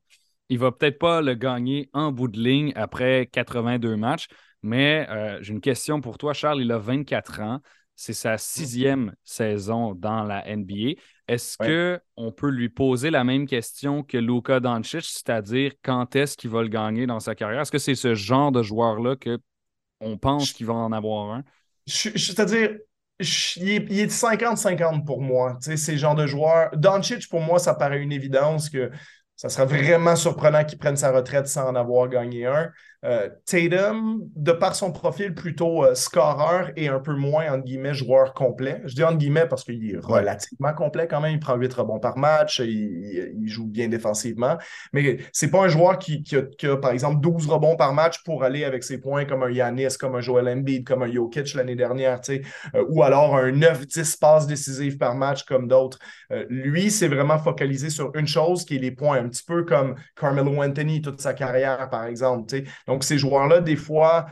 Il 0.49 0.59
va 0.59 0.71
peut-être 0.71 0.97
pas 0.97 1.21
le 1.21 1.35
gagner 1.35 1.89
en 1.93 2.11
bout 2.11 2.27
de 2.27 2.39
ligne 2.39 2.73
après 2.75 3.27
82 3.31 3.95
matchs, 3.95 4.27
mais 4.61 5.07
euh, 5.09 5.39
j'ai 5.41 5.53
une 5.53 5.61
question 5.61 6.01
pour 6.01 6.17
toi, 6.17 6.33
Charles. 6.33 6.61
Il 6.61 6.71
a 6.71 6.77
24 6.77 7.41
ans. 7.41 7.59
C'est 7.95 8.13
sa 8.13 8.37
sixième 8.37 9.13
saison 9.25 9.93
dans 9.93 10.23
la 10.23 10.47
NBA. 10.47 10.99
Est-ce 11.27 11.57
qu'on 11.57 12.31
peut 12.31 12.49
lui 12.49 12.69
poser 12.69 13.09
la 13.09 13.25
même 13.25 13.45
question 13.45 14.03
que 14.03 14.17
Luka 14.17 14.61
Doncic, 14.61 15.03
c'est-à-dire 15.03 15.73
quand 15.83 16.15
est-ce 16.15 16.37
qu'il 16.37 16.49
va 16.49 16.61
le 16.61 16.69
gagner 16.69 17.07
dans 17.07 17.19
sa 17.19 17.35
carrière? 17.35 17.61
Est-ce 17.61 17.71
que 17.71 17.77
c'est 17.77 17.95
ce 17.95 18.15
genre 18.15 18.53
de 18.53 18.63
joueur-là 18.63 19.15
qu'on 19.17 20.17
pense 20.17 20.53
qu'il 20.53 20.65
va 20.65 20.75
en 20.75 20.93
avoir 20.93 21.33
un? 21.33 21.43
C'est-à-dire, 21.85 22.77
il 23.19 23.99
est 23.99 24.11
50-50 24.11 25.05
pour 25.05 25.21
moi. 25.21 25.57
Tu 25.61 25.71
sais, 25.71 25.77
ces 25.77 25.97
genres 25.97 26.15
de 26.15 26.25
joueurs. 26.25 26.69
Doncic, 26.77 27.27
pour 27.27 27.41
moi, 27.41 27.59
ça 27.59 27.73
paraît 27.73 28.01
une 28.01 28.13
évidence 28.13 28.69
que 28.69 28.91
ça 29.35 29.49
serait 29.49 29.65
vraiment 29.65 30.15
surprenant 30.15 30.63
qu'il 30.63 30.77
prenne 30.77 30.97
sa 30.97 31.11
retraite 31.11 31.47
sans 31.47 31.67
en 31.67 31.75
avoir 31.75 32.07
gagné 32.07 32.45
un. 32.45 32.69
Euh, 33.05 33.29
Tatum, 33.45 34.29
de 34.35 34.51
par 34.51 34.75
son 34.75 34.91
profil 34.91 35.33
plutôt 35.33 35.85
euh, 35.85 35.95
scoreur 35.95 36.71
et 36.75 36.89
un 36.89 36.99
peu 36.99 37.13
moins, 37.15 37.49
entre 37.53 37.63
guillemets, 37.63 37.93
joueur 37.93 38.33
complet. 38.33 38.81
Je 38.83 38.93
dis 38.93 39.05
entre 39.05 39.17
guillemets 39.19 39.45
parce 39.47 39.63
qu'il 39.63 39.89
est 39.89 39.97
relativement 39.97 40.73
complet 40.73 41.07
quand 41.07 41.21
même. 41.21 41.35
Il 41.35 41.39
prend 41.39 41.55
8 41.55 41.73
rebonds 41.75 41.99
par 41.99 42.17
match, 42.17 42.59
il, 42.59 43.47
joue 43.47 43.67
bien 43.67 43.87
défensivement. 43.87 44.57
Mais 44.91 45.17
c'est 45.31 45.49
pas 45.49 45.63
un 45.63 45.69
joueur 45.69 45.97
qui, 45.97 46.25
a, 46.35 46.77
par 46.77 46.91
exemple, 46.91 47.21
12 47.21 47.47
rebonds 47.47 47.77
par 47.77 47.93
match 47.93 48.21
pour 48.23 48.43
aller 48.43 48.65
avec 48.65 48.83
ses 48.83 48.97
points 48.97 49.23
comme 49.23 49.43
un 49.43 49.49
Yanis, 49.49 49.97
comme 49.97 50.15
un 50.15 50.21
Joel 50.21 50.49
Embiid, 50.49 50.85
comme 50.85 51.03
un 51.03 51.11
Jokic 51.11 51.53
l'année 51.53 51.77
dernière, 51.77 52.19
euh, 52.29 52.85
ou 52.89 53.01
alors 53.03 53.37
un 53.37 53.51
9-10 53.51 54.17
passes 54.19 54.45
décisives 54.45 54.97
par 54.97 55.15
match 55.15 55.45
comme 55.45 55.69
d'autres. 55.69 55.99
lui, 56.49 56.91
c'est 56.91 57.07
vraiment 57.07 57.37
focalisé 57.37 57.89
sur 57.89 58.11
une 58.15 58.27
chose 58.27 58.65
qui 58.65 58.75
est 58.75 58.79
les 58.79 58.91
points, 58.91 59.19
un 59.19 59.29
petit 59.29 59.43
peu 59.43 59.63
comme 59.63 59.95
Carmelo 60.19 60.61
Anthony 60.61 61.01
toute 61.01 61.21
sa 61.21 61.33
carrière, 61.33 61.89
par 61.89 62.05
exemple. 62.05 62.45
Donc, 62.89 63.03
ces 63.03 63.19
joueurs-là, 63.19 63.61
des 63.61 63.75
fois, 63.75 64.25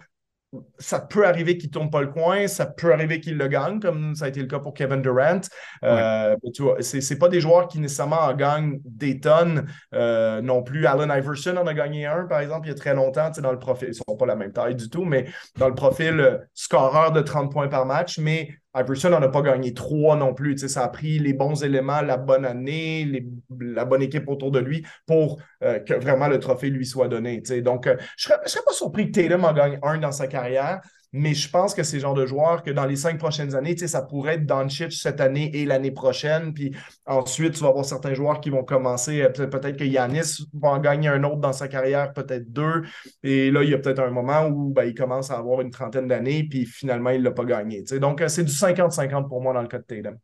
ça 0.79 0.99
peut 0.99 1.27
arriver 1.27 1.59
qu'ils 1.59 1.69
ne 1.69 1.73
tournent 1.73 1.89
pas 1.91 2.01
le 2.01 2.07
coin, 2.07 2.47
ça 2.47 2.65
peut 2.65 2.91
arriver 2.91 3.19
qu'ils 3.19 3.37
le 3.37 3.47
gagnent, 3.47 3.79
comme 3.79 4.15
ça 4.15 4.25
a 4.25 4.27
été 4.29 4.39
le 4.39 4.47
cas 4.47 4.57
pour 4.57 4.73
Kevin 4.73 5.01
Durant. 5.01 5.41
Euh, 5.83 6.35
ce 6.79 7.13
n'est 7.13 7.19
pas 7.19 7.29
des 7.29 7.39
joueurs 7.39 7.67
qui 7.67 7.79
nécessairement 7.79 8.21
en 8.21 8.33
gagnent 8.33 8.79
des 8.83 9.19
tonnes 9.19 9.67
euh, 9.93 10.41
non 10.41 10.63
plus. 10.63 10.87
Allen 10.87 11.13
Iverson 11.15 11.55
en 11.57 11.67
a 11.67 11.73
gagné 11.75 12.07
un, 12.07 12.25
par 12.25 12.39
exemple, 12.39 12.67
il 12.67 12.69
y 12.71 12.73
a 12.73 12.77
très 12.77 12.95
longtemps, 12.95 13.29
dans 13.29 13.51
le 13.51 13.59
profil. 13.59 13.89
Ils 13.89 13.91
ne 13.91 14.03
sont 14.07 14.17
pas 14.17 14.25
la 14.25 14.35
même 14.35 14.53
taille 14.53 14.75
du 14.75 14.89
tout, 14.89 15.05
mais 15.05 15.27
dans 15.57 15.67
le 15.67 15.75
profil 15.75 16.19
euh, 16.19 16.37
scoreur 16.55 17.11
de 17.11 17.21
30 17.21 17.51
points 17.51 17.67
par 17.67 17.85
match. 17.85 18.17
Mais 18.17 18.49
Iverson 18.75 19.09
n'en 19.09 19.21
a 19.21 19.29
pas 19.29 19.41
gagné 19.41 19.73
trois 19.73 20.15
non 20.15 20.33
plus. 20.33 20.57
ça 20.67 20.83
a 20.83 20.89
pris 20.89 21.19
les 21.19 21.33
bons 21.33 21.63
éléments, 21.63 22.01
la 22.01 22.17
bonne 22.17 22.45
année, 22.45 23.23
la 23.59 23.85
bonne 23.85 24.01
équipe 24.01 24.27
autour 24.27 24.51
de 24.51 24.59
lui 24.59 24.85
pour 25.05 25.39
euh, 25.63 25.79
que 25.79 25.93
vraiment 25.93 26.27
le 26.27 26.39
trophée 26.39 26.69
lui 26.69 26.85
soit 26.85 27.07
donné. 27.07 27.41
Donc, 27.61 27.87
euh, 27.87 27.95
je 28.17 28.29
ne 28.31 28.47
serais, 28.47 28.63
pas 28.63 28.73
surpris 28.73 29.11
que 29.11 29.19
Tatum 29.19 29.45
en 29.45 29.53
gagne 29.53 29.79
un 29.83 29.97
dans 29.97 30.11
sa 30.11 30.27
carrière. 30.27 30.81
Mais 31.13 31.33
je 31.33 31.49
pense 31.49 31.73
que 31.73 31.83
c'est 31.83 31.97
le 31.97 32.01
genre 32.01 32.13
de 32.13 32.25
joueur 32.25 32.63
que 32.63 32.69
dans 32.69 32.85
les 32.85 32.97
cinq 32.97 33.17
prochaines 33.17 33.55
années, 33.55 33.77
ça 33.77 34.01
pourrait 34.01 34.35
être 34.35 34.45
Doncic 34.45 34.91
cette 34.91 35.21
année 35.21 35.49
et 35.55 35.65
l'année 35.65 35.91
prochaine. 35.91 36.53
Puis 36.53 36.75
ensuite, 37.05 37.53
tu 37.53 37.61
vas 37.61 37.69
avoir 37.69 37.85
certains 37.85 38.13
joueurs 38.13 38.41
qui 38.41 38.49
vont 38.49 38.63
commencer. 38.63 39.21
Euh, 39.21 39.29
peut-être 39.29 39.77
que 39.77 39.85
Yanis 39.85 40.45
va 40.53 40.69
en 40.69 40.79
gagner 40.79 41.07
un 41.07 41.23
autre 41.23 41.37
dans 41.37 41.53
sa 41.53 41.67
carrière, 41.67 42.11
peut-être 42.13 42.51
deux. 42.51 42.83
Et 43.23 43.51
là, 43.51 43.63
il 43.63 43.69
y 43.69 43.73
a 43.73 43.77
peut-être 43.77 43.99
un 43.99 44.11
moment 44.11 44.47
où 44.47 44.73
ben, 44.73 44.83
il 44.83 44.93
commence 44.93 45.31
à 45.31 45.37
avoir 45.37 45.61
une 45.61 45.71
trentaine 45.71 46.07
d'années, 46.07 46.43
puis 46.43 46.65
finalement, 46.65 47.11
il 47.11 47.19
ne 47.19 47.25
l'a 47.25 47.31
pas 47.31 47.45
gagné. 47.45 47.83
Donc, 47.83 48.21
euh, 48.21 48.27
c'est 48.27 48.43
du 48.43 48.51
50-50 48.51 49.29
pour 49.29 49.41
moi 49.41 49.53
dans 49.53 49.61
le 49.61 49.67
cas 49.67 49.79
de 49.79 49.83
Tatum. 49.83 50.17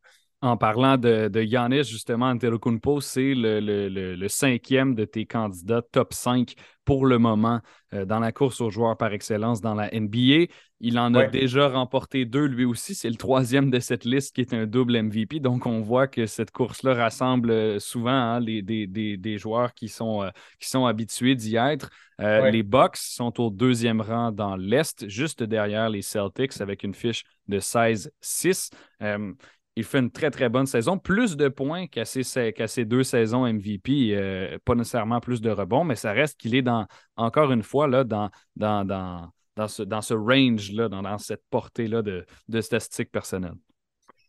En 0.44 0.58
parlant 0.58 0.98
de, 0.98 1.30
de 1.30 1.42
Giannis, 1.42 1.86
justement, 1.86 2.26
Antetokounmpo, 2.26 3.00
c'est 3.00 3.34
le, 3.34 4.28
cinquième 4.28 4.94
de 4.94 5.06
tes 5.06 5.26
candidats 5.26 5.82
top 5.82 6.14
5 6.14 6.56
pour 6.84 7.06
le 7.06 7.18
moment 7.18 7.62
euh, 7.94 8.04
dans 8.04 8.20
la 8.20 8.34
course 8.34 8.60
aux 8.60 8.70
joueurs 8.70 8.98
par 8.98 9.14
excellence 9.14 9.62
dans 9.62 9.74
la 9.74 9.90
NBA. 9.98 10.48
Il 10.82 11.00
en 11.00 11.14
a 11.14 11.28
déjà 11.28 11.70
remporté 11.70 12.26
deux 12.26 12.44
lui 12.44 12.66
aussi. 12.66 12.94
C'est 12.94 13.10
le 13.10 13.16
troisième 13.16 13.72
de 13.72 13.80
cette 13.80 14.04
liste 14.04 14.36
qui 14.36 14.42
est 14.42 14.54
un 14.54 14.66
double 14.66 15.02
MVP. 15.02 15.40
Donc, 15.40 15.66
on 15.66 15.80
voit 15.80 16.08
que 16.08 16.26
cette 16.26 16.52
course-là 16.52 16.94
rassemble 16.94 17.50
euh, 17.50 17.80
souvent 17.80 18.12
hein, 18.12 18.42
des, 18.42 19.38
joueurs 19.38 19.74
qui 19.74 19.88
sont, 19.88 20.24
euh, 20.24 20.30
qui 20.60 20.68
sont 20.68 20.86
habitués 20.86 21.36
d'y 21.36 21.56
être. 21.56 21.90
Les 22.20 22.64
Bucks 22.64 22.98
sont 22.98 23.40
au 23.40 23.50
deuxième 23.50 24.02
rang 24.02 24.34
dans 24.34 24.58
l'Est, 24.58 25.08
juste 25.08 25.42
derrière 25.42 25.90
les 25.90 26.02
Celtics 26.02 26.60
avec 26.60 26.84
une 26.84 26.94
fiche 26.94 27.24
de 27.48 27.60
16-6 27.60 28.72
il 29.76 29.84
fait 29.84 30.00
une 30.00 30.12
très, 30.12 30.30
très 30.30 30.50
bonne 30.50 30.66
saison. 30.66 30.98
Plus 30.98 31.36
de 31.36 31.48
points 31.48 31.88
qu'à 31.88 32.06
ses, 32.06 32.86
deux 32.86 33.04
saisons 33.04 33.52
MVP. 33.52 34.16
Euh, 34.16 34.58
pas 34.64 34.76
nécessairement 34.76 35.20
plus 35.20 35.42
de 35.42 35.50
rebonds, 35.50 35.84
mais 35.84 35.96
ça 35.96 36.12
reste 36.12 36.40
qu'il 36.40 36.56
est 36.56 36.66
encore 37.16 37.52
une 37.52 37.64
fois, 37.64 37.88
dans, 38.04 38.30
ce, 38.58 40.14
range-là, 40.14 40.90
dans, 40.90 41.18
cette 41.18 41.44
portée-là 41.50 42.02
de 42.02 42.62
statistiques 42.62 43.12
personnelles. 43.12 43.56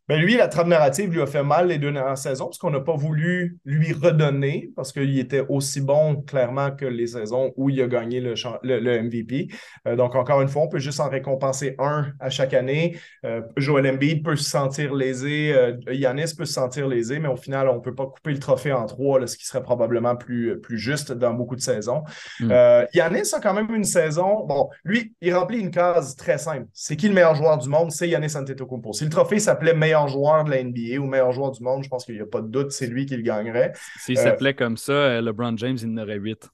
Ben 0.07 0.21
lui, 0.21 0.37
la 0.37 0.49
trame 0.49 0.69
narrative 0.69 1.11
lui 1.11 1.23
a 1.23 1.27
fait 1.27 1.43
mal 1.43 1.69
les 1.69 1.79
deux 1.79 1.91
dernières 1.91 2.19
saisons 2.19 2.47
parce 2.47 2.59
qu'on 2.59 2.71
n'a 2.71 2.81
pas 2.81 2.95
voulu 2.95 3.57
lui 3.65 3.95
redonner 3.95 4.71
parce 4.77 4.93
qu'il 4.93 5.19
était 5.19 5.43
aussi 5.49 5.81
bon 5.81 6.17
clairement 6.17 6.73
que 6.73 6.85
les 6.85 7.07
saisons 7.07 7.55
où 7.57 7.71
il 7.71 7.81
a 7.81 7.87
gagné 7.87 8.21
le, 8.21 8.35
le, 8.63 9.03
MVP. 9.03 9.49
Euh, 9.89 9.97
donc, 9.97 10.15
encore 10.15 10.43
une 10.43 10.49
fois, 10.49 10.63
on 10.63 10.69
peut 10.69 10.79
juste 10.79 11.01
en 11.01 11.09
récompenser 11.09 11.75
un 11.79 12.09
à 12.21 12.29
chaque 12.29 12.53
année. 12.53 12.99
Euh, 13.25 13.41
Joel 13.57 13.87
Embiid 13.87 14.23
peut 14.23 14.37
se 14.37 14.45
sentir 14.45 14.95
lésé, 14.95 15.55
euh, 15.55 15.73
Yanis 15.91 16.35
peut 16.37 16.45
se 16.45 16.53
sentir 16.53 16.87
lésé, 16.87 17.19
mais 17.19 17.29
au 17.29 17.37
final, 17.37 17.71
on 17.71 17.77
ne 17.77 17.81
peut 17.81 17.95
pas 17.95 18.07
couper 18.07 18.33
le 18.33 18.39
trophée 18.39 18.73
en 18.73 18.85
trois, 18.85 19.27
ce 19.27 19.39
qui 19.39 19.47
serait 19.47 19.63
probablement 19.63 20.17
plus, 20.17 20.61
plus 20.61 20.77
juste 20.77 21.13
dans 21.13 21.33
beaucoup 21.33 21.57
de 21.57 21.63
saisons. 21.63 22.03
Mm. 22.41 22.53
Yanis 22.93 23.35
a 23.35 23.41
quand 23.41 23.55
même 23.55 23.75
une 23.75 23.85
saison. 23.85 24.45
Bon, 24.45 24.69
lui, 24.85 25.15
il 25.23 25.35
remplit 25.35 25.61
une 25.61 25.71
case 25.71 26.15
très 26.15 26.37
simple. 26.37 26.67
C'est 26.75 26.97
qui 26.97 27.09
le 27.09 27.15
meilleur 27.15 27.35
joueur 27.35 27.57
du 27.57 27.71
monde? 27.71 27.91
C'est 27.91 28.07
Yanis 28.07 28.37
Antetokounmpo. 28.37 28.93
Si 28.93 29.05
le 29.05 29.11
trophée 29.11 29.39
s'appelait 29.39 29.73
meilleur 29.73 29.94
meilleur 29.95 30.09
joueur 30.09 30.45
de 30.45 30.51
la 30.51 30.63
NBA 30.63 31.01
ou 31.01 31.07
meilleur 31.07 31.33
joueur 31.33 31.53
du 31.53 31.63
monde, 31.63 31.83
je 31.85 31.89
pense 31.89 32.05
qu'il 32.05 32.17
n'y 32.17 32.21
a 32.21 32.27
pas 32.27 32.41
de 32.41 32.49
doute, 32.49 32.73
c'est 32.73 32.87
lui 32.87 33.07
qui 33.07 33.17
le 33.17 33.23
gagnerait. 33.23 33.73
S'il 33.99 34.19
s'appelait 34.19 34.55
comme 34.55 34.77
ça, 34.77 34.93
euh, 34.93 35.21
LeBron 35.21 35.57
James, 35.57 35.79
il 35.81 35.89
en 35.89 36.03
aurait 36.03 36.19
8. 36.19 36.51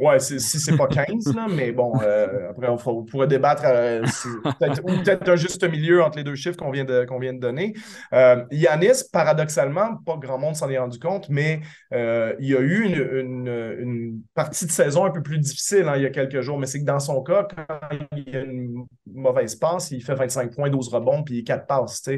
Ouais, 0.00 0.18
si 0.18 0.40
c'est 0.40 0.78
pas 0.78 0.86
15, 0.86 1.34
là, 1.34 1.46
mais 1.54 1.72
bon, 1.72 1.92
euh, 2.02 2.50
après, 2.50 2.68
on, 2.68 3.04
pourrait 3.04 3.26
débattre 3.26 3.64
euh, 3.66 4.00
peut 4.58 4.70
ou 4.82 5.02
peut-être 5.02 5.28
un 5.28 5.36
juste 5.36 5.62
milieu 5.68 6.02
entre 6.02 6.16
les 6.16 6.24
deux 6.24 6.36
chiffres 6.36 6.56
qu'on 6.56 6.70
vient, 6.70 6.84
de, 6.84 7.38
donner. 7.38 7.74
Euh, 8.14 8.42
Yanis, 8.50 9.04
paradoxalement, 9.12 9.96
pas 10.06 10.16
grand 10.16 10.38
monde 10.38 10.56
s'en 10.56 10.70
est 10.70 10.78
rendu 10.78 10.98
compte, 10.98 11.28
mais 11.28 11.60
il 11.92 12.46
y 12.48 12.56
a 12.56 12.60
eu 12.60 12.84
une, 13.20 14.22
partie 14.34 14.64
de 14.64 14.70
saison 14.70 15.04
un 15.04 15.10
peu 15.10 15.22
plus 15.22 15.38
difficile 15.38 15.86
hein, 15.86 15.96
il 15.96 16.02
y 16.02 16.06
a 16.06 16.10
quelques 16.10 16.40
jours, 16.40 16.58
mais 16.58 16.66
c'est 16.66 16.80
que 16.80 16.86
dans 16.86 17.00
son 17.00 17.22
cas, 17.22 17.46
quand 17.54 17.88
il 18.16 18.32
y 18.32 18.36
a 18.36 18.40
une 18.40 18.86
mauvaise 19.12 19.54
passe, 19.56 19.90
il 19.90 20.02
fait 20.02 20.14
25 20.14 20.54
points, 20.54 20.70
12 20.70 20.88
rebonds, 20.88 21.22
puis 21.22 21.44
4 21.44 21.66
passes. 21.66 22.08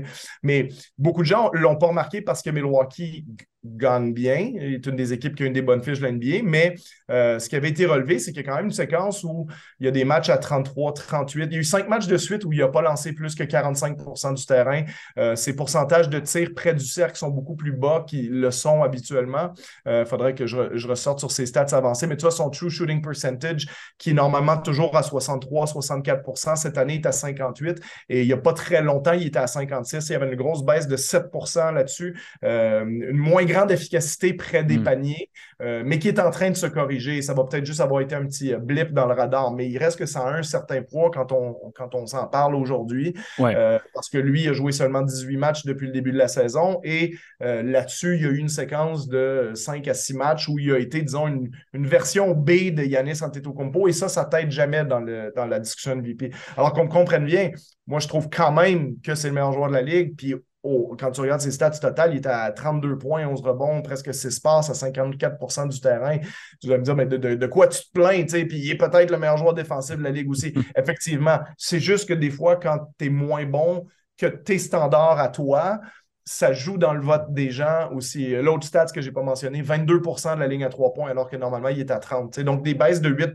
Mais 0.44 0.68
beaucoup 0.96 1.22
de 1.22 1.26
gens 1.26 1.50
l'ont 1.52 1.76
pas 1.76 1.88
remarqué 1.88 2.22
parce 2.22 2.42
que 2.42 2.50
Milwaukee 2.50 3.26
gagne 3.64 4.12
bien. 4.12 4.52
Il 4.54 4.74
est 4.74 4.86
une 4.86 4.96
des 4.96 5.12
équipes 5.12 5.36
qui 5.36 5.44
a 5.44 5.46
une 5.46 5.52
des 5.52 5.62
bonnes 5.62 5.82
fiches 5.82 6.00
de 6.00 6.06
l'NBA, 6.06 6.42
mais 6.42 6.74
euh, 7.10 7.38
ce 7.38 7.48
qui 7.48 7.56
avait 7.56 7.68
été 7.68 7.86
relevé, 7.86 8.18
c'est 8.18 8.32
qu'il 8.32 8.42
y 8.42 8.46
a 8.46 8.50
quand 8.50 8.56
même 8.56 8.66
une 8.66 8.72
séquence 8.72 9.22
où 9.22 9.46
il 9.78 9.86
y 9.86 9.88
a 9.88 9.92
des 9.92 10.04
matchs 10.04 10.30
à 10.30 10.38
33, 10.38 10.94
38. 10.94 11.44
Il 11.44 11.52
y 11.52 11.56
a 11.56 11.58
eu 11.60 11.64
cinq 11.64 11.88
matchs 11.88 12.06
de 12.06 12.16
suite 12.16 12.44
où 12.44 12.52
il 12.52 12.58
n'a 12.58 12.68
pas 12.68 12.82
lancé 12.82 13.12
plus 13.12 13.34
que 13.34 13.44
45% 13.44 14.34
du 14.34 14.46
terrain. 14.46 14.84
Euh, 15.18 15.36
ses 15.36 15.54
pourcentages 15.54 16.08
de 16.08 16.18
tirs 16.18 16.50
près 16.54 16.74
du 16.74 16.84
cercle 16.84 17.16
sont 17.16 17.30
beaucoup 17.30 17.54
plus 17.54 17.72
bas 17.72 18.04
qu'ils 18.06 18.40
le 18.40 18.50
sont 18.50 18.82
habituellement. 18.82 19.52
Il 19.86 19.92
euh, 19.92 20.04
faudrait 20.04 20.34
que 20.34 20.46
je, 20.46 20.86
ressorte 20.86 21.20
sur 21.20 21.30
ses 21.30 21.46
stats 21.46 21.66
avancées, 21.72 22.06
mais 22.06 22.16
tu 22.16 22.22
vois, 22.22 22.32
son 22.32 22.50
true 22.50 22.70
shooting 22.70 23.00
percentage, 23.00 23.66
qui 23.98 24.10
est 24.10 24.14
normalement 24.14 24.56
toujours 24.56 24.96
à 24.96 25.02
63, 25.02 25.66
64% 25.66 26.56
cette 26.56 26.76
année, 26.78 26.94
est 26.94 27.06
à 27.06 27.12
58. 27.12 27.80
Et 28.08 28.22
il 28.22 28.26
n'y 28.26 28.32
a 28.32 28.36
pas 28.36 28.52
très 28.52 28.82
longtemps, 28.82 29.12
il 29.12 29.28
était 29.28 29.38
à 29.38 29.46
56. 29.46 30.08
Il 30.08 30.12
y 30.12 30.16
avait 30.16 30.28
une 30.28 30.34
grosse 30.34 30.64
baisse 30.64 30.88
de 30.88 30.96
7% 30.96 31.72
là-dessus. 31.72 32.18
une 32.42 33.12
moins 33.12 33.44
grande 33.52 33.70
efficacité 33.70 34.34
près 34.34 34.64
des 34.64 34.78
hmm. 34.78 34.84
paniers, 34.84 35.30
euh, 35.60 35.82
mais 35.84 35.98
qui 35.98 36.08
est 36.08 36.18
en 36.18 36.30
train 36.30 36.50
de 36.50 36.56
se 36.56 36.66
corriger. 36.66 37.22
Ça 37.22 37.34
va 37.34 37.44
peut-être 37.44 37.66
juste 37.66 37.80
avoir 37.80 38.00
été 38.00 38.14
un 38.14 38.26
petit 38.26 38.52
euh, 38.52 38.58
blip 38.58 38.92
dans 38.92 39.06
le 39.06 39.14
radar, 39.14 39.52
mais 39.52 39.68
il 39.68 39.78
reste 39.78 39.98
que 39.98 40.06
ça 40.06 40.20
a 40.20 40.32
un 40.32 40.42
certain 40.42 40.82
poids 40.82 41.10
quand 41.12 41.32
on, 41.32 41.54
quand 41.74 41.94
on 41.94 42.06
s'en 42.06 42.26
parle 42.26 42.54
aujourd'hui, 42.54 43.14
euh, 43.40 43.78
parce 43.94 44.08
que 44.08 44.18
lui 44.18 44.48
a 44.48 44.52
joué 44.52 44.72
seulement 44.72 45.02
18 45.02 45.36
matchs 45.36 45.64
depuis 45.64 45.86
le 45.86 45.92
début 45.92 46.12
de 46.12 46.18
la 46.18 46.28
saison 46.28 46.80
et 46.84 47.16
là-dessus, 47.40 48.16
il 48.16 48.22
y 48.22 48.26
a 48.26 48.30
eu 48.30 48.38
une 48.38 48.48
séquence 48.48 49.08
de 49.08 49.50
5 49.54 49.88
à 49.88 49.94
6 49.94 50.14
matchs 50.14 50.48
où 50.48 50.58
il 50.58 50.72
a 50.72 50.78
été, 50.78 51.02
disons, 51.02 51.26
une, 51.26 51.50
version 51.86 52.32
B 52.32 52.70
de 52.72 52.82
Yanis 52.82 53.22
Antetokounmpo 53.22 53.88
et 53.88 53.92
ça, 53.92 54.08
ça 54.08 54.24
t'aide 54.24 54.50
jamais 54.50 54.84
dans, 54.84 55.00
le, 55.00 55.32
dans 55.34 55.46
la 55.46 55.58
discussion 55.58 55.96
de 55.96 56.02
VP. 56.02 56.30
Alors 56.56 56.72
qu'on 56.72 56.84
me 56.84 56.88
comprenne 56.88 57.24
bien, 57.24 57.50
moi, 57.86 57.98
je 57.98 58.08
trouve 58.08 58.28
quand 58.30 58.52
même 58.52 59.00
que 59.00 59.14
c'est 59.14 59.28
le 59.28 59.34
meilleur 59.34 59.52
joueur 59.52 59.68
de 59.68 59.74
la 59.74 59.82
Ligue, 59.82 60.14
puis 60.16 60.34
quand 60.62 61.10
tu 61.10 61.20
regardes 61.20 61.40
ses 61.40 61.50
stats 61.50 61.70
totales, 61.70 62.12
il 62.12 62.18
est 62.18 62.26
à 62.26 62.50
32 62.52 62.96
points, 62.96 63.26
11 63.26 63.40
rebonds, 63.42 63.82
presque 63.82 64.14
6 64.14 64.40
passes 64.40 64.70
à 64.70 64.74
54% 64.74 65.68
du 65.68 65.80
terrain. 65.80 66.18
Tu 66.60 66.68
vas 66.68 66.78
me 66.78 66.84
dire, 66.84 66.94
mais 66.94 67.06
de, 67.06 67.46
quoi 67.46 67.66
tu 67.66 67.80
te 67.82 67.92
plains? 67.92 68.24
Puis 68.24 68.46
il 68.58 68.70
est 68.70 68.76
peut-être 68.76 69.10
le 69.10 69.18
meilleur 69.18 69.36
joueur 69.36 69.54
défensif 69.54 69.96
de 69.96 70.02
la 70.02 70.10
Ligue 70.10 70.30
aussi. 70.30 70.54
Effectivement, 70.76 71.40
c'est 71.56 71.80
juste 71.80 72.08
que 72.08 72.14
des 72.14 72.30
fois, 72.30 72.56
quand 72.56 72.78
tu 72.98 73.06
es 73.06 73.08
moins 73.08 73.44
bon 73.44 73.86
que 74.16 74.26
tes 74.26 74.58
standards 74.58 75.18
à 75.18 75.28
toi, 75.28 75.80
ça 76.24 76.52
joue 76.52 76.78
dans 76.78 76.94
le 76.94 77.00
vote 77.00 77.26
des 77.30 77.50
gens 77.50 77.90
aussi. 77.92 78.30
L'autre 78.30 78.66
stat 78.66 78.86
que 78.86 79.00
je 79.00 79.08
n'ai 79.08 79.12
pas 79.12 79.22
mentionné, 79.22 79.62
22% 79.62 80.34
de 80.34 80.40
la 80.40 80.46
ligne 80.46 80.64
à 80.64 80.68
3 80.68 80.94
points, 80.94 81.10
alors 81.10 81.28
que 81.28 81.36
normalement, 81.36 81.68
il 81.68 81.80
est 81.80 81.90
à 81.90 81.98
30. 81.98 82.38
Donc, 82.40 82.62
des 82.62 82.74
baisses 82.74 83.00
de 83.00 83.08
8 83.08 83.32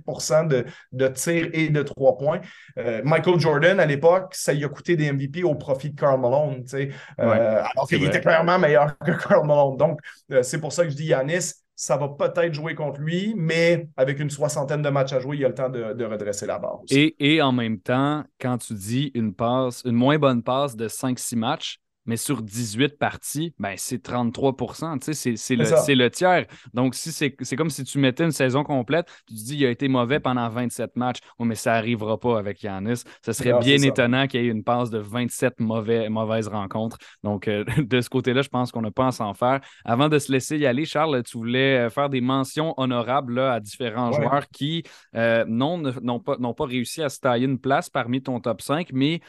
de, 0.48 0.66
de 0.94 1.08
tirs 1.08 1.50
et 1.54 1.70
de 1.70 1.84
3 1.84 2.18
points. 2.18 2.40
Euh, 2.78 3.02
Michael 3.04 3.40
Jordan, 3.40 3.80
à 3.80 3.86
l'époque, 3.86 4.34
ça 4.36 4.54
lui 4.54 4.64
a 4.64 4.70
coûté 4.70 4.96
des 4.96 5.12
MVP 5.12 5.44
au 5.44 5.56
profit 5.56 5.90
de 5.90 6.00
Carl 6.00 6.20
Malone, 6.20 6.64
euh, 6.74 6.86
alors 7.20 7.88
qu'il 7.88 8.04
était 8.04 8.22
clairement 8.22 8.60
meilleur 8.60 8.98
que 9.00 9.12
Carl 9.12 9.46
Malone. 9.46 9.78
Donc, 9.78 10.00
euh, 10.32 10.44
c'est 10.44 10.60
pour 10.60 10.72
ça 10.72 10.84
que 10.84 10.90
je 10.90 10.96
dis 10.96 11.08
Yanis, 11.08 11.54
ça 11.76 11.96
va 11.96 12.10
peut-être 12.10 12.54
jouer 12.54 12.74
contre 12.74 13.00
lui, 13.00 13.36
mais 13.38 13.88
avec 13.98 14.20
une 14.20 14.32
soixantaine 14.32 14.82
de 14.82 14.90
matchs 14.90 15.14
à 15.14 15.20
jouer, 15.20 15.38
il 15.38 15.42
y 15.42 15.46
a 15.46 15.50
le 15.50 15.54
temps 15.54 15.70
de, 15.70 16.04
redresser 16.04 16.48
la 16.48 16.58
barre. 16.58 16.80
Et, 16.90 17.16
et, 17.20 17.42
en 17.42 17.52
même 17.52 17.80
temps, 17.80 18.24
quand 18.42 18.58
tu 18.58 18.74
dis 18.74 19.12
une 19.14 19.34
passe, 19.34 19.84
une 19.86 19.96
moins 19.96 20.18
bonne 20.18 20.42
passe 20.42 20.76
de 20.76 20.88
5-6 20.88 21.36
matchs, 21.36 21.80
mais 22.08 22.18
sur 22.18 22.42
18 22.42 22.98
parties, 22.98 23.54
ben, 23.60 23.76
c'est 23.78 24.04
33% 24.04 24.98
c'est 25.14 25.56
le, 25.56 25.96
le, 25.96 26.10
tiers. 26.10 26.46
Donc, 26.74 26.96
si 26.96 27.12
c'est 27.12 27.56
comme 27.56 27.70
si 27.70 27.84
tu 27.84 28.00
mettais 28.00 28.24
une 28.24 28.32
saison 28.32 28.64
complète, 28.64 29.08
tu 29.28 29.36
te 29.36 29.40
dis 29.40 29.58
il 29.58 29.66
a 29.66 29.70
été 29.70 29.88
mauvais 29.88 30.20
pendant 30.20 30.48
27 30.50 30.96
matchs. 30.96 31.20
mais 31.40 31.56
ça 31.56 31.74
n'arrivera 31.74 32.20
pas 32.20 32.40
avec 32.40 32.64
Yanis. 32.64 33.04
Ce 33.26 33.34
serait 33.34 33.58
bien 33.60 33.82
étonnant 33.82 34.28
qu'il 34.28 34.42
y 34.42 34.48
ait 34.48 34.52
une 34.52 34.64
passe 34.64 34.90
de 34.90 35.00
27 35.00 35.60
mauvais, 35.60 36.10
mauvaises 36.10 36.48
rencontres. 36.48 36.98
Donc, 37.24 37.48
euh, 37.48 37.64
de 37.78 38.02
ce 38.02 38.10
côté-là, 38.10 38.42
je 38.42 38.50
pense 38.50 38.72
qu'on 38.72 38.82
n'a 38.82 38.92
pas 38.92 39.08
à 39.08 39.12
s'en 39.12 39.34
faire. 39.34 39.60
Avant 39.86 40.10
de 40.10 40.20
se 40.20 40.32
laisser 40.32 40.58
y 40.58 40.66
aller, 40.66 40.86
Charles, 40.86 41.24
tu 41.24 41.38
voulais 41.38 41.78
euh, 41.78 41.90
faire 41.90 42.10
des 42.10 42.22
mentions 42.22 42.74
honorables 42.78 43.40
à 43.40 43.60
différents 43.60 44.12
joueurs 44.12 44.48
qui 44.50 44.84
euh, 45.16 45.46
n'ont 45.46 46.20
pas, 46.20 46.38
pas 46.38 46.66
réussi 46.66 47.04
à 47.04 47.10
se 47.10 47.20
tailler 47.20 47.46
une 47.46 47.60
place 47.60 47.90
parmi 47.90 48.22
ton 48.22 48.40
top 48.40 48.62
5, 48.62 48.90
mais 48.94 49.22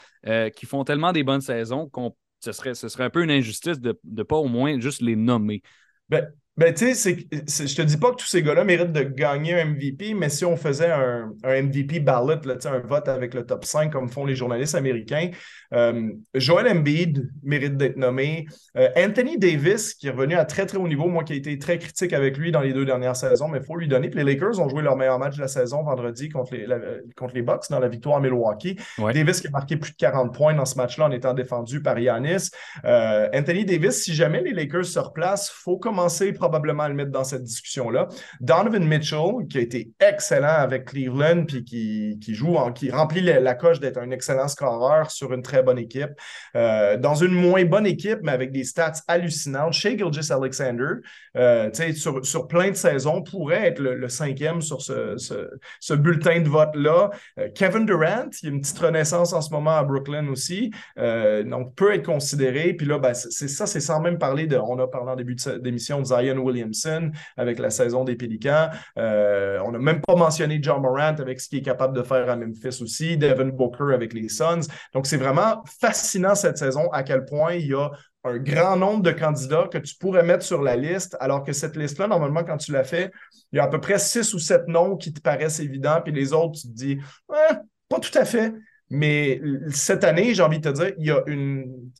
qui 0.54 0.66
font 0.66 0.84
tellement 0.84 1.12
des 1.12 1.22
bonnes 1.22 1.40
saisons 1.40 1.88
qu'on 1.88 2.14
ce 2.40 2.52
serait, 2.52 2.74
ce 2.74 2.88
serait 2.88 3.04
un 3.04 3.10
peu 3.10 3.22
une 3.22 3.30
injustice 3.30 3.80
de 3.80 3.98
ne 4.04 4.22
pas 4.22 4.36
au 4.36 4.48
moins 4.48 4.78
juste 4.80 5.02
les 5.02 5.16
nommer. 5.16 5.62
Ben, 6.08 6.32
ben, 6.58 6.74
tu 6.74 6.92
sais, 6.92 7.16
je 7.20 7.76
te 7.76 7.82
dis 7.82 7.96
pas 7.96 8.10
que 8.10 8.16
tous 8.16 8.26
ces 8.26 8.42
gars-là 8.42 8.64
méritent 8.64 8.90
de 8.90 9.04
gagner 9.04 9.60
un 9.60 9.66
MVP, 9.66 10.14
mais 10.14 10.28
si 10.28 10.44
on 10.44 10.56
faisait 10.56 10.90
un, 10.90 11.32
MVP 11.44 12.00
ballot, 12.00 12.40
là, 12.44 12.54
un 12.64 12.78
vote 12.80 13.06
avec 13.06 13.32
le 13.32 13.46
top 13.46 13.64
5 13.64 13.92
comme 13.92 14.08
font 14.08 14.24
les 14.24 14.34
journalistes 14.34 14.74
américains, 14.74 15.30
euh, 15.72 16.10
Joel 16.34 16.66
Embiid 16.66 17.30
mérite 17.44 17.76
d'être 17.76 17.96
nommé. 17.96 18.46
Euh, 18.76 18.88
Anthony 18.96 19.38
Davis, 19.38 19.94
qui 19.94 20.08
est 20.08 20.10
revenu 20.10 20.34
à 20.34 20.44
très 20.44 20.66
très 20.66 20.78
haut 20.78 20.88
niveau, 20.88 21.06
moi 21.06 21.22
qui 21.22 21.34
ai 21.34 21.36
été 21.36 21.56
très 21.60 21.78
critique 21.78 22.12
avec 22.12 22.36
lui 22.36 22.50
dans 22.50 22.60
les 22.60 22.72
deux 22.72 22.84
dernières 22.84 23.14
saisons, 23.14 23.46
mais 23.46 23.58
il 23.58 23.64
faut 23.64 23.76
lui 23.76 23.86
donner. 23.86 24.10
Puis 24.10 24.18
les 24.18 24.34
Lakers 24.34 24.58
ont 24.58 24.68
joué 24.68 24.82
leur 24.82 24.96
meilleur 24.96 25.20
match 25.20 25.36
de 25.36 25.42
la 25.42 25.48
saison 25.48 25.84
vendredi 25.84 26.28
contre 26.28 26.56
les, 26.56 26.66
contre 27.16 27.36
les 27.36 27.42
Bucks 27.42 27.70
dans 27.70 27.78
la 27.78 27.88
victoire 27.88 28.16
à 28.16 28.20
Milwaukee. 28.20 28.76
Davis 28.98 29.40
qui 29.40 29.46
a 29.46 29.50
marqué 29.50 29.76
plus 29.76 29.92
de 29.92 29.96
40 29.96 30.34
points 30.34 30.54
dans 30.54 30.64
ce 30.64 30.76
match-là 30.76 31.04
en 31.04 31.12
étant 31.12 31.34
défendu 31.34 31.82
par 31.82 32.00
Yanis. 32.00 32.50
Euh, 32.84 33.28
Anthony 33.32 33.64
Davis, 33.64 34.02
si 34.02 34.12
jamais 34.12 34.42
les 34.42 34.52
Lakers 34.52 34.86
se 34.86 34.98
replacent, 34.98 35.52
il 35.56 35.62
faut 35.62 35.78
commencer 35.78 36.32
probablement 36.32 36.47
le 36.88 36.94
mettre 36.94 37.10
dans 37.10 37.24
cette 37.24 37.42
discussion-là. 37.42 38.08
Donovan 38.40 38.84
Mitchell, 38.84 39.46
qui 39.48 39.58
a 39.58 39.60
été 39.60 39.90
excellent 40.00 40.46
avec 40.46 40.86
Cleveland, 40.86 41.44
puis 41.46 41.64
qui, 41.64 42.18
qui 42.20 42.34
joue, 42.34 42.56
en, 42.56 42.72
qui 42.72 42.90
remplit 42.90 43.22
la, 43.22 43.54
coche 43.54 43.80
d'être 43.80 43.98
un 43.98 44.10
excellent 44.10 44.48
scoreur 44.48 45.10
sur 45.10 45.32
une 45.32 45.42
très 45.42 45.62
bonne 45.62 45.78
équipe. 45.78 46.10
Euh, 46.56 46.96
dans 46.96 47.14
une 47.14 47.32
moins 47.32 47.64
bonne 47.64 47.86
équipe, 47.86 48.20
mais 48.22 48.32
avec 48.32 48.52
des 48.52 48.64
stats 48.64 48.92
hallucinantes, 49.08 49.72
Shea 49.72 49.96
Gilgis 49.96 50.32
Alexander, 50.32 51.00
euh, 51.36 51.70
sur, 51.94 52.24
sur 52.24 52.46
plein 52.46 52.70
de 52.70 52.76
saisons, 52.76 53.22
pourrait 53.22 53.68
être 53.68 53.80
le, 53.80 54.08
cinquième 54.08 54.62
sur 54.62 54.80
ce, 54.80 55.16
ce, 55.18 55.94
bulletin 55.94 56.40
de 56.40 56.48
vote-là. 56.48 57.10
Euh, 57.38 57.48
Kevin 57.54 57.84
Durant, 57.84 58.28
il 58.42 58.48
y 58.48 58.52
a 58.52 58.54
une 58.54 58.60
petite 58.60 58.78
renaissance 58.78 59.32
en 59.32 59.40
ce 59.40 59.50
moment 59.50 59.76
à 59.76 59.82
Brooklyn 59.82 60.28
aussi, 60.28 60.70
donc 60.96 61.74
peut 61.74 61.94
être 61.94 62.04
considéré. 62.04 62.74
Puis 62.74 62.86
là, 62.86 62.98
ben, 62.98 63.14
c'est 63.14 63.48
ça, 63.48 63.66
c'est 63.66 63.80
sans 63.80 64.00
même 64.00 64.18
parler 64.18 64.46
de, 64.46 64.56
on 64.56 64.78
a 64.78 64.86
parlé 64.86 65.10
en 65.10 65.16
début 65.16 65.36
d'émission 65.60 66.00
de 66.00 66.06
Zion 66.06 66.37
Williamson 66.38 67.10
avec 67.36 67.58
la 67.58 67.70
saison 67.70 68.04
des 68.04 68.16
Pélicans. 68.16 68.68
Euh, 68.98 69.58
on 69.64 69.72
n'a 69.72 69.78
même 69.78 70.00
pas 70.00 70.14
mentionné 70.14 70.58
John 70.62 70.82
Morant 70.82 71.16
avec 71.18 71.40
ce 71.40 71.48
qu'il 71.48 71.58
est 71.58 71.62
capable 71.62 71.96
de 71.96 72.02
faire 72.02 72.28
à 72.28 72.36
Memphis 72.36 72.82
aussi, 72.82 73.16
Devin 73.16 73.48
Booker 73.48 73.94
avec 73.94 74.12
les 74.12 74.28
Suns. 74.28 74.66
Donc, 74.94 75.06
c'est 75.06 75.16
vraiment 75.16 75.62
fascinant 75.80 76.34
cette 76.34 76.58
saison 76.58 76.90
à 76.90 77.02
quel 77.02 77.24
point 77.24 77.54
il 77.54 77.66
y 77.66 77.74
a 77.74 77.90
un 78.24 78.38
grand 78.38 78.76
nombre 78.76 79.02
de 79.02 79.12
candidats 79.12 79.68
que 79.70 79.78
tu 79.78 79.94
pourrais 79.96 80.22
mettre 80.22 80.44
sur 80.44 80.62
la 80.62 80.76
liste, 80.76 81.16
alors 81.20 81.44
que 81.44 81.52
cette 81.52 81.76
liste-là, 81.76 82.08
normalement, 82.08 82.44
quand 82.44 82.56
tu 82.56 82.72
l'as 82.72 82.84
fait, 82.84 83.10
il 83.52 83.56
y 83.56 83.58
a 83.60 83.64
à 83.64 83.68
peu 83.68 83.80
près 83.80 83.98
six 83.98 84.34
ou 84.34 84.38
sept 84.38 84.66
noms 84.68 84.96
qui 84.96 85.12
te 85.12 85.20
paraissent 85.20 85.60
évidents, 85.60 86.00
puis 86.02 86.12
les 86.12 86.32
autres, 86.32 86.58
tu 86.60 86.68
te 86.68 86.74
dis, 86.74 86.98
pas 87.26 88.00
tout 88.00 88.18
à 88.18 88.24
fait. 88.24 88.52
Mais 88.90 89.40
cette 89.70 90.02
année, 90.02 90.34
j'ai 90.34 90.42
envie 90.42 90.60
de 90.60 90.70
te 90.70 90.74
dire, 90.74 90.92
il 90.98 91.06
y 91.06 91.10
a 91.10 91.20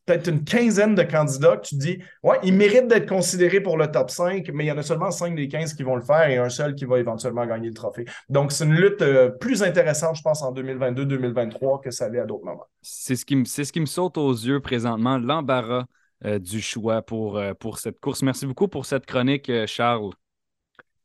peut-être 0.07 0.29
une 0.29 0.45
quinzaine 0.45 0.95
de 0.95 1.03
candidats 1.03 1.57
que 1.59 1.67
tu 1.67 1.75
dis, 1.77 1.99
ouais, 2.23 2.39
ils 2.43 2.55
méritent 2.55 2.89
d'être 2.89 3.09
considérés 3.09 3.61
pour 3.61 3.77
le 3.77 3.91
top 3.91 4.11
5, 4.11 4.49
mais 4.55 4.65
il 4.65 4.69
y 4.69 4.73
en 4.73 4.79
a 4.79 4.83
seulement 4.83 5.11
5 5.11 5.35
des 5.35 5.49
15 5.49 5.75
qui 5.75 5.83
vont 5.83 5.97
le 5.97 6.03
faire 6.03 6.29
et 6.29 6.39
un 6.39 6.49
seul 6.49 6.75
qui 6.75 6.87
va 6.87 6.99
éventuellement 6.99 7.45
gagner 7.47 7.69
le 7.69 7.75
trophée. 7.75 8.07
Donc, 8.29 8.53
c'est 8.53 8.65
une 8.65 8.75
lutte 8.75 9.03
euh, 9.03 9.29
plus 9.29 9.63
intéressante, 9.63 10.17
je 10.17 10.23
pense, 10.23 10.43
en 10.43 10.53
2022-2023 10.55 11.83
que 11.83 11.91
ça 11.91 12.09
l'est 12.09 12.21
à 12.21 12.27
d'autres 12.27 12.45
moments. 12.45 12.67
C'est 12.81 13.17
ce, 13.17 13.27
qui 13.27 13.45
ce 13.45 13.71
qui 13.71 13.81
me 13.81 13.87
saute 13.87 14.17
aux 14.17 14.33
yeux 14.33 14.61
présentement, 14.61 15.19
l'embarras 15.19 15.85
euh, 16.25 16.39
du 16.39 16.61
choix 16.61 17.03
pour, 17.03 17.37
euh, 17.37 17.53
pour 17.53 17.79
cette 17.79 18.01
course. 18.01 18.23
Merci 18.23 18.47
beaucoup 18.47 18.69
pour 18.69 18.87
cette 18.87 19.05
chronique, 19.05 19.53
Charles. 19.67 20.13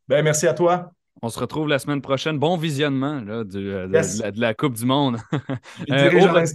Ben, 0.08 0.24
merci 0.24 0.48
à 0.48 0.54
toi. 0.54 0.92
On 1.26 1.30
se 1.30 1.40
retrouve 1.40 1.70
la 1.70 1.80
semaine 1.80 2.02
prochaine. 2.02 2.38
Bon 2.38 2.58
visionnement 2.58 3.24
euh, 3.26 3.46
de, 3.46 3.90
la, 4.38 4.54
Coupe 4.54 4.74
du 4.74 4.86
Monde. 4.86 5.18
Euh, 5.90 6.46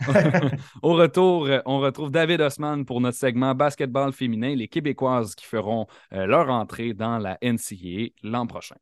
au, 0.82 0.94
retour, 0.94 1.46
euh, 1.46 1.60
on 1.64 1.78
retrouve 1.78 2.10
David 2.10 2.40
Osman 2.40 2.84
pour 2.84 3.00
notre 3.00 3.16
segment 3.16 3.54
basketball 3.54 4.12
féminin, 4.12 4.54
les 4.54 4.68
Québécoises 4.68 5.34
qui 5.34 5.44
feront 5.44 5.86
leur 6.10 6.50
entrée 6.50 6.92
dans 6.92 7.18
la 7.18 7.38
NCAA 7.42 8.10
l'an 8.22 8.46
prochain. 8.46 8.76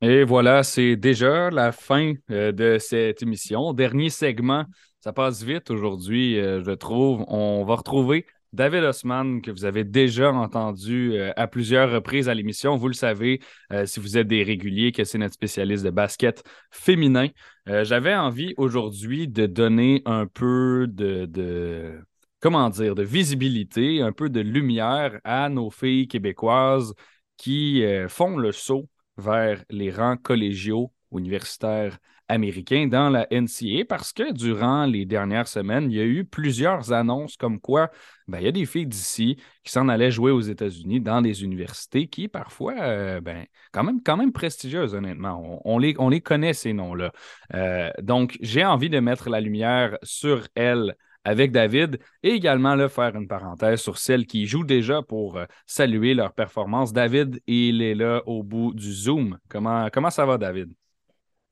Et 0.00 0.24
voilà, 0.24 0.62
c'est 0.62 0.96
déjà 0.96 1.50
la 1.50 1.72
fin 1.72 2.14
de 2.28 2.78
cette 2.80 3.22
émission. 3.22 3.72
Dernier 3.72 4.10
segment, 4.10 4.64
ça 5.00 5.12
passe 5.12 5.42
vite 5.42 5.70
aujourd'hui, 5.70 6.36
je 6.36 6.72
trouve. 6.72 7.24
On 7.28 7.64
va 7.64 7.76
retrouver 7.76 8.26
David 8.52 8.84
Osman, 8.84 9.40
que 9.40 9.50
vous 9.50 9.64
avez 9.64 9.82
déjà 9.82 10.30
entendu 10.30 11.14
euh, 11.14 11.32
à 11.36 11.46
plusieurs 11.46 11.90
reprises 11.90 12.28
à 12.28 12.34
l'émission. 12.34 12.76
Vous 12.76 12.88
le 12.88 12.94
savez, 12.94 13.40
euh, 13.72 13.86
si 13.86 13.98
vous 13.98 14.18
êtes 14.18 14.26
des 14.26 14.42
réguliers, 14.42 14.92
que 14.92 15.04
c'est 15.04 15.16
notre 15.16 15.32
spécialiste 15.32 15.84
de 15.84 15.90
basket 15.90 16.44
féminin. 16.70 17.28
Euh, 17.68 17.84
j'avais 17.84 18.14
envie 18.14 18.52
aujourd'hui 18.58 19.26
de 19.26 19.46
donner 19.46 20.02
un 20.04 20.26
peu 20.26 20.86
de, 20.86 21.98
comment 22.40 22.68
dire, 22.68 22.94
de 22.94 23.02
visibilité, 23.02 24.02
un 24.02 24.12
peu 24.12 24.28
de 24.28 24.40
lumière 24.40 25.18
à 25.24 25.48
nos 25.48 25.70
filles 25.70 26.06
québécoises 26.06 26.92
qui 27.38 27.82
font 28.08 28.36
le 28.36 28.52
saut 28.52 28.88
vers 29.16 29.64
les 29.70 29.90
rangs 29.90 30.16
collégiaux 30.16 30.92
universitaires 31.18 31.98
américain 32.28 32.86
dans 32.86 33.10
la 33.10 33.26
NCA 33.30 33.84
parce 33.88 34.12
que 34.12 34.32
durant 34.32 34.86
les 34.86 35.04
dernières 35.04 35.48
semaines, 35.48 35.90
il 35.90 35.96
y 35.96 36.00
a 36.00 36.04
eu 36.04 36.24
plusieurs 36.24 36.92
annonces 36.92 37.36
comme 37.36 37.60
quoi 37.60 37.90
ben, 38.28 38.38
il 38.38 38.44
y 38.44 38.48
a 38.48 38.52
des 38.52 38.64
filles 38.64 38.86
d'ici 38.86 39.36
qui 39.64 39.72
s'en 39.72 39.88
allaient 39.88 40.10
jouer 40.10 40.30
aux 40.30 40.40
États-Unis 40.40 41.00
dans 41.00 41.20
des 41.20 41.44
universités 41.44 42.06
qui, 42.06 42.28
parfois, 42.28 42.74
euh, 42.80 43.20
ben, 43.20 43.46
quand, 43.72 43.84
même, 43.84 44.02
quand 44.02 44.16
même 44.16 44.32
prestigieuses, 44.32 44.94
honnêtement. 44.94 45.60
On, 45.64 45.78
les, 45.78 45.94
on 45.98 46.08
les 46.08 46.20
connaît, 46.20 46.54
ces 46.54 46.72
noms-là. 46.72 47.12
Euh, 47.54 47.90
donc, 48.00 48.38
j'ai 48.40 48.64
envie 48.64 48.88
de 48.88 49.00
mettre 49.00 49.28
la 49.28 49.40
lumière 49.40 49.98
sur 50.02 50.46
elles 50.54 50.94
avec 51.24 51.52
David 51.52 51.98
et 52.22 52.30
également 52.30 52.88
faire 52.88 53.14
une 53.14 53.28
parenthèse 53.28 53.80
sur 53.80 53.98
celles 53.98 54.26
qui 54.26 54.46
jouent 54.46 54.64
déjà 54.64 55.02
pour 55.02 55.36
euh, 55.36 55.44
saluer 55.66 56.14
leur 56.14 56.32
performance. 56.32 56.92
David, 56.92 57.40
il 57.46 57.82
est 57.82 57.94
là 57.94 58.22
au 58.26 58.42
bout 58.42 58.72
du 58.74 58.92
Zoom. 58.92 59.38
Comment, 59.48 59.88
comment 59.92 60.10
ça 60.10 60.26
va, 60.26 60.38
David? 60.38 60.72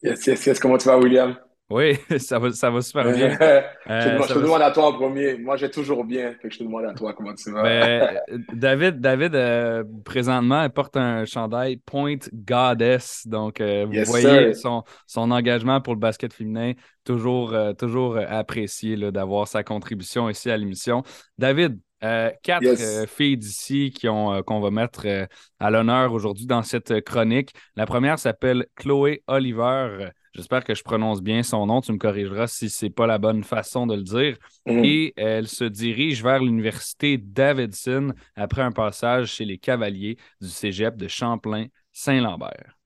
Yes, 0.03 0.27
yes, 0.27 0.47
yes. 0.47 0.59
Comment 0.59 0.79
tu 0.79 0.89
vas, 0.89 0.99
William? 0.99 1.37
Oui, 1.71 1.97
ça 2.19 2.39
va, 2.41 2.51
ça 2.51 2.69
va 2.69 2.81
super 2.83 3.05
bien. 3.13 3.31
je, 3.87 4.33
te, 4.33 4.39
demande 4.41 4.61
à 4.61 4.73
toi 4.73 4.89
en 4.89 4.93
premier. 4.93 5.39
Moi, 5.39 5.57
j'ai 5.57 5.71
toujours 5.71 6.05
bien. 6.05 6.35
je 6.43 6.59
te 6.59 6.65
demande 6.65 6.85
à 6.85 6.95
toi 6.95 7.13
comment 7.13 7.33
tu 7.33 7.53
vas. 7.53 7.63
Ben, 7.63 8.21
David, 8.53 9.01
David 9.01 9.37
euh, 9.37 9.85
présentement, 10.05 10.69
porte 10.69 10.97
un 10.97 11.25
chandail 11.25 11.77
Point 11.77 12.19
Goddess. 12.35 13.23
Donc, 13.27 13.61
euh, 13.61 13.87
vous 13.87 14.05
voyez 14.05 14.55
son, 14.55 14.83
son, 15.07 15.31
engagement 15.31 15.81
pour 15.81 15.95
le 15.95 16.01
basket 16.01 16.33
féminin. 16.33 16.73
Toujours, 17.05 17.55
euh, 17.55 17.73
toujours 17.73 18.19
apprécié 18.19 18.97
d'avoir 19.13 19.47
sa 19.47 19.63
contribution 19.63 20.29
ici 20.29 20.51
à 20.51 20.57
l'émission. 20.57 21.05
David, 21.39 21.79
quatre 22.43 23.07
filles 23.09 23.37
d'ici 23.37 23.93
qu'on 24.01 24.61
va 24.61 24.71
mettre 24.71 25.07
à 25.59 25.71
l'honneur 25.71 26.13
aujourd'hui 26.13 26.47
dans 26.47 26.63
cette 26.63 27.03
chronique. 27.05 27.53
La 27.77 27.87
première 27.87 28.19
s'appelle 28.19 28.67
Chloé 28.77 29.23
Oliver. 29.27 30.11
J'espère 30.33 30.63
que 30.63 30.75
je 30.75 30.83
prononce 30.83 31.23
bien 31.23 31.43
son 31.43 31.67
nom. 31.67 31.81
Tu 31.81 31.93
me 31.93 31.99
corrigeras 31.99 32.47
si 32.47 32.71
ce 32.71 32.87
n'est 32.87 32.91
pas 32.91 33.07
la 33.07 33.19
bonne 33.19 33.43
façon 33.43 33.87
de 33.87 33.97
le 33.97 34.03
dire. 34.03 34.37
Mm. 34.67 34.85
Et 34.85 35.13
elle 35.17 35.49
se 35.49 35.65
dirige 35.65 36.23
vers 36.23 36.39
l'université 36.39 37.19
Davidson 37.19 38.13
après 38.37 38.63
un 38.63 38.73
passage 38.73 39.33
chez 39.33 39.45
les 39.45 39.59
Cavaliers 39.59 40.17
du 40.41 40.49
cégep 40.49 40.97
de 40.97 41.09
Champlain-Saint-Lambert. 41.09 42.80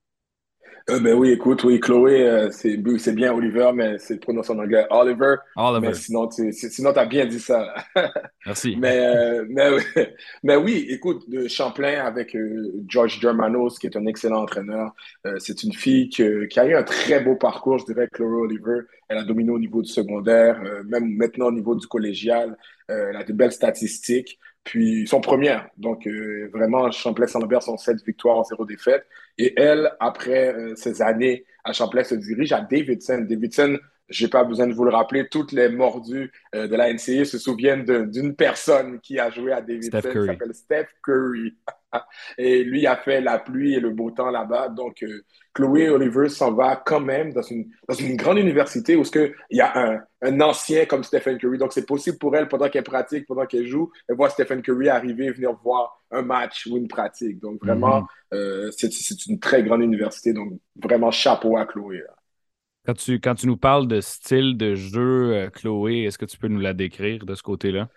Euh, 0.91 1.01
ben 1.01 1.15
oui, 1.15 1.31
écoute, 1.31 1.65
oui, 1.65 1.81
Chloé, 1.81 2.29
euh, 2.29 2.51
c'est, 2.51 2.77
bien 2.77 3.33
Oliver, 3.33 3.71
mais 3.75 3.97
c'est 3.99 4.19
prononcé 4.19 4.53
en 4.53 4.59
anglais 4.59 4.87
Oliver. 4.91 5.37
Oliver. 5.57 5.89
Mais 5.89 5.95
sinon, 5.95 6.29
tu 6.29 6.53
sinon, 6.53 6.91
as 6.91 7.07
bien 7.07 7.25
dit 7.25 7.41
ça. 7.41 7.75
Merci. 8.47 8.77
mais, 8.77 8.99
euh, 8.99 9.47
mais, 9.49 9.71
mais, 10.43 10.57
oui, 10.57 10.85
écoute, 10.91 11.29
de 11.31 11.49
Champlain 11.49 12.05
avec 12.05 12.37
George 12.87 13.19
Germanos, 13.19 13.79
qui 13.79 13.87
est 13.87 13.97
un 13.97 14.05
excellent 14.05 14.43
entraîneur. 14.43 14.95
c'est 15.39 15.63
une 15.63 15.73
fille 15.73 16.11
qui 16.11 16.23
a 16.23 16.67
eu 16.67 16.75
un 16.75 16.83
très 16.83 17.21
beau 17.21 17.37
parcours, 17.37 17.79
je 17.79 17.87
dirais, 17.87 18.09
Chloé 18.13 18.43
Oliver. 18.43 18.81
Elle 19.09 19.19
a 19.19 19.25
dominé 19.25 19.53
au 19.53 19.59
niveau 19.59 19.81
du 19.81 19.91
secondaire, 19.91 20.61
même 20.87 21.17
maintenant 21.17 21.47
au 21.47 21.53
niveau 21.53 21.75
du 21.75 21.87
collégial. 21.87 22.59
elle 22.89 23.17
a 23.17 23.25
de 23.25 23.33
belles 23.33 23.53
statistiques. 23.53 24.39
Puis 24.65 25.03
ils 25.03 25.09
sont 25.09 25.21
premières. 25.21 25.69
Donc 25.77 26.07
euh, 26.07 26.51
vraiment, 26.53 26.91
Champlain-Saint-Lambert 26.91 27.63
sont 27.63 27.77
sept 27.77 28.03
victoires 28.05 28.39
en 28.39 28.45
zéro 28.45 28.65
défaite. 28.65 29.07
Et 29.39 29.53
elle, 29.61 29.93
après 30.01 30.55
euh, 30.55 30.75
ces 30.75 31.03
années 31.03 31.45
à 31.65 31.73
Champlain, 31.73 32.03
se 32.05 32.15
dirige 32.15 32.53
à 32.53 32.61
Davidson. 32.61 33.27
Davidson, 33.29 33.79
j'ai 34.09 34.29
pas 34.29 34.45
besoin 34.45 34.67
de 34.67 34.75
vous 34.75 34.85
le 34.85 34.91
rappeler, 34.91 35.29
toutes 35.29 35.53
les 35.53 35.69
mordus 35.69 36.31
euh, 36.55 36.69
de 36.69 36.77
la 36.77 36.93
NCA 36.93 37.25
se 37.25 37.39
souviennent 37.39 37.85
d'une 38.11 38.35
personne 38.35 39.01
qui 39.01 39.19
a 39.19 39.31
joué 39.31 39.53
à 39.53 39.61
Davidson, 39.61 40.01
qui 40.01 40.27
s'appelle 40.27 40.55
Steph 40.55 40.89
Curry. 41.03 41.55
et 42.39 42.65
lui 42.65 42.87
a 42.87 42.97
fait 42.97 43.21
la 43.21 43.39
pluie 43.39 43.75
et 43.75 43.81
le 43.81 43.91
beau 43.91 44.11
temps 44.11 44.31
là-bas. 44.31 44.69
Donc, 44.69 45.05
Chloé 45.53 45.89
Oliver 45.89 46.29
s'en 46.29 46.53
va 46.53 46.77
quand 46.77 47.01
même 47.01 47.33
dans 47.33 47.43
une, 47.43 47.71
dans 47.89 47.95
une 47.95 48.17
grande 48.17 48.39
université 48.39 48.97
où 48.97 49.05
il 49.15 49.57
y 49.57 49.61
a 49.61 49.73
un, 49.77 50.01
un, 50.23 50.41
ancien 50.41 50.85
comme 50.87 51.05
Stephen 51.05 51.39
Curry. 51.39 51.59
Donc, 51.59 51.73
c'est 51.73 51.87
possible 51.87 52.19
pour 52.19 52.37
elle, 52.37 52.49
pendant 52.49 52.69
qu'elle 52.69 52.85
pratique, 52.85 53.27
pendant 53.27 53.47
qu'elle 53.47 53.67
joue, 53.67 53.91
de 54.09 54.15
voir 54.15 54.31
Stephen 54.31 54.63
Curry 54.63 54.89
arriver, 54.89 55.31
venir 55.31 55.53
voir 55.63 56.03
un 56.11 56.23
match 56.23 56.67
ou 56.67 56.77
une 56.77 56.89
pratique. 56.89 57.39
Donc, 57.39 57.65
vraiment, 57.65 58.07
euh, 58.33 58.71
c'est 58.77 58.91
une 59.27 59.39
très 59.39 59.63
grande 59.63 59.83
université. 59.83 60.33
Donc, 60.33 60.55
vraiment, 60.77 61.11
chapeau 61.13 61.57
à 61.57 61.67
Chloé. 61.67 62.03
Quand 62.87 62.95
tu, 62.95 63.19
quand 63.21 63.35
tu 63.35 63.47
nous 63.47 63.57
parles 63.57 63.89
de 63.89 64.01
style 64.01 64.57
de 64.59 64.75
jeu, 64.75 65.35
euh, 65.35 65.51
Chloé, 65.51 66.03
est-ce 66.05 66.19
que 66.19 66.27
tu 66.27 66.37
peux 66.39 66.49
nous 66.49 66.61
la 66.61 66.75
décrire 66.75 67.25
de 67.25 67.35
ce 67.35 67.43
côté-là? 67.43 67.89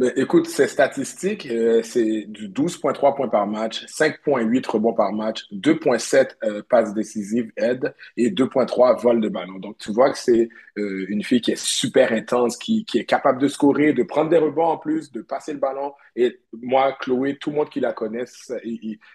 Ben, 0.00 0.10
écoute, 0.16 0.46
ces 0.46 0.66
statistiques, 0.66 1.44
euh, 1.50 1.82
c'est 1.82 2.24
du 2.26 2.48
12,3 2.48 3.14
points 3.14 3.28
par 3.28 3.46
match, 3.46 3.84
5,8 3.84 4.66
rebonds 4.66 4.94
par 4.94 5.12
match, 5.12 5.44
2,7 5.52 6.36
euh, 6.42 6.62
passes 6.66 6.94
décisives, 6.94 7.52
aide 7.58 7.94
et 8.16 8.30
2,3 8.30 8.98
vols 8.98 9.20
de 9.20 9.28
ballon. 9.28 9.58
Donc, 9.58 9.76
tu 9.76 9.92
vois 9.92 10.10
que 10.10 10.16
c'est 10.16 10.48
euh, 10.78 11.04
une 11.10 11.22
fille 11.22 11.42
qui 11.42 11.50
est 11.50 11.62
super 11.62 12.12
intense, 12.12 12.56
qui, 12.56 12.86
qui, 12.86 12.96
est 12.96 13.04
capable 13.04 13.42
de 13.42 13.48
scorer, 13.48 13.92
de 13.92 14.02
prendre 14.02 14.30
des 14.30 14.38
rebonds 14.38 14.68
en 14.68 14.78
plus, 14.78 15.12
de 15.12 15.20
passer 15.20 15.52
le 15.52 15.58
ballon. 15.58 15.92
Et 16.16 16.40
moi, 16.62 16.96
Chloé, 16.98 17.36
tout 17.36 17.50
le 17.50 17.56
monde 17.56 17.68
qui 17.68 17.80
la 17.80 17.92
connaît, 17.92 18.24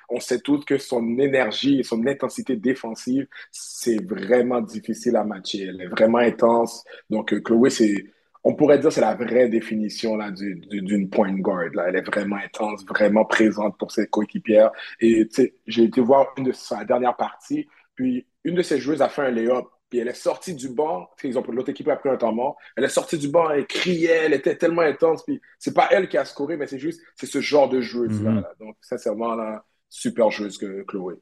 on 0.10 0.20
sait 0.20 0.40
tous 0.40 0.64
que 0.66 0.78
son 0.78 1.18
énergie 1.18 1.80
et 1.80 1.84
son 1.84 2.06
intensité 2.06 2.58
défensive, 2.58 3.26
c'est 3.50 4.08
vraiment 4.08 4.62
difficile 4.62 5.16
à 5.16 5.24
matcher. 5.24 5.64
Elle 5.64 5.82
est 5.82 5.88
vraiment 5.88 6.20
intense. 6.20 6.84
Donc, 7.10 7.42
Chloé, 7.42 7.72
c'est 7.72 8.06
on 8.46 8.54
pourrait 8.54 8.78
dire 8.78 8.90
que 8.90 8.94
c'est 8.94 9.02
la 9.02 9.16
vraie 9.16 9.50
définition 9.50 10.16
là, 10.16 10.30
d'une 10.32 11.10
point 11.10 11.34
guard. 11.34 11.74
Là. 11.74 11.86
Elle 11.88 11.96
est 11.96 12.08
vraiment 12.08 12.36
intense, 12.36 12.86
vraiment 12.86 13.26
présente 13.26 13.76
pour 13.80 13.92
ses 13.92 14.06
coéquipières. 14.06 14.72
Et 15.02 15.28
j'ai 15.66 15.84
été 15.84 16.00
voir 16.00 16.28
une 16.38 16.46
de 16.46 16.52
sa 16.52 16.86
dernière 16.86 17.18
partie, 17.18 17.68
puis 17.96 18.28
une 18.44 18.54
de 18.54 18.62
ses 18.62 18.80
joueuses 18.80 19.02
a 19.02 19.10
fait 19.10 19.24
un 19.24 19.32
lay-up, 19.32 19.66
puis 19.90 19.98
elle 19.98 20.08
est 20.08 20.14
sortie 20.14 20.54
du 20.54 20.70
banc. 20.70 21.10
L'autre 21.24 21.70
équipe 21.70 21.88
a 21.88 21.96
pris 21.96 22.10
un 22.10 22.18
temps 22.18 22.34
mort. 22.34 22.56
Elle 22.78 22.84
est 22.84 22.90
sortie 22.90 23.18
du 23.18 23.30
banc, 23.30 23.50
elle 23.50 23.66
criait, 23.66 24.26
elle 24.26 24.34
était 24.34 24.56
tellement 24.56 24.84
intense. 24.84 25.24
Puis 25.24 25.42
c'est 25.58 25.74
pas 25.74 25.88
elle 25.90 26.08
qui 26.08 26.18
a 26.18 26.24
scoré, 26.24 26.56
mais 26.56 26.68
c'est 26.68 26.80
juste, 26.80 27.02
c'est 27.16 27.26
ce 27.26 27.42
genre 27.42 27.68
de 27.68 27.82
joueuse 27.82 28.22
là, 28.22 28.30
mm-hmm. 28.30 28.42
là. 28.42 28.54
Donc, 28.60 28.78
sincèrement, 28.80 29.34
là, 29.34 29.66
super 29.90 30.30
joueuse 30.30 30.60
que 30.60 30.84
Chloé. 30.84 31.16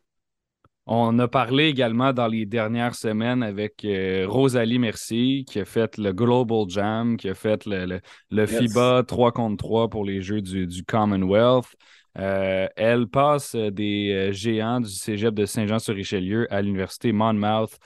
On 0.85 1.17
a 1.19 1.29
parlé 1.29 1.67
également 1.67 2.11
dans 2.11 2.27
les 2.27 2.45
dernières 2.45 2.95
semaines 2.95 3.41
avec 3.41 3.85
euh, 3.85 4.25
Rosalie 4.27 4.79
Merci, 4.79 5.45
qui 5.49 5.59
a 5.59 5.65
fait 5.65 5.97
le 5.97 6.11
Global 6.11 6.65
Jam, 6.67 7.15
qui 7.15 7.29
a 7.29 7.33
fait 7.33 7.65
le, 7.65 8.01
FIBA 8.45 9.03
3 9.07 9.31
contre 9.31 9.63
3 9.63 9.89
pour 9.89 10.03
les 10.03 10.21
Jeux 10.21 10.41
du, 10.41 10.83
Commonwealth. 10.85 11.73
Euh, 12.19 12.67
elle 12.75 13.07
passe 13.07 13.55
des 13.55 14.11
euh, 14.11 14.31
géants 14.33 14.81
du 14.81 14.89
cégep 14.89 15.33
de 15.33 15.45
Saint-Jean-sur-Richelieu 15.45 16.53
à 16.53 16.61
l'université 16.61 17.13
Monmouth. 17.13 17.77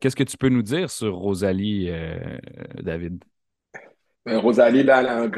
Qu'est-ce 0.00 0.16
que 0.16 0.24
tu 0.24 0.38
peux 0.38 0.48
nous 0.48 0.62
dire 0.62 0.88
sur 0.88 1.14
Rosalie, 1.16 1.90
David? 2.82 3.22
Ben, 4.26 4.38
Rosalie, 4.38 4.82
là, 4.82 5.00
elle 5.00 5.06
a 5.06 5.18
un 5.18 5.28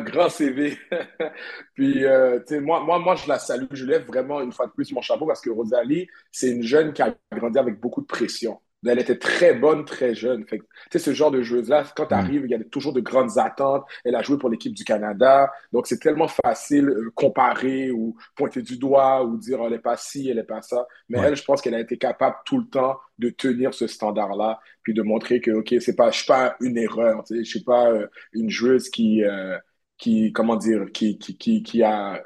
grand, 0.00 0.30
CV. 0.30 0.78
Puis, 1.74 2.06
euh, 2.06 2.40
tu 2.40 2.54
sais, 2.54 2.60
moi, 2.60 2.80
moi, 2.82 2.98
moi, 2.98 3.14
je 3.14 3.28
la 3.28 3.38
salue. 3.38 3.66
Je 3.72 3.84
lève 3.84 4.06
vraiment 4.06 4.40
une 4.40 4.50
fois 4.52 4.66
de 4.66 4.72
plus 4.72 4.90
mon 4.92 5.02
chapeau 5.02 5.26
parce 5.26 5.42
que 5.42 5.50
Rosalie, 5.50 6.08
c'est 6.32 6.50
une 6.50 6.62
jeune 6.62 6.94
qui 6.94 7.02
a 7.02 7.14
grandi 7.32 7.58
avec 7.58 7.78
beaucoup 7.78 8.00
de 8.00 8.06
pression. 8.06 8.58
Elle 8.86 8.98
était 8.98 9.18
très 9.18 9.54
bonne, 9.54 9.84
très 9.84 10.14
jeune. 10.14 10.46
Fait 10.46 10.58
que, 10.58 10.98
ce 10.98 11.12
genre 11.12 11.30
de 11.30 11.42
joueuse-là, 11.42 11.84
quand 11.94 12.06
tu 12.06 12.14
arrives, 12.14 12.42
il 12.44 12.50
y 12.50 12.54
a 12.54 12.64
toujours 12.64 12.92
de 12.92 13.00
grandes 13.00 13.38
attentes. 13.38 13.84
Elle 14.04 14.14
a 14.14 14.22
joué 14.22 14.38
pour 14.38 14.48
l'équipe 14.48 14.72
du 14.72 14.84
Canada. 14.84 15.50
Donc, 15.72 15.86
c'est 15.86 15.98
tellement 15.98 16.28
facile 16.28 16.86
de 16.86 17.10
comparer 17.14 17.90
ou 17.90 18.16
pointer 18.36 18.62
du 18.62 18.78
doigt 18.78 19.24
ou 19.24 19.36
dire, 19.36 19.58
oh, 19.60 19.66
elle 19.66 19.72
n'est 19.72 19.78
pas 19.78 19.96
ci, 19.96 20.28
elle 20.28 20.36
n'est 20.36 20.44
pas 20.44 20.62
ça. 20.62 20.86
Mais 21.08 21.18
elle, 21.18 21.36
je 21.36 21.44
pense 21.44 21.60
qu'elle 21.60 21.74
a 21.74 21.80
été 21.80 21.98
capable 21.98 22.36
tout 22.44 22.58
le 22.58 22.66
temps 22.66 22.98
de 23.18 23.28
tenir 23.28 23.74
ce 23.74 23.86
standard-là, 23.86 24.58
puis 24.82 24.94
de 24.94 25.02
montrer 25.02 25.40
que, 25.40 25.50
OK, 25.50 25.74
c'est 25.80 25.96
pas, 25.96 26.10
je 26.10 26.18
suis 26.18 26.26
pas 26.26 26.56
une 26.60 26.78
erreur. 26.78 27.22
Je 27.30 27.42
suis 27.42 27.62
pas 27.62 27.90
euh, 27.90 28.06
une 28.32 28.48
joueuse 28.48 28.88
qui, 28.88 29.22
euh, 29.24 29.58
qui, 29.98 30.32
comment 30.32 30.56
dire, 30.56 30.86
qui, 30.92 31.18
qui, 31.18 31.36
qui, 31.36 31.62
qui 31.62 31.82
a 31.82 32.22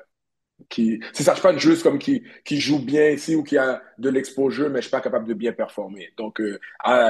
qui 0.69 1.01
c'est 1.13 1.23
ça 1.23 1.35
je 1.35 1.49
une 1.49 1.59
joueuse 1.59 1.83
comme 1.83 1.99
qui 1.99 2.23
qui 2.45 2.61
joue 2.61 2.79
bien 2.79 3.11
ici 3.11 3.35
ou 3.37 3.43
qui 3.43 3.57
a 3.59 3.83
de 3.99 4.09
l'exposure 4.09 4.71
mais 4.71 4.79
je 4.79 4.83
suis 4.83 4.91
pas 4.91 5.01
capable 5.01 5.29
de 5.29 5.35
bien 5.35 5.53
performer. 5.53 6.11
Donc 6.17 6.41
euh, 6.41 6.59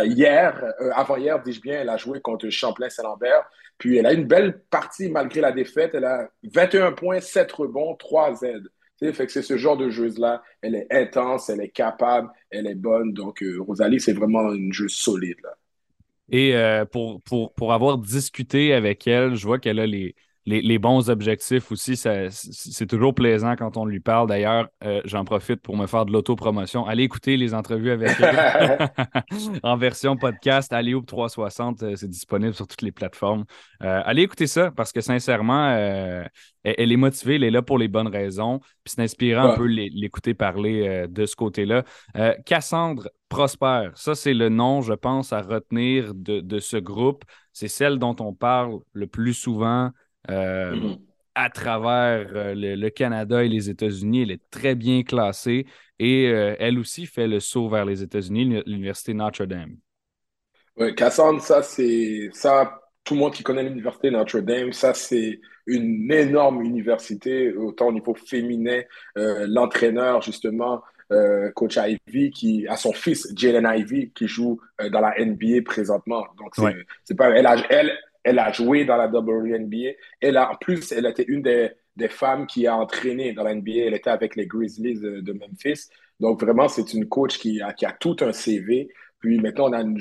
hier 0.05 0.65
euh, 0.81 0.91
avant 0.95 1.17
hier 1.17 1.43
dis-je 1.43 1.61
bien 1.61 1.81
elle 1.81 1.89
a 1.89 1.97
joué 1.97 2.21
contre 2.21 2.49
Champlain 2.51 2.89
Saint-Lambert 2.89 3.45
puis 3.79 3.97
elle 3.97 4.07
a 4.07 4.13
une 4.13 4.25
belle 4.25 4.61
partie 4.71 5.09
malgré 5.09 5.41
la 5.41 5.53
défaite. 5.53 5.93
Elle 5.95 6.05
a 6.05 6.29
21 6.45 6.93
points 6.93 7.21
7 7.21 7.51
rebonds 7.53 7.95
3 7.97 8.43
aides. 8.43 8.69
Fait 9.01 9.27
que 9.27 9.33
c'est 9.33 9.43
ce 9.43 9.59
genre 9.59 9.77
de 9.77 9.91
joueuse 9.91 10.19
là 10.19 10.43
elle 10.63 10.75
est 10.75 10.87
intense 10.91 11.51
elle 11.51 11.61
est 11.61 11.71
capable 11.71 12.31
elle 12.51 12.67
est 12.67 12.75
bonne. 12.75 13.13
Donc 13.13 13.43
euh, 13.43 13.59
Rosalie 13.61 14.01
c'est 14.01 14.13
vraiment 14.15 14.53
une 14.53 14.73
joueuse 14.73 14.95
solide 14.95 15.47
et 16.31 16.55
pour, 16.91 17.21
pour, 17.21 17.53
pour 17.53 17.75
avoir 17.75 17.99
discuté 17.99 18.73
avec 18.73 19.07
elle 19.07 19.35
je 19.35 19.47
vois 19.47 19.59
qu'elle 19.59 19.79
a 19.79 19.87
les 19.87 20.15
les, 20.47 20.79
bons 20.79 21.09
objectifs 21.09 21.73
aussi, 21.73 21.97
c'est 21.97 22.87
toujours 22.87 23.15
plaisant 23.15 23.57
quand 23.57 23.79
on 23.79 23.87
lui 23.87 24.01
parle. 24.01 24.29
D'ailleurs, 24.29 24.69
euh, 24.85 25.01
j'en 25.05 25.25
profite 25.25 25.63
pour 25.63 25.77
me 25.77 25.87
faire 25.87 26.05
de 26.05 26.13
l'autopromotion. 26.13 26.87
Allez 26.87 27.05
écouter 27.05 27.37
les 27.39 27.55
entrevues 27.55 27.91
avec 27.91 28.11
elle 28.21 28.91
en 29.63 29.77
version 29.77 30.17
podcast. 30.17 30.73
Allez 30.73 30.95
360, 31.07 31.83
euh, 31.83 31.97
c'est 31.97 32.09
disponible 32.09 32.53
sur 32.53 32.67
toutes 32.67 32.83
les 32.83 32.93
plateformes. 32.93 33.45
Euh, 33.83 34.03
allez 34.05 34.23
écouter 34.23 34.47
ça 34.47 34.71
parce 34.71 34.93
que 34.93 35.01
sincèrement, 35.01 35.71
elle, 35.71 36.93
est 36.93 36.97
motivée, 36.97 37.37
elle 37.37 37.45
est 37.45 37.51
là 37.51 37.63
pour 37.63 37.79
les 37.79 37.89
bonnes 37.89 38.09
raisons. 38.09 38.59
Puis 38.59 38.95
c'est 38.95 39.03
inspirant 39.03 39.53
un 39.53 39.57
peu 39.57 39.67
l'écouter 39.67 40.35
parler 40.35 41.07
de 41.09 41.27
ce 41.27 41.37
côté-là. 41.37 41.85
Cassandre 42.45 43.09
Prosper, 43.31 43.89
ça 43.95 44.15
c'est 44.15 44.35
le 44.35 44.49
nom, 44.49 44.83
je 44.83 44.93
pense, 44.93 45.33
à 45.33 45.41
retenir 45.41 46.15
de, 46.15 46.41
de 46.41 46.59
ce 46.59 46.77
groupe. 46.77 47.25
C'est 47.53 47.69
celle 47.69 47.99
dont 47.99 48.15
on 48.21 48.33
parle 48.33 48.79
le 48.93 49.07
plus 49.07 49.35
souvent. 49.35 49.91
Euh, 50.31 50.75
mm-hmm. 50.75 50.99
à 51.35 51.51
travers 51.51 52.29
euh, 52.35 52.55
le, 52.57 52.89
Canada 52.89 53.45
et 53.45 53.49
les 53.49 53.69
États-Unis. 53.69 54.23
Elle 54.23 54.31
est 54.31 54.51
très 54.51 54.75
bien 54.75 55.03
classée 55.03 55.67
et 55.99 56.29
euh, 56.29 56.57
elle 56.59 56.79
aussi 56.79 57.07
fait 57.07 57.27
le 57.27 57.41
saut 57.41 57.69
vers 57.69 57.85
les 57.85 58.03
États-Unis, 58.03 58.63
l'Université 58.67 59.13
Notre-Dame. 59.15 59.77
Oui, 60.77 60.95
Cassandre, 60.95 61.41
ça, 61.41 61.63
c'est 61.63 62.31
ça. 62.33 62.81
Tout 63.05 63.15
le 63.15 63.21
monde 63.21 63.35
qui 63.35 63.43
connaît 63.43 63.63
l'Université 63.63 64.11
Notre-Dame, 64.11 64.73
ça, 64.73 64.95
c'est 64.95 65.41
une 65.67 66.11
énorme 66.11 66.63
université, 66.63 67.53
autant 67.53 67.89
au 67.89 67.93
niveau 67.93 68.15
féminin. 68.15 68.81
L'entraîneur, 69.15 70.23
justement, 70.23 70.83
coach 71.55 71.77
Ivy, 71.77 72.31
qui 72.31 72.67
a 72.67 72.77
son 72.77 72.93
fils, 72.93 73.31
Jalen 73.37 73.71
Ivy, 73.79 74.11
qui 74.13 74.27
joue 74.27 74.59
dans 74.91 75.01
la 75.01 75.15
NBA 75.23 75.63
présentement. 75.65 76.27
Donc, 76.39 76.55
c'est 77.05 77.15
pas. 77.15 77.29
Elle, 77.31 77.47
elle, 77.69 77.93
elle 78.25 78.39
a 78.39 78.51
joué 78.51 78.85
dans 78.85 78.97
la 78.97 79.07
WNBA. 79.07 79.93
Elle 80.21 80.37
a, 80.37 80.51
en 80.51 80.57
plus, 80.57 80.91
elle 80.93 81.07
était 81.07 81.25
une 81.29 81.43
des, 81.43 81.71
des 81.95 82.09
femmes 82.09 82.47
qui 82.47 82.67
a 82.67 82.77
entraîné 82.77 83.33
dans 83.33 83.45
la 83.45 83.55
NBA. 83.55 83.87
Elle 83.87 83.95
était 83.95 84.11
avec 84.11 84.35
les 84.35 84.47
Grizzlies 84.47 84.99
de, 84.99 85.33
Memphis. 85.33 85.89
Donc, 86.21 86.41
vraiment, 86.41 86.69
c'est 86.69 86.95
une 86.95 87.09
coach 87.09 87.39
qui 87.39 87.61
a, 87.61 87.73
qui 87.73 87.85
a 87.87 87.93
tout 87.93 88.17
un 88.21 88.33
CV. 88.33 88.89
Puis 89.21 89.39
maintenant, 89.41 89.71
on 89.71 89.73
a 89.73 89.81
une, 89.81 89.99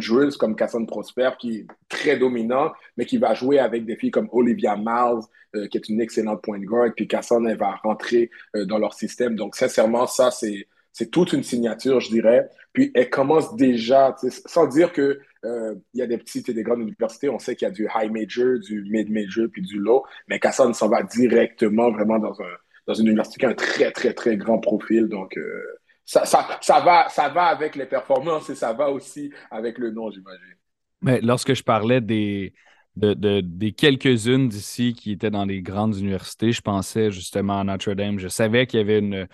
joueuse 0.00 0.36
comme 0.36 0.54
Cassandre 0.54 0.86
Prosper 0.86 1.30
qui 1.38 1.58
est 1.58 1.66
très 1.88 2.16
dominante, 2.16 2.72
mais 2.96 3.04
qui 3.04 3.18
va 3.18 3.34
jouer 3.34 3.58
avec 3.58 3.84
des 3.84 3.96
filles 3.96 4.10
comme 4.10 4.28
Olivia 4.32 4.76
Miles, 4.76 5.24
euh, 5.56 5.66
qui 5.68 5.78
est 5.78 5.88
une 5.88 6.00
excellente 6.00 6.42
point 6.42 6.58
guard. 6.58 6.90
Puis 6.94 7.08
Cassandre, 7.08 7.48
elle 7.48 7.58
va 7.58 7.76
rentrer 7.82 8.30
euh, 8.56 8.64
dans 8.64 8.78
leur 8.78 8.94
système. 8.94 9.36
Donc, 9.36 9.56
sincèrement, 9.56 10.06
ça, 10.06 10.30
c'est 10.30 10.66
c'est 10.92 11.10
toute 11.10 11.32
une 11.32 11.42
signature, 11.42 12.00
je 12.00 12.10
dirais. 12.10 12.48
Puis 12.72 12.90
elle 12.94 13.10
commence 13.10 13.54
déjà, 13.56 14.14
sans 14.46 14.66
dire 14.66 14.92
que 14.92 15.20
euh, 15.44 15.74
il 15.94 16.00
y 16.00 16.02
a 16.02 16.06
des 16.06 16.18
petites 16.18 16.48
et 16.48 16.54
des 16.54 16.62
grandes 16.62 16.82
universités, 16.82 17.28
on 17.28 17.38
sait 17.38 17.56
qu'il 17.56 17.66
y 17.66 17.70
a 17.70 17.74
du 17.74 17.88
high 17.94 18.10
major, 18.10 18.58
du 18.58 18.84
mid 18.90 19.10
major, 19.10 19.46
puis 19.50 19.62
du 19.62 19.78
low, 19.78 20.04
mais 20.28 20.38
Cassandre 20.38 20.74
s'en 20.74 20.88
va 20.88 21.02
directement 21.02 21.90
vraiment 21.90 22.18
dans, 22.18 22.40
un, 22.40 22.54
dans 22.86 22.94
une 22.94 23.06
université 23.06 23.38
qui 23.38 23.46
a 23.46 23.48
un 23.50 23.54
très, 23.54 23.90
très, 23.92 24.12
très 24.12 24.36
grand 24.36 24.58
profil. 24.58 25.08
Donc, 25.08 25.36
euh, 25.36 25.62
ça, 26.04 26.24
ça, 26.24 26.58
ça, 26.60 26.80
va, 26.80 27.08
ça 27.08 27.28
va 27.28 27.44
avec 27.44 27.76
les 27.76 27.86
performances 27.86 28.50
et 28.50 28.54
ça 28.54 28.72
va 28.72 28.90
aussi 28.90 29.32
avec 29.50 29.78
le 29.78 29.90
nom, 29.90 30.10
j'imagine. 30.10 30.56
Mais 31.02 31.20
lorsque 31.22 31.54
je 31.54 31.62
parlais 31.62 32.00
des, 32.00 32.52
de, 32.96 33.14
de, 33.14 33.40
des 33.40 33.72
quelques-unes 33.72 34.48
d'ici 34.48 34.92
qui 34.92 35.12
étaient 35.12 35.30
dans 35.30 35.46
les 35.46 35.62
grandes 35.62 35.96
universités, 35.96 36.52
je 36.52 36.60
pensais 36.60 37.10
justement 37.10 37.60
à 37.60 37.64
Notre-Dame. 37.64 38.18
Je 38.18 38.28
savais 38.28 38.66
qu'il 38.66 38.80
y 38.80 38.82
avait 38.82 38.98
une, 38.98 39.26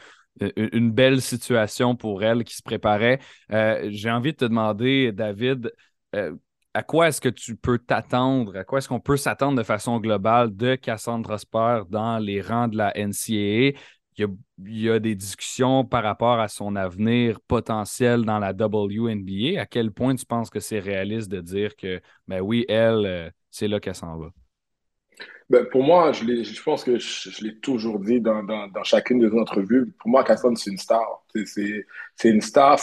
une 0.57 0.91
belle 0.91 1.21
situation 1.21 1.97
pour 1.97 2.23
elle 2.23 2.45
qui 2.45 2.57
se 2.57 2.63
préparait. 2.63 3.21
Euh, 3.53 3.89
j'ai 3.91 4.11
envie 4.11 4.33
de 4.33 4.37
te 4.37 4.45
demander, 4.45 5.13
David, 5.13 5.73
euh, 6.15 6.35
à 6.75 6.83
quoi 6.83 7.09
est-ce 7.09 7.21
que 7.21 7.29
tu 7.29 7.57
peux 7.57 7.79
t'attendre, 7.79 8.57
à 8.57 8.65
quoi 8.65 8.79
est-ce 8.79 8.89
qu'on 8.89 9.01
peut 9.01 9.17
s'attendre 9.17 9.57
de 9.57 9.63
façon 9.63 9.99
globale 9.99 10.55
de 10.55 10.75
Cassandra 10.75 11.37
Prosper 11.37 11.83
dans 11.89 12.19
les 12.19 12.43
rangs 12.43 12.69
de 12.69 12.77
la 12.77 12.97
NCAA? 12.97 13.79
Il 14.19 14.27
y, 14.59 14.89
a, 14.89 14.99
des 14.99 15.15
discussions 15.15 15.85
par 15.85 16.03
rapport 16.03 16.41
à 16.41 16.49
son 16.49 16.75
avenir 16.75 17.39
potentiel 17.41 18.25
dans 18.25 18.39
la 18.39 18.53
WNBA. 18.53 19.61
À 19.61 19.67
quel 19.67 19.93
point 19.93 20.15
tu 20.15 20.25
penses 20.25 20.49
que 20.49 20.61
c'est 20.61 20.79
réaliste 20.79 21.31
de 21.31 21.43
dire 21.43 21.77
que, 21.77 22.01
ben 22.27 22.41
oui, 22.41 22.65
elle, 22.71 23.31
c'est 23.51 23.69
là 23.69 23.79
qu'elle 23.79 23.95
s'en 23.95 24.17
va? 24.17 24.31
Ben, 25.49 25.65
pour 25.67 25.85
moi, 25.85 26.13
je, 26.13 26.63
pense 26.63 26.83
que 26.83 26.99
je, 26.99 27.45
l'ai 27.45 27.57
toujours 27.59 28.01
dit 28.01 28.21
dans, 28.21 28.43
dans, 28.43 28.67
dans, 28.67 28.83
chacune 28.83 29.21
des 29.21 29.33
entrevues. 29.39 29.93
Pour 30.01 30.11
moi, 30.11 30.25
Cassandre, 30.25 30.59
c'est 30.59 30.71
une 30.71 30.79
star. 30.79 31.25
C'est 31.35 31.85
une 32.25 32.41
star. 32.41 32.81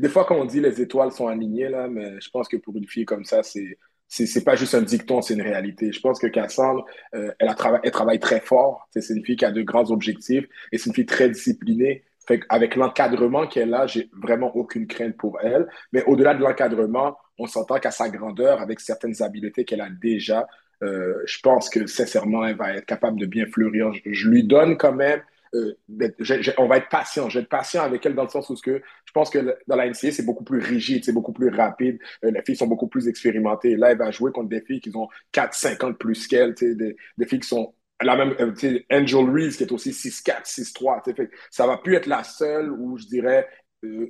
Des 0.00 0.08
fois, 0.08 0.24
quand 0.24 0.36
on 0.36 0.46
dit 0.46 0.60
les 0.60 0.80
étoiles 0.80 1.12
sont 1.12 1.26
alignées, 1.26 1.68
là, 1.68 1.88
mais 1.88 2.18
je 2.20 2.30
pense 2.30 2.48
que 2.48 2.56
pour 2.56 2.76
une 2.76 2.86
fille 2.86 3.04
comme 3.04 3.24
ça, 3.24 3.42
c'est 3.42 3.78
c'est 4.12 4.44
pas 4.44 4.56
juste 4.56 4.74
un 4.74 4.82
dicton, 4.82 5.22
c'est 5.22 5.32
une 5.32 5.42
réalité. 5.42 5.90
Je 5.90 6.00
pense 6.00 6.18
que 6.18 6.26
Cassandre, 6.26 6.84
euh, 7.14 7.32
elle, 7.38 7.54
travaille 7.54 8.18
très 8.18 8.40
fort. 8.40 8.86
C'est 8.90 9.14
une 9.14 9.24
fille 9.24 9.36
qui 9.36 9.46
a 9.46 9.50
de 9.50 9.62
grands 9.62 9.90
objectifs 9.90 10.44
et 10.70 10.76
c'est 10.76 10.90
une 10.90 10.94
fille 10.94 11.06
très 11.06 11.30
disciplinée. 11.30 12.04
Avec 12.50 12.76
l'encadrement 12.76 13.46
qu'elle 13.46 13.72
a, 13.74 13.86
j'ai 13.86 14.10
vraiment 14.12 14.54
aucune 14.54 14.86
crainte 14.86 15.16
pour 15.16 15.40
elle. 15.40 15.66
Mais 15.92 16.04
au-delà 16.04 16.34
de 16.34 16.40
l'encadrement, 16.40 17.16
on 17.38 17.46
s'entend 17.46 17.78
qu'à 17.78 17.90
sa 17.90 18.10
grandeur, 18.10 18.60
avec 18.60 18.80
certaines 18.80 19.22
habiletés 19.22 19.64
qu'elle 19.64 19.80
a 19.80 19.88
déjà, 19.88 20.46
euh, 20.82 21.14
je 21.26 21.38
pense 21.40 21.70
que 21.70 21.86
sincèrement, 21.86 22.44
elle 22.44 22.56
va 22.56 22.74
être 22.74 22.86
capable 22.86 23.18
de 23.18 23.26
bien 23.26 23.46
fleurir. 23.46 23.92
Je, 24.04 24.28
lui 24.28 24.44
donne 24.44 24.76
quand 24.76 24.92
même. 24.92 25.22
Euh, 25.54 25.74
on 26.58 26.66
va 26.66 26.78
être 26.78 26.88
patient. 26.88 27.28
Je 27.28 27.38
vais 27.38 27.42
être 27.42 27.50
patient 27.50 27.82
avec 27.82 28.04
elle 28.04 28.14
dans 28.14 28.24
le 28.24 28.28
sens 28.28 28.48
où 28.50 28.54
que 28.56 28.82
je 29.04 29.12
pense 29.12 29.30
que 29.30 29.56
dans 29.66 29.76
la 29.76 29.88
NCA, 29.88 30.10
c'est 30.10 30.24
beaucoup 30.24 30.44
plus 30.44 30.58
rigide, 30.60 31.04
c'est 31.04 31.12
beaucoup 31.12 31.32
plus 31.32 31.50
rapide. 31.50 31.98
Euh, 32.24 32.30
les 32.30 32.42
filles 32.42 32.56
sont 32.56 32.66
beaucoup 32.66 32.88
plus 32.88 33.08
expérimentées. 33.08 33.76
Là, 33.76 33.92
elle 33.92 33.98
va 33.98 34.10
jouer 34.10 34.32
contre 34.32 34.48
des 34.48 34.62
filles 34.62 34.80
qui 34.80 34.94
ont 34.96 35.08
4, 35.32 35.54
5 35.54 35.84
ans 35.84 35.92
plus 35.92 36.26
qu'elle, 36.26 36.54
des, 36.54 36.74
des 36.74 37.26
filles 37.26 37.40
qui 37.40 37.48
sont 37.48 37.74
la 38.00 38.16
même, 38.16 38.34
Angel 38.90 39.30
Reese 39.30 39.56
qui 39.56 39.62
est 39.62 39.72
aussi 39.72 39.90
6-4, 39.90 40.44
6-3. 40.44 41.28
Ça 41.50 41.66
va 41.66 41.76
plus 41.76 41.94
être 41.94 42.06
la 42.06 42.24
seule 42.24 42.72
où 42.72 42.98
je 42.98 43.06
dirais 43.06 43.46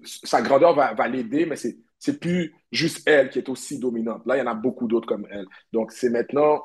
sa 0.03 0.43
grandeur 0.43 0.75
va, 0.75 0.93
va 0.95 1.09
l'aider, 1.09 1.47
mais 1.47 1.57
c'est 1.57 1.77
c'est 2.03 2.19
plus 2.19 2.53
juste 2.73 3.09
elle 3.09 3.31
qui 3.31 3.39
est 3.39 3.49
aussi 3.49 3.79
dominante. 3.79 4.27
Là, 4.27 4.37
il 4.37 4.41
y 4.41 4.43
en 4.43 4.51
a 4.51 4.55
beaucoup 4.55 4.89
d'autres 4.89 5.07
comme 5.07 5.25
elle. 5.31 5.47
Donc, 5.73 5.93
c'est 5.93 6.11
maintenant 6.11 6.65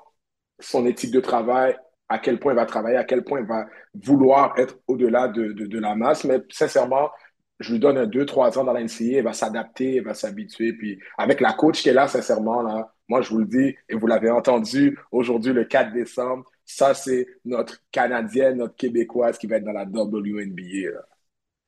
son 0.59 0.87
éthique 0.87 1.11
de 1.11 1.19
travail, 1.19 1.77
à 2.09 2.17
quel 2.17 2.39
point 2.39 2.53
elle 2.53 2.57
va 2.57 2.65
travailler, 2.65 2.97
à 2.97 3.03
quel 3.03 3.23
point 3.23 3.39
elle 3.39 3.45
va 3.45 3.67
vouloir 3.93 4.57
être 4.57 4.79
au-delà 4.87 5.27
de, 5.27 5.79
la 5.79 5.93
masse. 5.95 6.23
Mais 6.23 6.39
sincèrement, 6.49 7.11
je 7.59 7.73
lui 7.73 7.79
donne 7.79 8.03
deux, 8.07 8.25
trois 8.25 8.57
ans 8.57 8.63
dans 8.63 8.73
l'NCA, 8.73 9.17
elle 9.17 9.25
va 9.25 9.33
s'adapter, 9.33 9.97
elle 9.97 10.05
va 10.05 10.15
s'habituer. 10.15 10.73
Puis 10.73 10.99
avec 11.19 11.39
la 11.39 11.53
coach 11.53 11.83
qui 11.83 11.89
est 11.89 11.93
là, 11.93 12.07
sincèrement, 12.07 12.63
là, 12.63 12.91
moi, 13.07 13.21
je 13.21 13.29
vous 13.29 13.37
le 13.37 13.45
dis, 13.45 13.75
et 13.89 13.95
vous 13.95 14.07
l'avez 14.07 14.31
entendu 14.31 14.97
aujourd'hui, 15.11 15.53
le 15.53 15.65
4 15.65 15.93
décembre, 15.93 16.45
ça, 16.65 16.95
c'est 16.95 17.27
notre 17.45 17.77
Canadienne, 17.91 18.57
notre 18.57 18.75
Québécoise 18.75 19.37
qui 19.37 19.45
va 19.45 19.57
être 19.57 19.65
dans 19.65 19.71
la 19.71 19.85
WNBA. 19.85 20.97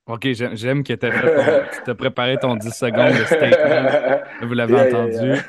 OK, 0.09 0.27
j'aime 0.33 0.83
que 0.83 0.93
tu 1.83 1.91
as 1.91 1.95
préparé 1.95 2.37
ton 2.37 2.55
10 2.55 2.71
secondes 2.71 3.13
de 3.13 3.25
statement. 3.25 4.21
Vous 4.47 4.53
l'avez 4.55 4.75
entendu. 4.75 5.39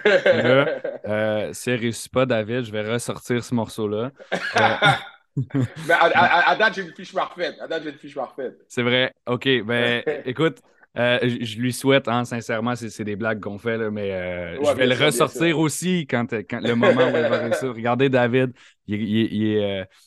Euh, 1.08 1.50
si 1.54 1.70
elle 1.70 1.80
réussit 1.80 2.12
pas, 2.12 2.26
David, 2.26 2.64
je 2.64 2.70
vais 2.70 2.82
ressortir 2.82 3.42
ce 3.42 3.54
morceau-là. 3.54 4.10
Mais 5.54 5.94
à, 5.98 6.54
date, 6.56 6.74
j'ai 6.74 6.82
une 6.82 6.92
fiche 6.92 7.14
parfaite. 7.14 7.56
À 7.58 7.66
date, 7.66 7.84
j'ai 7.84 7.90
une 7.90 7.96
fiche 7.96 8.14
parfaite. 8.14 8.58
C'est 8.68 8.82
vrai. 8.82 9.14
OK, 9.26 9.48
ben 9.64 10.02
écoute, 10.26 10.58
Euh, 10.98 11.18
je 11.22 11.58
lui 11.58 11.72
souhaite, 11.72 12.08
hein, 12.08 12.24
sincèrement, 12.24 12.74
c'est 12.74 13.04
des 13.04 13.14
blagues 13.14 13.40
qu'on 13.40 13.58
fait, 13.58 13.78
là, 13.78 13.90
mais 13.90 14.10
euh, 14.12 14.58
je 14.62 14.72
vais 14.72 14.86
le 14.86 14.94
ressortir 14.94 15.58
aussi 15.58 16.06
quand, 16.08 16.26
quand, 16.48 16.60
le 16.60 16.74
moment 16.74 17.04
où 17.04 17.16
elle 17.16 17.30
va 17.30 17.38
réussir. 17.38 17.72
Regardez 17.72 18.08
David, 18.08 18.52
il, 18.86 19.00
il, 19.02 19.56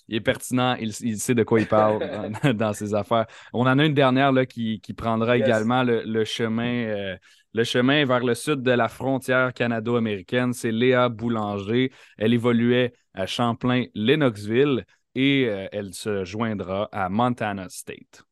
est, 0.09 0.21
pertinent, 0.21 0.75
il, 0.75 0.91
sait 0.91 1.35
de 1.35 1.43
quoi 1.43 1.61
il 1.61 1.67
parle 1.67 2.31
dans, 2.53 2.73
ses 2.73 2.93
affaires. 2.93 3.27
On 3.53 3.65
en 3.65 3.79
a 3.79 3.85
une 3.85 3.93
dernière 3.93 4.33
là, 4.33 4.45
qui, 4.45 4.81
qui 4.81 4.93
prendra 4.93 5.37
également 5.37 5.83
le, 5.83 6.03
le 6.03 6.25
chemin 6.25 7.15
le 7.53 7.63
chemin 7.63 8.03
vers 8.05 8.23
le 8.23 8.33
sud 8.33 8.63
de 8.63 8.71
la 8.71 8.87
frontière 8.87 9.53
canado-américaine, 9.53 10.53
c'est 10.53 10.71
Léa 10.71 11.09
Boulanger. 11.09 11.91
Elle 12.17 12.33
évoluait 12.33 12.93
à 13.13 13.27
Champlain-Lennoxville 13.27 14.85
et 15.15 15.45
euh, 15.47 15.67
elle 15.71 15.93
se 15.93 16.25
joindra 16.25 16.89
à 16.91 17.09
Montana 17.09 17.69
State. 17.69 18.23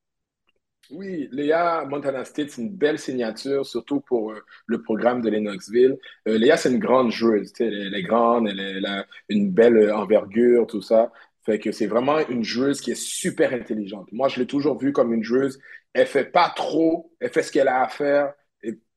Oui, 0.91 1.29
Léa, 1.31 1.85
Montana 1.85 2.25
State, 2.25 2.49
c'est 2.49 2.61
une 2.61 2.69
belle 2.75 2.99
signature, 2.99 3.65
surtout 3.65 4.01
pour 4.01 4.31
euh, 4.31 4.43
le 4.65 4.81
programme 4.81 5.21
de 5.21 5.29
Lennoxville. 5.29 5.97
Euh, 6.27 6.37
Léa, 6.37 6.57
c'est 6.57 6.69
une 6.69 6.79
grande 6.79 7.11
joueuse. 7.11 7.53
Elle, 7.59 7.95
est 7.95 8.03
grande, 8.03 8.49
elle, 8.49 8.85
a 8.85 9.05
une 9.29 9.51
belle 9.51 9.91
envergure, 9.91 10.67
tout 10.67 10.81
ça. 10.81 11.11
Fait 11.43 11.59
c'est 11.71 11.87
vraiment 11.87 12.19
une 12.27 12.43
joueuse 12.43 12.81
qui 12.81 12.91
est 12.91 13.01
super 13.01 13.53
intelligente. 13.53 14.09
Moi, 14.11 14.27
je 14.27 14.39
l'ai 14.39 14.45
toujours 14.45 14.77
vue 14.77 14.91
comme 14.91 15.13
une 15.13 15.23
joueuse. 15.23 15.59
Elle 15.93 16.07
fait 16.07 16.25
pas 16.25 16.51
trop, 16.55 17.11
elle 17.19 17.29
fait 17.29 17.43
ce 17.43 17.51
qu'elle 17.51 17.67
a 17.69 17.83
à 17.83 17.87
faire, 17.87 18.33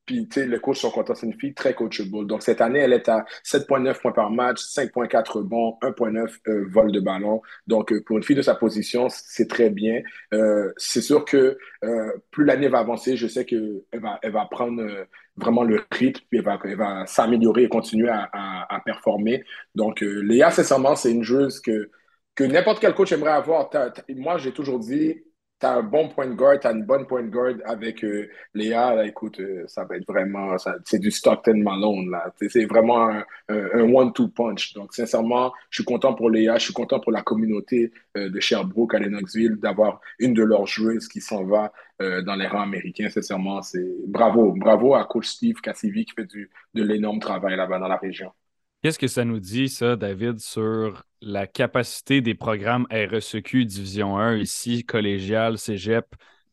puis, 0.05 0.27
tu 0.27 0.41
sais, 0.41 0.45
le 0.45 0.59
coach 0.59 0.79
sont 0.79 0.91
contents. 0.91 1.15
C'est 1.15 1.25
une 1.25 1.39
fille 1.39 1.53
très 1.53 1.73
coachable. 1.73 2.27
Donc, 2.27 2.43
cette 2.43 2.61
année, 2.61 2.79
elle 2.79 2.93
est 2.93 3.09
à 3.09 3.25
7,9 3.43 3.99
points 4.01 4.11
par 4.11 4.29
match, 4.29 4.61
5,4 4.61 5.31
rebonds, 5.31 5.77
1,9 5.81 6.39
euh, 6.47 6.65
vol 6.69 6.91
de 6.91 6.99
ballon. 6.99 7.41
Donc, 7.67 7.91
euh, 7.91 8.03
pour 8.05 8.17
une 8.17 8.23
fille 8.23 8.35
de 8.35 8.41
sa 8.43 8.55
position, 8.55 9.07
c'est 9.09 9.47
très 9.47 9.69
bien. 9.69 10.01
Euh, 10.33 10.71
c'est 10.77 11.01
sûr 11.01 11.25
que 11.25 11.57
euh, 11.83 12.11
plus 12.31 12.45
l'année 12.45 12.67
va 12.67 12.79
avancer, 12.79 13.17
je 13.17 13.27
sais 13.27 13.45
qu'elle 13.45 13.81
va, 13.93 14.19
elle 14.21 14.31
va 14.31 14.45
prendre 14.45 14.83
vraiment 15.37 15.63
le 15.63 15.83
rythme, 15.91 16.23
puis 16.29 16.39
elle 16.39 16.45
va, 16.45 16.59
elle 16.63 16.77
va 16.77 17.05
s'améliorer 17.07 17.63
et 17.63 17.69
continuer 17.69 18.09
à, 18.09 18.29
à, 18.31 18.75
à 18.75 18.79
performer. 18.81 19.43
Donc, 19.73 20.01
Léa, 20.01 20.51
sincèrement, 20.51 20.95
c'est 20.95 21.11
une 21.11 21.23
joueuse 21.23 21.59
que, 21.59 21.89
que 22.35 22.43
n'importe 22.43 22.79
quel 22.79 22.93
coach 22.93 23.11
aimerait 23.11 23.31
avoir. 23.31 23.69
moi, 24.09 24.37
j'ai 24.37 24.51
toujours 24.51 24.79
dit, 24.79 25.23
tu 25.59 25.65
as 25.65 25.75
un 25.75 25.83
bon 25.83 26.09
point 26.09 26.27
de 26.27 26.33
guard, 26.33 26.59
tu 26.59 26.67
as 26.67 26.71
une 26.71 26.83
bonne 26.83 27.07
point 27.07 27.23
de 27.23 27.29
guard 27.29 27.53
avec 27.65 28.03
euh, 28.03 28.29
Léa, 28.53 29.05
écoute, 29.05 29.39
euh, 29.39 29.63
ça 29.67 29.85
va 29.85 29.95
être 29.95 30.05
vraiment, 30.07 30.55
c'est 30.83 30.99
du 30.99 31.11
Stockton 31.11 31.57
Malone, 31.57 32.09
là. 32.11 32.33
C'est 32.49 32.65
vraiment 32.65 33.09
un, 33.09 33.23
one-two 33.49 34.29
punch. 34.29 34.73
Donc, 34.73 34.93
sincèrement, 34.93 35.53
je 35.69 35.77
suis 35.77 35.85
content 35.85 36.13
pour 36.13 36.29
Léa, 36.29 36.57
je 36.57 36.65
suis 36.65 36.73
content 36.73 36.99
pour 36.99 37.11
la 37.11 37.21
communauté 37.21 37.91
euh, 38.17 38.29
de 38.29 38.39
Sherbrooke 38.39 38.95
à 38.95 38.99
Lennoxville 38.99 39.55
d'avoir 39.55 40.01
une 40.19 40.33
de 40.33 40.43
leurs 40.43 40.67
joueuses 40.67 41.07
qui 41.07 41.21
s'en 41.21 41.43
va 41.45 41.71
dans 41.97 42.35
les 42.35 42.45
rangs 42.47 42.63
américains. 42.63 43.09
Sincèrement, 43.09 43.61
c'est 43.61 43.87
bravo, 44.05 44.51
bravo 44.51 44.95
à 44.95 45.05
coach 45.05 45.27
Steve 45.27 45.61
Cassivi 45.61 46.03
qui 46.03 46.11
fait 46.13 46.25
du, 46.25 46.49
de 46.73 46.83
l'énorme 46.83 47.19
travail 47.19 47.55
là-bas 47.55 47.79
dans 47.79 47.87
la 47.87 47.95
région. 47.95 48.33
Qu'est-ce 48.85 48.99
que 48.99 49.07
ça 49.07 49.25
nous 49.25 49.39
dit, 49.39 49.67
ça, 49.67 49.95
David, 49.95 50.37
sur 50.37 51.05
la 51.19 51.47
capacité 51.47 52.21
des 52.21 52.35
programmes 52.35 52.85
RSEQ 52.91 53.65
Division 53.65 54.19
1, 54.19 54.37
ici, 54.37 54.83
collégial, 54.83 55.57
cégep, 55.57 56.05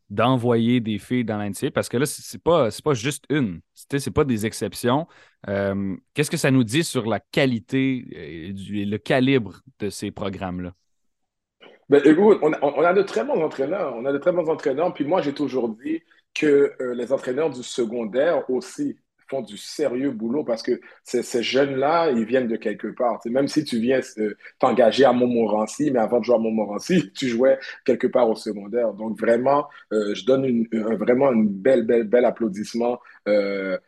d'envoyer 0.08 0.80
des 0.80 0.96
filles 0.96 1.26
dans 1.26 1.36
l'NCA? 1.36 1.70
Parce 1.70 1.90
que 1.90 1.98
là, 1.98 2.06
c'est 2.06 2.42
pas, 2.42 2.70
pas 2.82 2.94
juste 2.94 3.26
une. 3.28 3.60
C'est 3.74 4.10
pas 4.10 4.24
des 4.24 4.46
exceptions. 4.46 5.06
Euh, 5.46 5.94
qu'est-ce 6.14 6.30
que 6.30 6.38
ça 6.38 6.50
nous 6.50 6.64
dit 6.64 6.84
sur 6.84 7.04
la 7.04 7.20
qualité 7.20 8.06
et 8.12 8.54
le 8.86 8.96
calibre 8.96 9.60
de 9.78 9.90
ces 9.90 10.10
programmes-là? 10.10 10.72
Ben, 11.90 12.00
on 12.40 12.82
a, 12.82 12.94
de 12.94 13.02
très 13.02 13.26
bons 13.26 13.42
entraîneurs. 13.42 13.94
On 13.94 14.06
a 14.06 14.12
de 14.12 14.16
très 14.16 14.32
bons 14.32 14.48
entraîneurs. 14.48 14.94
Puis 14.94 15.04
moi, 15.04 15.20
j'ai 15.20 15.34
toujours 15.34 15.68
dit 15.68 16.00
que 16.32 16.72
euh, 16.80 16.94
les 16.94 17.12
entraîneurs 17.12 17.50
du 17.50 17.62
secondaire 17.62 18.48
aussi 18.48 18.96
du 19.40 19.56
sérieux 19.56 20.10
boulot 20.10 20.44
parce 20.44 20.62
que 20.62 20.80
ces, 21.04 21.42
jeunes-là, 21.42 22.10
ils 22.10 22.24
viennent 22.24 22.48
de 22.48 22.56
quelque 22.56 22.88
part. 22.88 23.20
même 23.26 23.48
si 23.48 23.64
tu 23.64 23.78
viens 23.78 24.00
euh, 24.18 24.36
t'engager 24.58 25.04
à 25.04 25.12
Montmorency, 25.12 25.90
mais 25.90 26.00
avant 26.00 26.20
de 26.20 26.24
jouer 26.24 26.34
à 26.34 26.38
Montmorency, 26.38 27.10
tu 27.16 27.28
jouais 27.28 27.58
quelque 27.84 28.06
part 28.06 28.28
au 28.28 28.36
secondaire. 28.36 28.92
Donc 28.92 29.18
vraiment, 29.18 29.68
euh, 29.92 30.14
je 30.14 30.24
donne 30.26 30.44
une, 30.44 30.68
vraiment 30.72 31.28
un 31.28 31.44
bel, 31.44 31.84
bel, 31.86 32.04
bel 32.04 32.24
applaudissement 32.24 32.98
euh, 33.28 33.78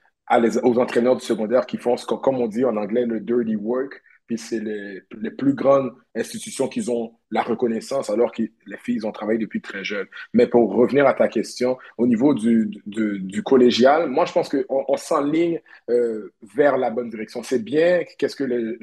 aux 0.63 0.79
entraîneurs 0.79 1.17
du 1.17 1.25
secondaire 1.25 1.67
qui 1.67 1.77
font, 1.77 1.97
ce 1.97 2.07
comme 2.07 2.37
on 2.37 2.47
dit 2.47 2.65
en 2.65 2.77
anglais, 2.77 3.05
le 3.05 3.21
dirty 3.21 3.57
work 3.57 4.01
puis 4.27 4.39
c'est 4.39 4.61
les, 4.61 5.03
les, 5.21 5.31
plus 5.31 5.55
grandes 5.55 5.93
institutions 6.15 6.69
qui 6.69 6.89
ont 6.89 7.13
la 7.35 7.43
reconnaissance 7.43 8.11
alors 8.11 8.31
que 8.31 8.43
les 8.43 8.77
filles 8.77 9.05
ont 9.05 9.11
travaillé 9.11 9.41
depuis 9.41 9.61
très 9.61 9.83
jeune. 9.83 10.07
Mais 10.33 10.47
pour 10.47 10.73
revenir 10.73 11.05
à 11.05 11.15
ta 11.15 11.27
question, 11.27 11.77
au 11.99 12.07
niveau 12.07 12.33
du, 12.33 12.71
du, 12.87 13.43
collégial, 13.43 14.09
moi 14.09 14.25
je 14.25 14.33
pense 14.33 14.49
qu'on 14.49 14.85
on, 14.87 14.97
s'enligne 14.97 15.61
euh, 15.91 16.33
vers 16.55 16.79
la 16.79 16.91
bonne 16.91 17.11
direction. 17.11 17.43
C'est 17.43 17.59
bien 17.59 18.05
qu'est-ce 18.19 18.37
que 18.37 18.45
les, 18.45 18.77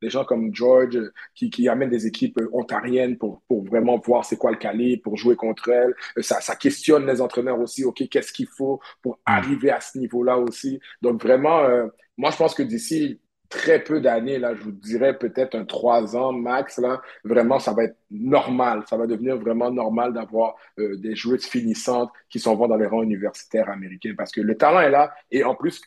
les, 0.00 0.08
gens 0.08 0.24
comme 0.24 0.54
George 0.54 0.96
qui, 1.34 1.50
qui 1.50 1.68
amènent 1.68 1.90
des 1.90 2.06
équipes 2.06 2.38
ontariennes 2.52 3.18
pour, 3.18 3.42
pour 3.48 3.64
vraiment 3.64 3.98
voir 3.98 4.24
c'est 4.24 4.36
quoi 4.36 4.52
le 4.52 4.56
calibre, 4.56 5.02
pour 5.02 5.16
jouer 5.16 5.34
contre 5.34 5.68
elles. 5.70 5.92
Ça, 6.22 6.40
ça 6.40 6.54
questionne 6.54 7.08
les 7.08 7.20
entraîneurs 7.20 7.58
aussi, 7.58 7.82
OK, 7.82 8.04
qu'est-ce 8.08 8.32
qu'il 8.32 8.46
faut 8.46 8.80
pour 9.02 9.18
arriver 9.26 9.70
à 9.70 9.80
ce 9.80 9.98
niveau-là 9.98 10.38
aussi? 10.38 10.78
Donc 11.02 11.20
vraiment, 11.20 11.64
euh, 11.64 11.88
moi 12.16 12.30
je 12.30 12.36
pense 12.36 12.54
que 12.54 12.62
d'ici 12.62 13.18
très 13.48 13.82
peu 13.82 14.00
d'années, 14.00 14.38
là, 14.38 14.54
je 14.54 14.62
vous 14.62 14.72
dirais 14.72 15.16
peut-être 15.18 15.54
un 15.54 15.64
trois 15.64 16.16
ans 16.16 16.32
max, 16.32 16.78
là, 16.78 17.00
vraiment, 17.24 17.58
ça 17.58 17.72
va 17.72 17.84
être 17.84 17.96
normal. 18.10 18.82
Ça 18.88 18.96
va 18.96 19.06
devenir 19.06 19.36
vraiment 19.38 19.70
normal 19.70 20.12
d'avoir 20.12 20.56
euh, 20.78 20.96
des 20.96 21.14
joueuses 21.14 21.46
finissantes 21.46 22.10
qui 22.28 22.40
s'en 22.40 22.54
vont 22.54 22.68
dans 22.68 22.76
les 22.76 22.86
rangs 22.86 23.02
universitaires 23.02 23.68
américains 23.68 24.14
parce 24.16 24.32
que 24.32 24.40
le 24.40 24.56
talent 24.56 24.80
est 24.80 24.90
là. 24.90 25.14
Et 25.30 25.44
en 25.44 25.54
plus, 25.54 25.80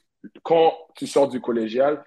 quand 0.44 0.74
tu 0.96 1.08
sors 1.08 1.28
du 1.28 1.40
collégial, 1.42 2.04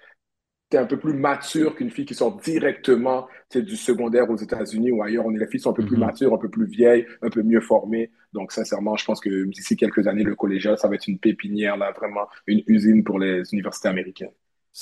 tu 0.69 0.77
es 0.77 0.79
un 0.79 0.85
peu 0.85 0.97
plus 0.97 1.13
mature 1.13 1.75
qu'une 1.75 1.89
fille 1.89 2.05
qui 2.05 2.15
sort 2.15 2.37
directement 2.37 3.27
du 3.53 3.75
secondaire 3.75 4.29
aux 4.29 4.37
États-Unis 4.37 4.91
ou 4.91 5.03
ailleurs. 5.03 5.25
On 5.25 5.35
est, 5.35 5.39
les 5.39 5.47
filles 5.47 5.59
sont 5.59 5.71
un 5.71 5.73
peu 5.73 5.85
plus 5.85 5.97
mm-hmm. 5.97 5.99
matures, 5.99 6.33
un 6.33 6.37
peu 6.37 6.49
plus 6.49 6.65
vieilles, 6.65 7.05
un 7.21 7.29
peu 7.29 7.43
mieux 7.43 7.61
formées. 7.61 8.11
Donc, 8.33 8.51
sincèrement, 8.51 8.95
je 8.95 9.05
pense 9.05 9.19
que 9.19 9.45
d'ici 9.45 9.75
quelques 9.75 10.07
années, 10.07 10.23
le 10.23 10.35
collégial, 10.35 10.77
ça 10.77 10.87
va 10.87 10.95
être 10.95 11.07
une 11.07 11.19
pépinière, 11.19 11.77
là, 11.77 11.91
vraiment 11.91 12.27
une 12.47 12.63
usine 12.67 13.03
pour 13.03 13.19
les 13.19 13.43
universités 13.53 13.89
américaines. 13.89 14.31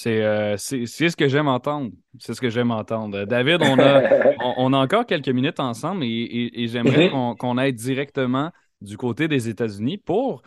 Euh, 0.08 0.56
c'est 0.58 0.86
ce 0.86 1.16
que 1.16 1.28
j'aime 1.28 1.48
entendre. 1.48 1.92
C'est 2.20 2.34
ce 2.34 2.42
que 2.42 2.50
j'aime 2.50 2.72
entendre. 2.72 3.26
David, 3.26 3.62
on 3.62 3.78
a, 3.80 4.02
on, 4.58 4.74
a 4.74 4.78
encore 4.78 5.06
quelques 5.06 5.30
minutes 5.30 5.60
ensemble 5.60 6.04
et, 6.04 6.68
j'aimerais 6.68 7.10
mm-hmm. 7.10 7.38
qu'on 7.38 7.58
aille 7.58 7.74
directement 7.74 8.52
du 8.80 8.98
côté 8.98 9.28
des 9.28 9.50
États-Unis 9.50 9.98
pour 9.98 10.42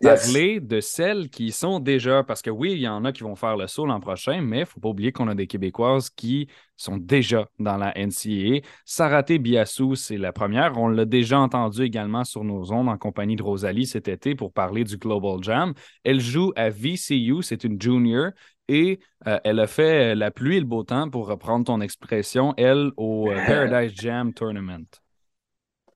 parler 0.00 0.60
de 0.60 0.80
celles 0.80 1.28
qui 1.28 1.52
sont 1.52 1.78
déjà, 1.78 2.22
parce 2.22 2.40
que 2.42 2.50
oui, 2.50 2.72
il 2.72 2.80
y 2.80 2.88
en 2.88 3.04
a 3.04 3.12
qui 3.12 3.22
vont 3.22 3.36
faire 3.36 3.56
le 3.56 3.66
saut 3.66 3.86
l'an 3.86 4.00
prochain, 4.00 4.40
mais 4.40 4.58
il 4.58 4.60
ne 4.60 4.64
faut 4.64 4.80
pas 4.80 4.88
oublier 4.88 5.12
qu'on 5.12 5.28
a 5.28 5.34
des 5.34 5.46
Québécoises 5.46 6.08
qui 6.10 6.48
sont 6.76 6.96
déjà 6.96 7.48
dans 7.58 7.76
la 7.76 7.92
NCAA. 7.94 8.60
Saraté 8.84 9.38
Biassou, 9.38 9.94
c'est 9.94 10.16
la 10.16 10.32
première. 10.32 10.78
On 10.78 10.88
l'a 10.88 11.04
déjà 11.04 11.38
entendu 11.38 11.82
également 11.82 12.24
sur 12.24 12.44
nos 12.44 12.72
ondes 12.72 12.88
en 12.88 12.96
compagnie 12.96 13.36
de 13.36 13.42
Rosalie 13.42 13.86
cet 13.86 14.08
été 14.08 14.34
pour 14.34 14.52
parler 14.52 14.84
du 14.84 14.96
Global 14.96 15.42
Jam. 15.42 15.74
Elle 16.02 16.20
joue 16.20 16.52
à 16.56 16.70
VCU, 16.70 17.42
c'est 17.42 17.64
une 17.64 17.80
junior, 17.80 18.30
et 18.70 19.00
euh, 19.26 19.38
elle 19.44 19.58
a 19.58 19.66
fait 19.66 20.14
la 20.14 20.30
pluie 20.30 20.56
et 20.56 20.60
le 20.60 20.66
beau 20.66 20.84
temps, 20.84 21.10
pour 21.10 21.26
reprendre 21.26 21.66
ton 21.66 21.80
expression, 21.80 22.54
elle, 22.56 22.92
au 22.96 23.28
euh, 23.28 23.34
Paradise 23.46 24.00
Jam 24.00 24.32
Tournament. 24.32 24.86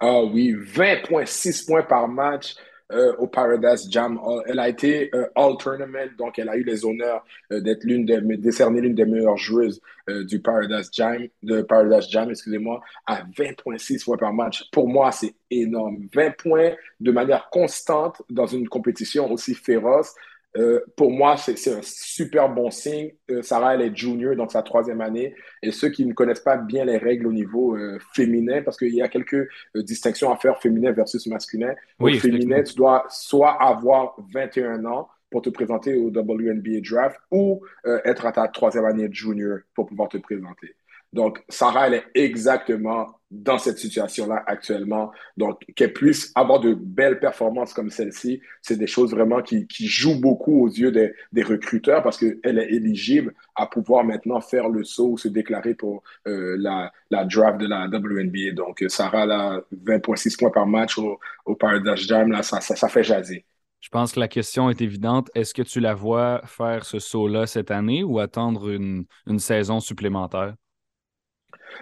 Ah 0.00 0.22
oui, 0.24 0.52
20,6 0.52 1.66
points 1.66 1.84
par 1.84 2.08
match. 2.08 2.56
Euh, 2.92 3.16
au 3.16 3.26
Paradise 3.26 3.90
Jam. 3.90 4.20
Elle 4.46 4.58
a 4.58 4.68
été 4.68 5.10
All 5.34 5.56
Tournament, 5.58 6.10
donc 6.18 6.38
elle 6.38 6.50
a 6.50 6.56
eu 6.56 6.62
les 6.62 6.84
honneurs 6.84 7.24
d'être 7.50 7.82
l'une 7.82 8.04
des, 8.04 8.20
décerner 8.36 8.82
l'une 8.82 8.94
des 8.94 9.06
meilleures 9.06 9.38
joueuses 9.38 9.80
du 10.06 10.38
Paradise 10.38 10.90
Jam, 10.92 11.26
de 11.42 11.62
Paradise 11.62 12.10
Jam, 12.10 12.28
excusez-moi, 12.28 12.82
à 13.06 13.22
20.6 13.22 14.04
points 14.04 14.18
par 14.18 14.34
match. 14.34 14.68
Pour 14.70 14.86
moi, 14.86 15.10
c'est 15.12 15.34
énorme. 15.50 16.06
20 16.12 16.36
points 16.36 16.72
de 17.00 17.10
manière 17.10 17.48
constante 17.48 18.20
dans 18.28 18.46
une 18.46 18.68
compétition 18.68 19.32
aussi 19.32 19.54
féroce. 19.54 20.14
Euh, 20.56 20.80
pour 20.96 21.10
moi, 21.10 21.36
c'est 21.36 21.72
un 21.72 21.82
super 21.82 22.48
bon 22.48 22.70
signe. 22.70 23.10
Euh, 23.30 23.42
Sarah, 23.42 23.74
elle 23.74 23.82
est 23.82 23.96
junior, 23.96 24.36
donc 24.36 24.52
sa 24.52 24.62
troisième 24.62 25.00
année. 25.00 25.34
Et 25.62 25.72
ceux 25.72 25.88
qui 25.88 26.06
ne 26.06 26.12
connaissent 26.12 26.40
pas 26.40 26.56
bien 26.56 26.84
les 26.84 26.96
règles 26.96 27.26
au 27.26 27.32
niveau 27.32 27.76
euh, 27.76 27.98
féminin, 28.12 28.62
parce 28.62 28.76
qu'il 28.76 28.94
y 28.94 29.02
a 29.02 29.08
quelques 29.08 29.48
distinctions 29.74 30.32
à 30.32 30.36
faire 30.36 30.60
féminin 30.60 30.92
versus 30.92 31.26
masculin. 31.26 31.74
Oui, 31.98 32.16
au 32.16 32.20
féminin, 32.20 32.62
tu 32.62 32.74
dois 32.74 33.04
soit 33.08 33.60
avoir 33.60 34.16
21 34.32 34.84
ans 34.84 35.08
pour 35.30 35.42
te 35.42 35.50
présenter 35.50 35.96
au 35.96 36.10
WNBA 36.10 36.80
Draft 36.88 37.18
ou 37.32 37.60
être 38.04 38.24
à 38.24 38.30
ta 38.30 38.46
troisième 38.46 38.84
année 38.84 39.08
junior 39.10 39.58
pour 39.74 39.86
pouvoir 39.86 40.08
te 40.08 40.18
présenter. 40.18 40.76
Donc, 41.14 41.42
Sarah, 41.48 41.86
elle 41.86 41.94
est 41.94 42.04
exactement 42.14 43.20
dans 43.30 43.56
cette 43.56 43.78
situation-là 43.78 44.42
actuellement. 44.46 45.12
Donc, 45.36 45.60
qu'elle 45.76 45.92
puisse 45.92 46.32
avoir 46.34 46.60
de 46.60 46.74
belles 46.74 47.20
performances 47.20 47.72
comme 47.72 47.88
celle-ci, 47.88 48.40
c'est 48.60 48.76
des 48.76 48.86
choses 48.86 49.12
vraiment 49.12 49.40
qui, 49.40 49.66
jouent 49.78 50.20
beaucoup 50.20 50.64
aux 50.64 50.68
yeux 50.68 50.92
des, 50.92 51.42
recruteurs 51.42 52.02
parce 52.02 52.18
qu'elle 52.18 52.58
est 52.58 52.72
éligible 52.72 53.32
à 53.54 53.66
pouvoir 53.66 54.04
maintenant 54.04 54.40
faire 54.40 54.68
le 54.68 54.84
saut 54.84 55.10
ou 55.10 55.18
se 55.18 55.28
déclarer 55.28 55.74
pour 55.74 56.02
euh, 56.26 56.56
la, 56.58 56.92
draft 57.24 57.58
de 57.58 57.66
la 57.66 57.86
WNBA. 57.86 58.52
Donc, 58.52 58.84
Sarah, 58.88 59.24
là, 59.24 59.62
20,6 59.72 60.36
points 60.36 60.50
par 60.50 60.66
match 60.66 60.98
au, 60.98 61.18
Paradise 61.54 62.06
Jam, 62.06 62.30
là, 62.30 62.42
ça 62.42 62.88
fait 62.88 63.04
jaser. 63.04 63.46
Je 63.84 63.90
pense 63.90 64.12
que 64.12 64.20
la 64.20 64.28
question 64.28 64.70
est 64.70 64.80
évidente. 64.80 65.30
Est-ce 65.34 65.52
que 65.52 65.60
tu 65.60 65.78
la 65.78 65.92
vois 65.92 66.40
faire 66.46 66.86
ce 66.86 66.98
saut-là 66.98 67.46
cette 67.46 67.70
année 67.70 68.02
ou 68.02 68.18
attendre 68.18 68.70
une, 68.70 69.04
saison 69.38 69.78
supplémentaire? 69.78 70.54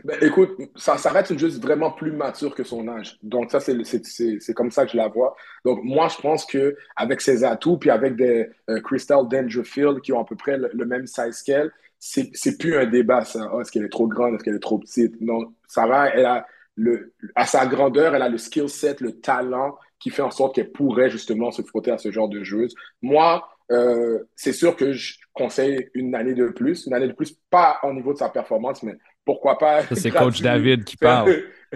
Ben, 0.05 0.17
écoute, 0.21 0.57
ça, 0.77 0.97
ça 0.99 1.11
reste 1.11 1.37
juste 1.39 1.63
vraiment 1.63 1.91
plus 1.91 2.13
mature 2.13 2.55
que 2.55 2.65
son 2.65 2.89
âge. 2.89 3.19
Donc, 3.23 3.51
ça, 3.51 3.61
c'est 3.61 4.55
comme 4.55 4.71
ça 4.71 4.85
que 4.85 4.93
je 4.93 4.97
la 4.97 5.09
vois. 5.09 5.35
Donc, 5.65 5.81
moi, 5.83 6.09
je 6.09 6.21
pense 6.21 6.45
qu'avec 6.47 7.21
ses 7.21 7.45
atouts, 7.45 7.79
puis 7.79 7.91
avec 7.91 8.17
des 8.17 8.49
euh, 8.71 8.81
Crystal 8.81 9.27
Dangerfield 9.29 10.01
qui 10.01 10.13
ont 10.13 10.21
à 10.21 10.25
peu 10.25 10.37
près 10.37 10.59
le, 10.59 10.85
même 10.85 11.07
size 11.07 11.43
qu'elle, 11.43 11.71
c'est 11.99 12.59
plus 12.59 12.77
un 12.77 12.87
débat, 12.87 13.25
ça. 13.25 13.51
Oh, 13.53 13.61
est-ce 13.61 13.71
qu'elle 13.71 13.85
est 13.85 13.93
trop 13.93 14.09
grande? 14.09 14.35
Est-ce 14.35 14.45
qu'elle 14.45 14.57
est 14.57 14.61
trop 14.61 14.79
petite? 14.79 15.21
Non, 15.21 15.53
Sarah, 15.69 16.09
elle 16.09 16.27
a 16.27 16.47
le, 16.77 17.13
à 17.35 17.47
sa 17.47 17.67
grandeur, 17.67 18.15
elle 18.15 18.23
a 18.23 18.29
le 18.29 18.39
skill 18.39 18.69
set, 18.69 19.01
le 19.01 19.21
talent 19.21 19.77
qui 19.99 20.11
fait 20.11 20.23
en 20.23 20.31
sorte 20.31 20.57
qu'elle 20.57 20.73
pourrait 20.73 21.11
justement 21.11 21.53
se 21.53 21.63
frotter 21.63 21.93
à 21.93 21.99
ce 21.99 22.11
genre 22.11 22.29
de 22.29 22.43
joueuse. 22.43 22.75
Moi, 23.03 23.49
euh, 23.71 24.19
c'est 24.35 24.53
sûr 24.53 24.75
que 24.77 24.93
je 24.93 25.17
conseille 25.33 25.91
une 25.95 26.15
année 26.15 26.35
de 26.35 26.49
plus, 26.49 26.87
une 26.87 26.95
année 26.95 27.07
de 27.07 27.13
plus, 27.13 27.33
pas 27.51 27.79
au 27.85 27.93
niveau 27.93 28.13
de 28.13 28.19
sa 28.19 28.29
performance, 28.29 28.83
mais 28.83 28.97
pourquoi 29.25 29.59
pas. 29.59 29.83
c'est 29.95 30.11
Coach 30.13 30.41
David 30.41 30.85
qui 30.85 30.97
parle. 30.97 31.35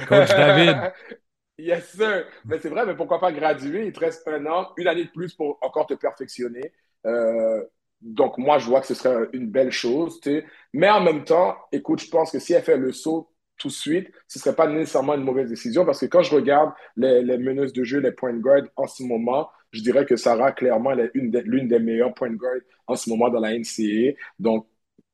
Coach 0.09 0.29
David. 0.29 0.93
Yes, 1.59 1.89
sir. 1.97 2.27
Mais 2.45 2.59
c'est 2.59 2.69
vrai, 2.69 2.85
mais 2.85 2.95
pourquoi 2.95 3.19
pas 3.19 3.33
graduer? 3.33 3.87
Il 3.87 3.93
te 3.93 4.01
reste 4.01 4.29
un 4.29 4.45
an, 4.45 4.69
une 4.77 4.89
année 4.89 5.05
de 5.05 5.11
plus 5.11 5.33
pour 5.33 5.59
encore 5.63 5.87
te 5.87 5.95
perfectionner. 5.95 6.71
Euh, 7.07 7.65
donc, 8.03 8.37
moi, 8.37 8.59
je 8.59 8.67
vois 8.67 8.83
que 8.83 8.87
ce 8.87 8.95
serait 8.95 9.27
une 9.33 9.49
belle 9.51 9.73
chose. 9.73 10.21
Mais 10.75 10.91
en 10.91 11.01
même 11.01 11.25
temps, 11.25 11.57
écoute, 11.73 12.01
je 12.01 12.11
pense 12.11 12.31
que 12.31 12.39
si 12.39 12.53
elle 12.53 12.63
fait 12.63 12.77
le 12.77 12.93
saut 12.93 13.33
tout 13.57 13.69
de 13.69 13.73
suite, 13.73 14.11
ce 14.29 14.39
ne 14.39 14.43
serait 14.43 14.55
pas 14.55 14.67
nécessairement 14.67 15.15
une 15.15 15.25
mauvaise 15.25 15.49
décision 15.49 15.87
parce 15.87 16.01
que 16.01 16.07
quand 16.07 16.23
je 16.23 16.35
regarde 16.35 16.73
les, 16.95 17.23
les 17.23 17.39
meneuses 17.39 17.73
de 17.73 17.85
jeu, 17.85 18.01
les 18.01 18.13
point 18.13 18.35
guard 18.35 18.65
en 18.77 18.87
ce 18.87 19.03
moment, 19.03 19.49
je 19.73 19.81
dirais 19.83 20.05
que 20.05 20.17
Sarah, 20.17 20.53
clairement, 20.53 20.93
elle 20.93 21.01
est 21.01 21.11
l'une 21.15 21.69
des, 21.69 21.79
meilleures 21.79 22.15
point 22.15 22.33
guard 22.33 22.61
en 22.87 22.97
ce 22.97 23.09
moment 23.11 23.29
dans 23.29 23.41
la 23.41 23.53
NCAA. 23.59 24.15
Donc, 24.39 24.67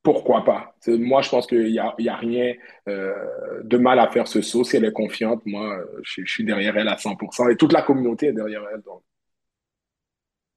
pourquoi 0.03 0.43
pas? 0.43 0.75
Moi, 0.87 1.21
je 1.21 1.29
pense 1.29 1.47
qu'il 1.47 1.71
n'y 1.71 1.79
a, 1.79 1.95
y 1.97 2.09
a, 2.09 2.15
rien 2.17 2.53
euh, 2.89 3.13
de 3.63 3.77
mal 3.77 3.99
à 3.99 4.09
faire 4.09 4.27
ce 4.27 4.41
saut. 4.41 4.65
Si 4.65 4.75
elle 4.75 4.83
est 4.83 4.91
confiante, 4.91 5.41
moi, 5.45 5.79
je, 6.03 6.21
je, 6.25 6.31
suis 6.31 6.43
derrière 6.43 6.77
elle 6.77 6.89
à 6.89 6.97
100% 6.97 7.49
et 7.49 7.55
toute 7.55 7.71
la 7.71 7.81
communauté 7.81 8.27
est 8.27 8.33
derrière 8.33 8.63
elle. 8.73 8.81
Donc. 8.81 9.01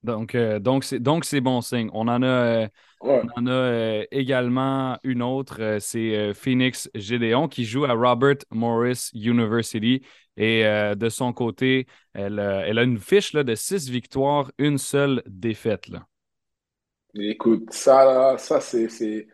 Donc, 0.03 0.35
euh, 0.35 0.59
donc, 0.59 0.85
c'est, 0.85 0.99
donc, 1.01 1.25
c'est 1.25 1.41
bon 1.41 1.61
signe. 1.61 1.91
On 1.93 2.09
en 2.09 2.23
a, 2.23 2.27
euh, 2.27 2.69
on 3.01 3.23
en 3.37 3.47
a 3.47 4.03
également 4.11 4.99
une 5.05 5.23
autre, 5.23 5.79
c'est 5.81 6.35
Phoenix 6.35 6.91
Gédéon 6.95 7.49
qui 7.49 7.65
joue 7.65 7.85
à 7.85 7.93
Robert 7.93 8.39
Morris 8.51 9.11
University. 9.15 10.03
Et 10.37 10.65
de 10.65 11.09
son 11.09 11.33
côté, 11.33 11.87
elle, 12.13 12.39
elle, 12.39 12.79
a 12.79 12.83
une 12.83 12.99
fiche 12.99 13.33
là, 13.33 13.43
de 13.43 13.55
six 13.55 13.89
victoires, 13.89 14.51
une 14.59 14.79
seule 14.79 15.23
défaite. 15.27 15.89
Là. 15.89 16.07
Écoute, 17.19 17.73
ça, 17.73 18.37
ça 18.39 18.61
c'est, 18.61 19.27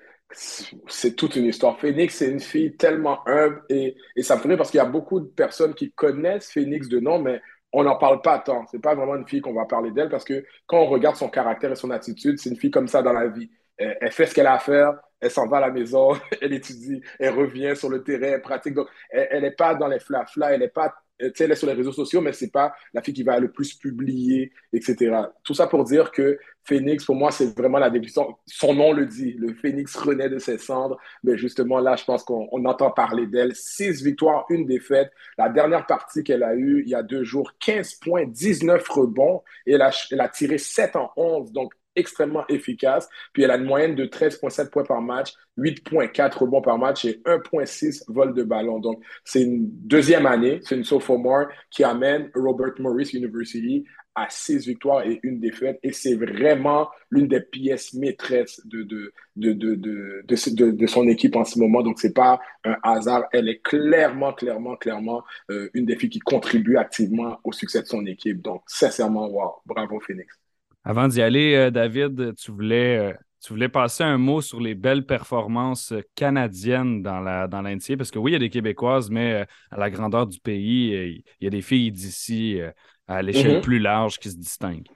toute 1.16 1.36
une 1.36 1.46
histoire. 1.46 1.78
Phoenix, 1.78 2.16
c'est 2.16 2.30
une 2.30 2.40
fille 2.40 2.76
tellement 2.76 3.26
humble 3.26 3.62
et, 3.68 3.96
et 4.16 4.22
ça 4.22 4.36
me 4.36 4.40
fait 4.40 4.56
parce 4.56 4.70
qu'il 4.70 4.78
y 4.78 4.80
a 4.80 4.86
beaucoup 4.86 5.20
de 5.20 5.26
personnes 5.26 5.74
qui 5.74 5.92
connaissent 5.92 6.50
Phoenix 6.50 6.88
de 6.88 7.00
nom, 7.00 7.18
mais 7.18 7.40
on 7.72 7.84
n'en 7.84 7.96
parle 7.96 8.20
pas 8.22 8.38
tant. 8.38 8.66
C'est 8.70 8.80
pas 8.80 8.94
vraiment 8.94 9.16
une 9.16 9.26
fille 9.26 9.40
qu'on 9.40 9.54
va 9.54 9.64
parler 9.64 9.90
d'elle 9.90 10.08
parce 10.08 10.24
que 10.24 10.44
quand 10.66 10.78
on 10.78 10.86
regarde 10.86 11.16
son 11.16 11.28
caractère 11.28 11.72
et 11.72 11.76
son 11.76 11.90
attitude, 11.90 12.38
c'est 12.38 12.50
une 12.50 12.56
fille 12.56 12.70
comme 12.70 12.88
ça 12.88 13.02
dans 13.02 13.12
la 13.12 13.28
vie. 13.28 13.50
Elle, 13.78 14.12
fait 14.12 14.26
ce 14.26 14.34
qu'elle 14.34 14.46
a 14.46 14.54
à 14.54 14.58
faire, 14.58 14.92
elle 15.20 15.30
s'en 15.30 15.48
va 15.48 15.56
à 15.56 15.60
la 15.60 15.70
maison, 15.70 16.12
elle 16.40 16.52
étudie, 16.52 17.00
elle 17.18 17.34
revient 17.34 17.74
sur 17.74 17.88
le 17.88 18.04
terrain, 18.04 18.34
elle 18.34 18.42
pratique. 18.42 18.74
Donc, 18.74 18.88
elle 19.10 19.42
n'est 19.42 19.50
pas 19.50 19.74
dans 19.74 19.88
les 19.88 19.98
flafla, 19.98 20.52
elle 20.52 20.60
n'est 20.60 20.68
pas 20.68 20.94
elle 21.38 21.52
est 21.52 21.56
sur 21.56 21.66
les 21.66 21.72
réseaux 21.72 21.92
sociaux, 21.92 22.20
mais 22.20 22.32
c'est 22.32 22.50
pas 22.50 22.74
la 22.92 23.02
fille 23.02 23.14
qui 23.14 23.22
va 23.22 23.38
le 23.38 23.50
plus 23.50 23.74
publier, 23.74 24.52
etc. 24.72 25.16
Tout 25.44 25.54
ça 25.54 25.66
pour 25.66 25.84
dire 25.84 26.10
que 26.10 26.38
Phoenix, 26.64 27.04
pour 27.04 27.16
moi, 27.16 27.32
c'est 27.32 27.56
vraiment 27.56 27.78
la 27.78 27.90
débutant. 27.90 28.38
Son 28.46 28.74
nom 28.74 28.92
le 28.92 29.06
dit, 29.06 29.32
le 29.32 29.52
Phoenix 29.54 29.96
renaît 29.96 30.28
de 30.28 30.38
ses 30.38 30.58
cendres. 30.58 30.96
Mais 31.24 31.36
justement, 31.36 31.78
là, 31.78 31.96
je 31.96 32.04
pense 32.04 32.22
qu'on 32.22 32.64
entend 32.64 32.90
parler 32.90 33.26
d'elle. 33.26 33.54
Six 33.54 34.02
victoires, 34.02 34.46
une 34.48 34.66
défaite. 34.66 35.10
La 35.38 35.48
dernière 35.48 35.86
partie 35.86 36.22
qu'elle 36.22 36.42
a 36.42 36.54
eue 36.54 36.82
il 36.84 36.90
y 36.90 36.94
a 36.94 37.02
deux 37.02 37.24
jours, 37.24 37.52
15 37.58 37.94
points, 37.94 38.26
19 38.26 38.86
rebonds. 38.88 39.42
Et 39.66 39.72
elle 39.72 39.82
a, 39.82 39.90
elle 40.10 40.20
a 40.20 40.28
tiré 40.28 40.58
7 40.58 40.96
en 40.96 41.10
11. 41.16 41.52
Donc, 41.52 41.72
extrêmement 41.96 42.46
efficace. 42.48 43.08
Puis 43.32 43.42
elle 43.42 43.50
a 43.50 43.56
une 43.56 43.64
moyenne 43.64 43.94
de 43.94 44.04
13,7 44.06 44.70
points 44.70 44.84
par 44.84 45.00
match, 45.00 45.32
8,4 45.58 46.38
rebonds 46.38 46.62
par 46.62 46.78
match 46.78 47.04
et 47.04 47.20
1,6 47.24 48.04
vol 48.08 48.34
de 48.34 48.42
ballon. 48.42 48.78
Donc, 48.78 49.02
c'est 49.24 49.42
une 49.42 49.68
deuxième 49.68 50.26
année, 50.26 50.60
c'est 50.62 50.76
une 50.76 50.84
sophomore 50.84 51.46
qui 51.70 51.84
amène 51.84 52.30
Robert 52.34 52.72
Morris 52.78 53.10
University 53.14 53.84
à 54.14 54.26
6 54.28 54.66
victoires 54.66 55.06
et 55.06 55.20
une 55.22 55.40
défaite. 55.40 55.78
Et 55.82 55.92
c'est 55.92 56.14
vraiment 56.14 56.90
l'une 57.10 57.28
des 57.28 57.40
pièces 57.40 57.94
maîtresses 57.94 58.60
de, 58.66 58.82
de, 58.82 59.12
de, 59.36 59.52
de, 59.52 60.22
de, 60.24 60.86
son 60.86 61.08
équipe 61.08 61.36
en 61.36 61.44
ce 61.44 61.58
moment. 61.58 61.82
Donc, 61.82 61.98
c'est 61.98 62.12
pas 62.12 62.40
un 62.64 62.76
hasard. 62.82 63.24
Elle 63.32 63.48
est 63.48 63.62
clairement, 63.62 64.32
clairement, 64.32 64.76
clairement 64.76 65.24
euh, 65.50 65.70
une 65.74 65.86
des 65.86 65.96
filles 65.96 66.10
qui 66.10 66.20
contribue 66.20 66.76
activement 66.76 67.38
au 67.44 67.52
succès 67.52 67.82
de 67.82 67.86
son 67.86 68.04
équipe. 68.06 68.42
Donc, 68.42 68.62
sincèrement, 68.66 69.28
wow, 69.28 69.62
bravo 69.66 70.00
Phoenix. 70.00 70.41
Avant 70.84 71.08
d'y 71.08 71.22
aller, 71.22 71.54
euh, 71.54 71.70
David, 71.70 72.34
tu 72.36 72.50
voulais, 72.50 72.98
euh, 72.98 73.12
tu 73.40 73.52
voulais 73.52 73.68
passer 73.68 74.02
un 74.02 74.18
mot 74.18 74.40
sur 74.40 74.60
les 74.60 74.74
belles 74.74 75.06
performances 75.06 75.94
canadiennes 76.14 77.02
dans 77.02 77.20
la 77.20 77.46
dans 77.46 77.62
parce 77.62 78.10
que 78.10 78.18
oui, 78.18 78.32
il 78.32 78.34
y 78.34 78.36
a 78.36 78.40
des 78.40 78.50
Québécoises, 78.50 79.10
mais 79.10 79.32
euh, 79.32 79.44
à 79.70 79.78
la 79.78 79.90
grandeur 79.90 80.26
du 80.26 80.40
pays, 80.40 81.22
il 81.40 81.44
y 81.44 81.46
a 81.46 81.50
des 81.50 81.62
filles 81.62 81.92
d'ici 81.92 82.60
à 83.06 83.22
l'échelle 83.22 83.58
mm-hmm. 83.58 83.62
plus 83.62 83.78
large 83.78 84.18
qui 84.18 84.30
se 84.30 84.36
distinguent. 84.36 84.88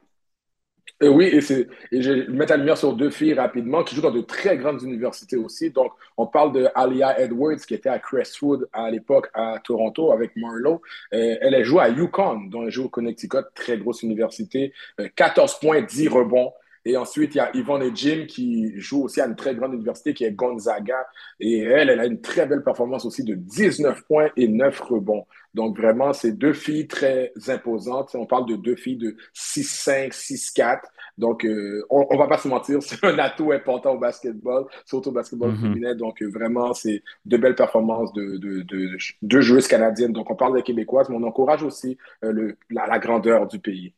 Et 1.00 1.08
oui, 1.08 1.26
et, 1.26 1.38
et 1.92 2.02
je 2.02 2.30
mettre 2.30 2.52
la 2.52 2.56
lumière 2.56 2.78
sur 2.78 2.94
deux 2.94 3.10
filles 3.10 3.34
rapidement 3.34 3.84
qui 3.84 3.94
jouent 3.94 4.02
dans 4.02 4.10
de 4.10 4.22
très 4.22 4.56
grandes 4.56 4.82
universités 4.82 5.36
aussi. 5.36 5.70
Donc, 5.70 5.92
on 6.16 6.26
parle 6.26 6.52
de 6.52 6.68
Alia 6.74 7.20
Edwards 7.20 7.56
qui 7.56 7.74
était 7.74 7.90
à 7.90 7.98
Crestwood 7.98 8.66
à 8.72 8.90
l'époque 8.90 9.28
à 9.34 9.58
Toronto 9.62 10.10
avec 10.10 10.34
Marlowe. 10.36 10.80
Euh, 11.12 11.36
elle 11.40 11.54
a 11.54 11.62
joué 11.62 11.82
à 11.82 11.88
Yukon, 11.90 12.46
dont 12.48 12.64
elle 12.64 12.70
joue 12.70 12.84
au 12.84 12.88
Connecticut, 12.88 13.44
très 13.54 13.76
grosse 13.76 14.02
université. 14.02 14.72
14 15.16 15.52
euh, 15.52 15.66
points, 15.66 15.82
10 15.82 16.08
rebonds. 16.08 16.52
Et 16.88 16.96
ensuite, 16.96 17.34
il 17.34 17.38
y 17.38 17.40
a 17.40 17.50
Yvonne 17.52 17.82
et 17.82 17.90
Jim 17.92 18.26
qui 18.28 18.72
joue 18.80 19.02
aussi 19.02 19.20
à 19.20 19.26
une 19.26 19.34
très 19.34 19.56
grande 19.56 19.74
université 19.74 20.14
qui 20.14 20.22
est 20.22 20.30
Gonzaga. 20.30 21.04
Et 21.40 21.58
elle, 21.58 21.90
elle 21.90 21.98
a 21.98 22.06
une 22.06 22.20
très 22.20 22.46
belle 22.46 22.62
performance 22.62 23.04
aussi 23.04 23.24
de 23.24 23.34
19 23.34 24.04
points 24.04 24.30
et 24.36 24.46
9 24.46 24.80
rebonds. 24.82 25.26
Donc 25.52 25.76
vraiment, 25.76 26.12
c'est 26.12 26.30
deux 26.30 26.52
filles 26.52 26.86
très 26.86 27.32
imposantes. 27.48 28.14
On 28.14 28.24
parle 28.24 28.46
de 28.46 28.54
deux 28.54 28.76
filles 28.76 28.98
de 28.98 29.16
6-5, 29.34 30.12
6-4. 30.12 30.82
Donc, 31.18 31.44
euh, 31.44 31.84
on, 31.90 32.06
on 32.08 32.16
va 32.16 32.28
pas 32.28 32.38
se 32.38 32.46
mentir, 32.46 32.78
c'est 32.82 33.02
un 33.04 33.18
atout 33.18 33.50
important 33.50 33.94
au 33.94 33.98
basketball, 33.98 34.66
surtout 34.84 35.08
au 35.08 35.12
basketball 35.12 35.54
mm-hmm. 35.54 35.60
féminin. 35.60 35.94
Donc, 35.96 36.22
euh, 36.22 36.28
vraiment, 36.28 36.72
c'est 36.72 37.02
de 37.24 37.36
belles 37.36 37.56
performances 37.56 38.12
de, 38.12 38.36
de, 38.36 38.62
de, 38.62 38.96
de, 39.22 39.40
joueuses 39.40 39.66
canadiennes. 39.66 40.12
Donc, 40.12 40.30
on 40.30 40.36
parle 40.36 40.54
des 40.54 40.62
Québécoises, 40.62 41.08
mais 41.08 41.16
on 41.16 41.24
encourage 41.24 41.64
aussi 41.64 41.98
euh, 42.22 42.30
le, 42.30 42.56
la, 42.70 43.00
grandeur 43.00 43.48
du 43.48 43.58
pays. 43.58 43.92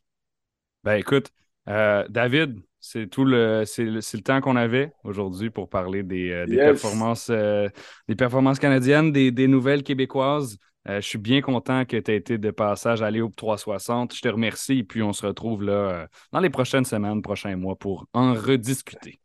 Ben 0.83 0.95
écoute, 0.95 1.31
David, 1.67 2.61
c'est 2.81 3.07
tout 3.07 3.25
le, 3.25 3.63
c'est 3.65 3.83
le, 3.83 3.99
le, 3.99 4.21
temps 4.21 4.41
qu'on 4.41 4.55
avait 4.55 4.91
aujourd'hui 5.03 5.49
pour 5.49 5.69
parler 5.69 6.03
des, 6.03 6.31
euh, 6.31 6.45
des 6.45 6.57
performances, 6.57 7.29
euh, 7.29 7.67
des 8.07 8.15
performances 8.15 8.59
canadiennes, 8.59 9.11
des, 9.11 9.31
des 9.31 9.47
nouvelles 9.47 9.83
québécoises. 9.83 10.57
Euh, 10.87 11.01
je 11.01 11.07
suis 11.07 11.17
bien 11.17 11.41
content 11.41 11.83
que 11.85 11.97
tu 11.97 12.11
aies 12.11 12.15
été 12.15 12.37
de 12.37 12.51
passage 12.51 13.01
à 13.01 13.11
Léo 13.11 13.29
360. 13.35 14.15
Je 14.15 14.21
te 14.21 14.29
remercie 14.29 14.79
et 14.79 14.83
puis 14.83 15.03
on 15.03 15.13
se 15.13 15.25
retrouve 15.25 15.63
là 15.63 16.07
dans 16.31 16.39
les 16.39 16.49
prochaines 16.49 16.85
semaines, 16.85 17.21
prochains 17.21 17.55
mois 17.55 17.75
pour 17.75 18.07
en 18.13 18.33
rediscuter. 18.33 19.19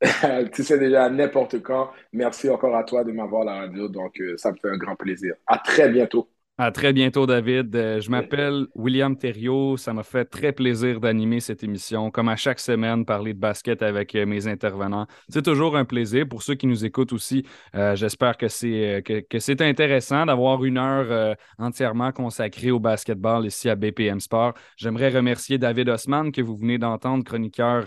tu 0.52 0.64
sais 0.64 0.78
déjà 0.78 1.08
n'importe 1.10 1.62
quand. 1.62 1.90
Merci 2.12 2.48
encore 2.48 2.74
à 2.74 2.84
toi 2.84 3.04
de 3.04 3.12
m'avoir 3.12 3.44
la 3.44 3.54
radio. 3.54 3.88
Donc, 3.88 4.20
ça 4.36 4.50
me 4.50 4.56
fait 4.56 4.70
un 4.70 4.78
grand 4.78 4.96
plaisir. 4.96 5.34
À 5.46 5.58
très 5.58 5.90
bientôt. 5.90 6.28
À 6.62 6.72
très 6.72 6.92
bientôt, 6.92 7.24
David. 7.24 7.74
Euh, 7.74 8.02
je 8.02 8.10
m'appelle 8.10 8.66
William 8.74 9.16
Thériault. 9.16 9.78
Ça 9.78 9.94
m'a 9.94 10.02
fait 10.02 10.26
très 10.26 10.52
plaisir 10.52 11.00
d'animer 11.00 11.40
cette 11.40 11.64
émission. 11.64 12.10
Comme 12.10 12.28
à 12.28 12.36
chaque 12.36 12.60
semaine, 12.60 13.06
parler 13.06 13.32
de 13.32 13.38
basket 13.38 13.80
avec 13.80 14.14
euh, 14.14 14.26
mes 14.26 14.46
intervenants. 14.46 15.06
C'est 15.30 15.40
toujours 15.40 15.74
un 15.74 15.86
plaisir. 15.86 16.28
Pour 16.28 16.42
ceux 16.42 16.56
qui 16.56 16.66
nous 16.66 16.84
écoutent 16.84 17.14
aussi, 17.14 17.46
euh, 17.74 17.96
j'espère 17.96 18.36
que 18.36 18.48
c'est 18.48 19.02
que, 19.06 19.38
c'est 19.38 19.62
intéressant 19.62 20.26
d'avoir 20.26 20.62
une 20.62 20.76
heure 20.76 21.34
entièrement 21.56 22.12
consacrée 22.12 22.70
au 22.70 22.78
basketball 22.78 23.46
ici 23.46 23.70
à 23.70 23.74
BPM 23.74 24.20
Sport. 24.20 24.52
J'aimerais 24.76 25.08
remercier 25.08 25.56
David 25.56 25.88
Osman, 25.88 26.30
que 26.30 26.42
vous 26.42 26.58
venez 26.58 26.76
d'entendre, 26.76 27.24
chroniqueur 27.24 27.86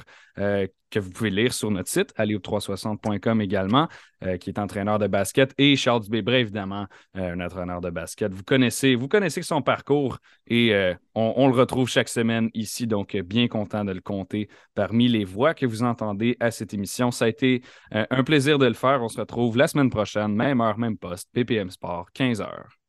que 0.93 0.99
vous 0.99 1.09
pouvez 1.09 1.31
lire 1.31 1.53
sur 1.53 1.71
notre 1.71 1.89
site, 1.89 2.13
allez360.com 2.17 3.41
également, 3.41 3.87
euh, 4.23 4.37
qui 4.37 4.51
est 4.51 4.59
entraîneur 4.59 4.99
de 4.99 5.07
basket, 5.07 5.53
et 5.57 5.75
Charles 5.75 6.01
Dubébré, 6.01 6.41
évidemment, 6.41 6.85
euh, 7.17 7.33
un 7.33 7.39
entraîneur 7.39 7.81
de 7.81 7.89
basket. 7.89 8.31
Vous 8.31 8.43
connaissez, 8.43 8.93
vous 8.93 9.07
connaissez 9.07 9.41
son 9.41 9.61
parcours 9.61 10.19
et 10.47 10.73
euh, 10.73 10.93
on, 11.15 11.47
le 11.47 11.55
retrouve 11.55 11.89
chaque 11.89 12.09
semaine 12.09 12.49
ici, 12.53 12.85
donc 12.85 13.17
bien 13.17 13.47
content 13.47 13.83
de 13.83 13.91
le 13.91 14.01
compter 14.01 14.49
parmi 14.75 15.07
les 15.07 15.25
voix 15.25 15.53
que 15.55 15.65
vous 15.65 15.83
entendez 15.83 16.37
à 16.39 16.51
cette 16.51 16.73
émission. 16.73 17.11
Ça 17.11 17.25
a 17.25 17.27
été 17.27 17.63
un 17.91 18.23
plaisir 18.23 18.59
de 18.59 18.65
le 18.65 18.73
faire. 18.73 19.01
On 19.01 19.09
se 19.09 19.19
retrouve 19.19 19.57
la 19.57 19.67
semaine 19.67 19.89
prochaine, 19.89 20.35
même 20.35 20.61
heure, 20.61 20.77
même 20.77 20.97
poste, 20.97 21.29
PPM 21.33 21.69
Sport, 21.69 22.07
15h. 22.15 22.82